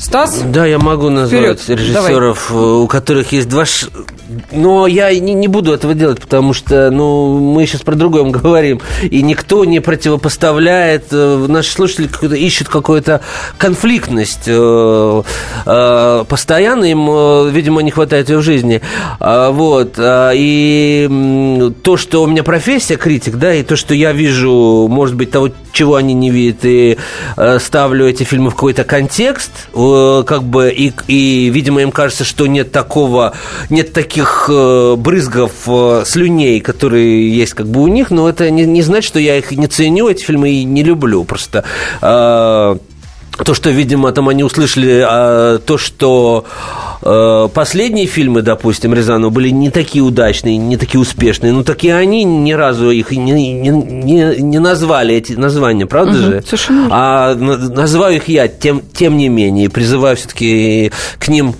Стас? 0.00 0.40
Да, 0.46 0.64
я 0.64 0.78
могу 0.78 1.10
назвать 1.10 1.60
Вперед. 1.60 1.80
режиссеров, 1.80 2.46
Давай. 2.48 2.64
у 2.64 2.86
которых 2.86 3.32
есть 3.32 3.48
два... 3.50 3.66
Ш... 3.66 3.88
Но 4.50 4.86
я 4.86 5.12
не, 5.18 5.34
не 5.34 5.46
буду 5.46 5.72
этого 5.72 5.92
делать, 5.92 6.20
потому 6.20 6.54
что 6.54 6.90
ну, 6.90 7.38
мы 7.38 7.66
сейчас 7.66 7.82
про 7.82 7.94
другое 7.96 8.24
говорим. 8.30 8.80
И 9.02 9.20
никто 9.20 9.66
не 9.66 9.80
противопоставляет... 9.80 11.08
Э, 11.10 11.44
наши 11.46 11.72
слушатели 11.72 12.08
ищут 12.38 12.68
какую-то 12.68 13.20
конфликтность. 13.58 14.44
Э, 14.46 15.22
э, 15.66 16.24
постоянно 16.26 16.84
им, 16.84 17.50
видимо, 17.50 17.82
не 17.82 17.90
хватает 17.90 18.30
ее 18.30 18.38
в 18.38 18.42
жизни. 18.42 18.80
А, 19.18 19.50
вот. 19.50 19.96
А, 19.98 20.32
и 20.34 21.72
то, 21.82 21.98
что 21.98 22.22
у 22.22 22.26
меня 22.26 22.42
профессия 22.42 22.96
критик, 22.96 23.36
да, 23.36 23.52
и 23.52 23.62
то, 23.62 23.76
что 23.76 23.94
я 23.94 24.12
вижу, 24.12 24.86
может 24.88 25.14
быть, 25.14 25.30
того, 25.30 25.50
чего 25.72 25.96
они 25.96 26.14
не 26.14 26.30
видят, 26.30 26.60
и 26.62 26.96
ставлю 27.58 28.08
эти 28.08 28.22
фильмы 28.22 28.50
в 28.50 28.54
какой-то 28.54 28.84
контекст, 28.84 29.68
Э, 29.74 29.89
как 30.26 30.42
бы, 30.42 30.70
и, 30.70 30.92
и, 31.06 31.50
видимо, 31.50 31.82
им 31.82 31.92
кажется, 31.92 32.24
что 32.24 32.46
нет 32.46 32.72
такого, 32.72 33.34
нет 33.68 33.92
таких 33.92 34.48
э, 34.52 34.94
брызгов 34.96 35.52
э, 35.66 36.02
слюней, 36.06 36.60
которые 36.60 37.34
есть 37.34 37.54
как 37.54 37.66
бы 37.66 37.82
у 37.82 37.88
них, 37.88 38.10
но 38.10 38.28
это 38.28 38.50
не, 38.50 38.64
не 38.64 38.82
значит, 38.82 39.08
что 39.08 39.18
я 39.18 39.36
их 39.36 39.50
не 39.52 39.66
ценю, 39.66 40.08
эти 40.08 40.24
фильмы, 40.24 40.50
и 40.50 40.64
не 40.64 40.82
люблю. 40.82 41.24
Просто 41.24 41.64
э, 42.00 42.76
то, 43.44 43.54
что, 43.54 43.70
видимо, 43.70 44.12
там 44.12 44.28
они 44.28 44.42
услышали, 44.44 45.04
а, 45.06 45.58
то, 45.58 45.78
что 45.78 46.44
э, 47.02 47.48
последние 47.52 48.06
фильмы, 48.06 48.42
допустим, 48.42 48.94
Рязанова 48.94 49.30
были 49.30 49.50
не 49.50 49.70
такие 49.70 50.04
удачные, 50.04 50.56
не 50.56 50.76
такие 50.76 51.00
успешные, 51.00 51.52
но 51.52 51.62
так 51.62 51.82
и 51.84 51.90
они 51.90 52.24
ни 52.24 52.52
разу 52.52 52.90
их 52.90 53.10
не, 53.12 53.32
не, 53.52 53.70
не, 53.70 54.36
не 54.40 54.58
назвали, 54.58 55.14
эти 55.14 55.32
названия, 55.32 55.86
правда 55.86 56.12
угу, 56.12 56.18
же? 56.18 56.42
Совершенно. 56.44 56.88
А 56.90 57.34
называю 57.34 58.16
их 58.16 58.28
я, 58.28 58.48
тем, 58.48 58.82
тем 58.92 59.16
не 59.16 59.28
менее, 59.28 59.70
призываю 59.70 60.16
все-таки 60.16 60.92
к 61.18 61.28
ним 61.28 61.54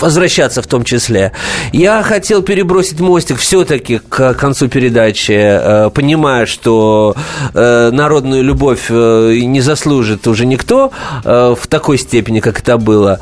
возвращаться 0.00 0.62
в 0.62 0.66
том 0.66 0.84
числе. 0.84 1.32
Я 1.72 2.02
хотел 2.02 2.42
перебросить 2.42 3.00
мостик 3.00 3.38
все-таки 3.38 3.98
к 3.98 4.34
концу 4.34 4.68
передачи, 4.68 5.32
э, 5.32 5.90
понимая, 5.90 6.46
что 6.46 7.14
э, 7.54 7.90
народную 7.92 8.42
любовь 8.42 8.86
э, 8.88 9.40
не 9.42 9.60
заслужит 9.60 10.26
уже 10.26 10.46
никто 10.46 10.92
в 11.24 11.58
такой 11.68 11.98
степени, 11.98 12.40
как 12.40 12.60
это 12.60 12.76
было. 12.78 13.20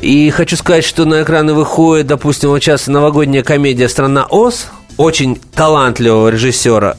И 0.00 0.30
хочу 0.30 0.56
сказать, 0.56 0.84
что 0.84 1.04
на 1.04 1.22
экраны 1.22 1.54
выходит, 1.54 2.06
допустим, 2.06 2.50
вот 2.50 2.60
сейчас 2.60 2.86
новогодняя 2.86 3.42
комедия 3.42 3.88
«Страна 3.88 4.26
Оз», 4.28 4.66
очень 4.96 5.38
талантливого 5.54 6.28
режиссера, 6.28 6.96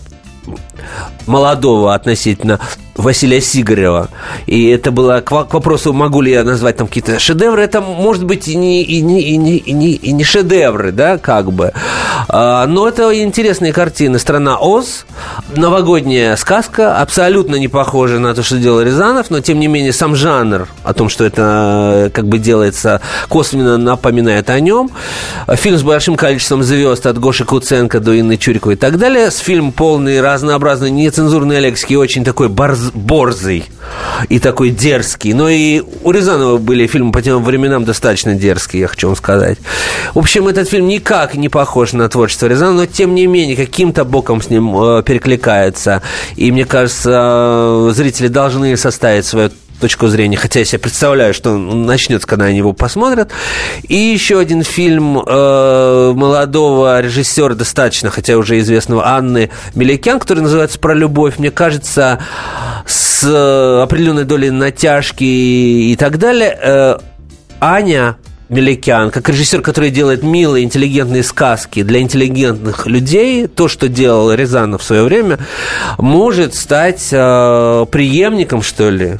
молодого 1.25 1.93
относительно 1.93 2.59
Василия 2.95 3.41
Сигарева. 3.41 4.09
И 4.45 4.67
это 4.67 4.91
было 4.91 5.21
к, 5.21 5.31
вопросу, 5.31 5.93
могу 5.93 6.21
ли 6.21 6.31
я 6.31 6.43
назвать 6.43 6.77
там 6.77 6.87
какие-то 6.87 7.17
шедевры. 7.19 7.63
Это, 7.63 7.81
может 7.81 8.23
быть, 8.23 8.47
и 8.47 8.55
не, 8.55 8.83
и 8.83 9.01
не, 9.01 9.21
и 9.21 9.37
не, 9.37 9.57
и 9.57 9.71
не, 9.71 9.91
и 9.93 10.11
не 10.11 10.23
шедевры, 10.23 10.91
да, 10.91 11.17
как 11.17 11.51
бы. 11.51 11.73
А, 12.27 12.67
но 12.67 12.87
это 12.87 13.11
интересные 13.21 13.73
картины. 13.73 14.19
«Страна 14.19 14.57
Оз», 14.57 15.05
новогодняя 15.55 16.35
сказка, 16.35 16.99
абсолютно 16.99 17.55
не 17.55 17.67
похожа 17.67 18.19
на 18.19 18.35
то, 18.35 18.43
что 18.43 18.57
делал 18.57 18.81
Рязанов, 18.81 19.29
но, 19.31 19.39
тем 19.39 19.59
не 19.59 19.67
менее, 19.67 19.91
сам 19.91 20.15
жанр 20.15 20.67
о 20.83 20.93
том, 20.93 21.09
что 21.09 21.25
это 21.25 22.11
как 22.13 22.27
бы 22.27 22.37
делается, 22.37 23.01
косвенно 23.27 23.77
напоминает 23.77 24.49
о 24.49 24.59
нем. 24.59 24.91
Фильм 25.51 25.77
с 25.77 25.83
большим 25.83 26.15
количеством 26.15 26.61
звезд 26.63 27.05
от 27.07 27.17
Гоши 27.17 27.43
Куценко 27.43 27.99
до 27.99 28.19
Инны 28.19 28.37
Чуриковой 28.37 28.75
и 28.75 28.77
так 28.77 28.97
далее. 28.97 29.31
С 29.31 29.37
фильм 29.37 29.71
полный 29.71 30.21
разнообразный, 30.21 30.91
нецензурной 30.91 31.59
лексики, 31.59 31.95
очень 31.95 32.23
такой 32.23 32.49
борз 32.49 32.83
борзый 32.93 33.65
и 34.29 34.39
такой 34.39 34.69
дерзкий. 34.69 35.33
Но 35.33 35.49
и 35.49 35.81
у 36.03 36.11
Рязанова 36.11 36.57
были 36.57 36.87
фильмы 36.87 37.11
по 37.11 37.21
тем 37.21 37.43
временам 37.43 37.85
достаточно 37.85 38.35
дерзкие, 38.35 38.81
я 38.81 38.87
хочу 38.87 39.07
вам 39.07 39.15
сказать. 39.15 39.57
В 40.13 40.19
общем, 40.19 40.47
этот 40.47 40.69
фильм 40.69 40.87
никак 40.87 41.35
не 41.35 41.49
похож 41.49 41.93
на 41.93 42.07
творчество 42.09 42.47
Рязанова, 42.47 42.81
но 42.81 42.85
тем 42.85 43.15
не 43.15 43.27
менее 43.27 43.55
каким-то 43.55 44.05
боком 44.05 44.41
с 44.41 44.49
ним 44.49 44.75
э, 44.81 45.03
перекликается. 45.03 46.01
И 46.35 46.51
мне 46.51 46.65
кажется, 46.65 47.89
зрители 47.91 48.27
должны 48.27 48.75
составить 48.77 49.25
свое 49.25 49.51
точку 49.83 50.07
зрения, 50.07 50.37
хотя 50.37 50.59
я 50.59 50.65
себе 50.65 50.79
представляю, 50.79 51.33
что 51.33 51.57
начнется, 51.57 52.25
когда 52.25 52.45
они 52.45 52.57
его 52.57 52.71
посмотрят. 52.71 53.31
И 53.89 53.95
еще 53.95 54.39
один 54.39 54.63
фильм 54.63 55.19
э, 55.19 56.13
молодого 56.15 57.01
режиссера, 57.01 57.53
достаточно, 57.53 58.09
хотя 58.09 58.37
уже 58.37 58.59
известного, 58.59 59.05
Анны 59.05 59.49
Меликян, 59.75 60.19
который 60.19 60.39
называется 60.39 60.79
«Про 60.79 60.93
любовь». 60.93 61.37
Мне 61.37 61.51
кажется, 61.51 62.19
с 62.85 63.83
определенной 63.83 64.23
долей 64.23 64.51
натяжки 64.51 65.25
и 65.91 65.95
так 65.97 66.17
далее. 66.17 66.57
Э, 66.61 66.97
Аня 67.59 68.15
Меликян, 68.47 69.11
как 69.11 69.27
режиссер, 69.27 69.61
который 69.61 69.89
делает 69.89 70.23
милые, 70.23 70.63
интеллигентные 70.63 71.23
сказки 71.23 71.83
для 71.83 71.99
интеллигентных 71.99 72.87
людей, 72.87 73.47
то, 73.47 73.67
что 73.67 73.89
делал 73.89 74.31
Рязанов 74.31 74.81
в 74.81 74.85
свое 74.85 75.03
время, 75.03 75.39
может 75.97 76.55
стать 76.55 77.09
э, 77.11 77.85
преемником, 77.91 78.61
что 78.61 78.89
ли, 78.89 79.19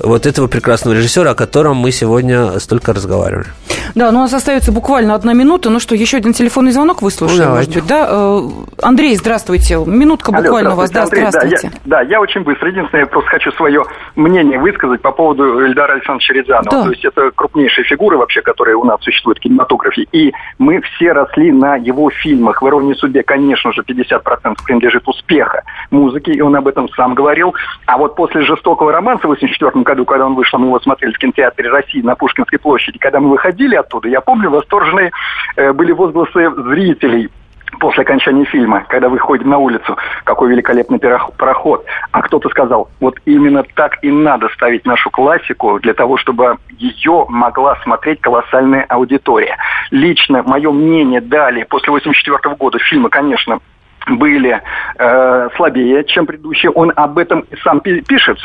вот 0.00 0.26
этого 0.26 0.46
прекрасного 0.46 0.94
режиссера, 0.94 1.30
о 1.30 1.34
котором 1.34 1.76
мы 1.76 1.90
сегодня 1.92 2.58
столько 2.58 2.92
разговаривали. 2.92 3.46
Да, 3.94 4.10
ну 4.12 4.18
у 4.18 4.22
нас 4.22 4.34
остается 4.34 4.72
буквально 4.72 5.14
одна 5.14 5.32
минута. 5.32 5.70
Ну 5.70 5.80
что, 5.80 5.94
еще 5.94 6.18
один 6.18 6.32
телефонный 6.32 6.72
звонок 6.72 7.02
выслушаем, 7.02 7.48
ну, 7.48 7.54
может 7.56 7.74
быть, 7.74 7.86
да? 7.86 8.06
Э, 8.08 8.42
Андрей, 8.82 9.16
здравствуйте. 9.16 9.78
Минутка 9.86 10.32
Алло, 10.32 10.42
буквально 10.42 10.72
у 10.74 10.76
вас. 10.76 10.90
Да, 10.90 11.04
Андрей, 11.04 11.26
здравствуйте. 11.28 11.70
Да 11.84 12.00
я, 12.00 12.04
да, 12.04 12.10
я 12.10 12.20
очень 12.20 12.42
быстро. 12.42 12.68
Единственное, 12.68 13.04
я 13.04 13.06
просто 13.06 13.30
хочу 13.30 13.52
свое 13.52 13.84
мнение 14.16 14.58
высказать 14.58 15.00
по 15.00 15.12
поводу 15.12 15.64
Эльдара 15.64 15.94
Александровича 15.94 16.34
Рязанова. 16.34 16.70
Да. 16.70 16.84
То 16.84 16.90
есть 16.90 17.04
это 17.04 17.30
крупнейшие 17.34 17.84
фигуры 17.84 18.18
вообще, 18.18 18.42
которые 18.42 18.76
у 18.76 18.84
нас 18.84 19.00
существуют 19.02 19.38
в 19.38 19.42
кинематографе. 19.42 20.06
И 20.12 20.32
мы 20.58 20.80
все 20.82 21.12
росли 21.12 21.52
на 21.52 21.76
его 21.76 22.10
фильмах. 22.10 22.60
В 22.60 22.68
«Иронии 22.68 22.94
судьбе», 22.94 23.22
конечно 23.22 23.72
же, 23.72 23.82
50% 23.82 24.56
принадлежит 24.64 25.06
успеха 25.06 25.62
музыки, 25.90 26.30
и 26.30 26.40
он 26.40 26.54
об 26.56 26.68
этом 26.68 26.88
сам 26.90 27.14
говорил. 27.14 27.54
А 27.86 27.96
вот 27.96 28.16
после 28.16 28.42
«Жестокого 28.42 28.92
романса» 28.92 29.26
в 29.26 29.32
1984 29.32 29.84
году, 29.86 30.04
когда 30.04 30.26
он 30.26 30.34
вышел, 30.34 30.58
мы 30.58 30.66
его 30.66 30.80
смотрели 30.80 31.12
в 31.12 31.18
кинотеатре 31.18 31.70
России 31.70 32.02
на 32.02 32.14
Пушкинской 32.14 32.58
площади, 32.58 32.98
когда 32.98 33.20
мы 33.20 33.30
выходили 33.30 33.74
оттуда, 33.76 34.08
я 34.08 34.20
помню, 34.20 34.50
восторженные 34.50 35.12
э, 35.56 35.72
были 35.72 35.92
возгласы 35.92 36.50
зрителей 36.68 37.30
после 37.78 38.02
окончания 38.02 38.44
фильма, 38.44 38.84
когда 38.88 39.08
выходим 39.08 39.50
на 39.50 39.58
улицу, 39.58 39.96
какой 40.24 40.50
великолепный 40.50 40.98
пароход. 40.98 41.84
А 42.12 42.22
кто-то 42.22 42.48
сказал, 42.48 42.88
вот 43.00 43.18
именно 43.24 43.64
так 43.74 43.98
и 44.02 44.10
надо 44.10 44.48
ставить 44.50 44.86
нашу 44.86 45.10
классику 45.10 45.78
для 45.80 45.94
того, 45.94 46.16
чтобы 46.16 46.56
ее 46.78 47.26
могла 47.28 47.76
смотреть 47.82 48.20
колоссальная 48.20 48.84
аудитория. 48.88 49.56
Лично 49.90 50.42
мое 50.42 50.70
мнение 50.70 51.20
далее, 51.20 51.64
после 51.66 51.90
84 51.90 52.54
года 52.56 52.78
фильмы, 52.78 53.10
конечно, 53.10 53.58
были 54.06 54.62
э, 54.98 55.48
слабее, 55.56 56.04
чем 56.04 56.26
предыдущие. 56.26 56.70
Он 56.70 56.92
об 56.94 57.18
этом 57.18 57.44
сам 57.64 57.80
пишет 57.80 58.38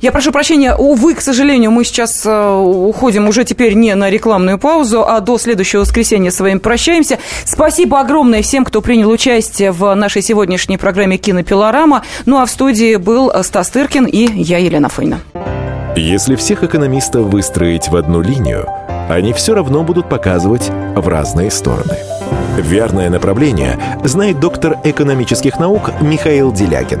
я 0.00 0.12
прошу 0.12 0.32
прощения, 0.32 0.74
увы, 0.74 1.14
к 1.14 1.20
сожалению, 1.20 1.70
мы 1.70 1.84
сейчас 1.84 2.24
э, 2.24 2.56
уходим 2.56 3.28
уже 3.28 3.44
теперь 3.44 3.74
не 3.74 3.94
на 3.94 4.10
рекламную 4.10 4.58
паузу, 4.58 5.04
а 5.06 5.20
до 5.20 5.38
следующего 5.38 5.80
воскресенья 5.80 6.30
с 6.30 6.40
вами 6.40 6.58
прощаемся. 6.58 7.18
Спасибо 7.44 8.00
огромное 8.00 8.42
всем, 8.42 8.64
кто 8.64 8.80
принял 8.80 9.10
участие 9.10 9.72
в 9.72 9.94
нашей 9.94 10.22
сегодняшней 10.22 10.78
программе 10.78 11.16
«Кинопилорама». 11.16 12.04
Ну 12.26 12.38
а 12.38 12.46
в 12.46 12.50
студии 12.50 12.96
был 12.96 13.32
Стас 13.42 13.70
Тыркин 13.70 14.06
и 14.06 14.30
я, 14.40 14.58
Елена 14.58 14.88
Фойна. 14.88 15.20
Если 15.96 16.36
всех 16.36 16.62
экономистов 16.62 17.26
выстроить 17.26 17.88
в 17.88 17.96
одну 17.96 18.20
линию, 18.20 18.68
они 19.08 19.32
все 19.32 19.54
равно 19.54 19.82
будут 19.82 20.08
показывать 20.08 20.70
в 20.94 21.08
разные 21.08 21.50
стороны. 21.50 21.96
Верное 22.56 23.10
направление 23.10 23.78
знает 24.04 24.38
доктор 24.38 24.76
экономических 24.84 25.58
наук 25.58 25.90
Михаил 26.00 26.52
Делягин. 26.52 27.00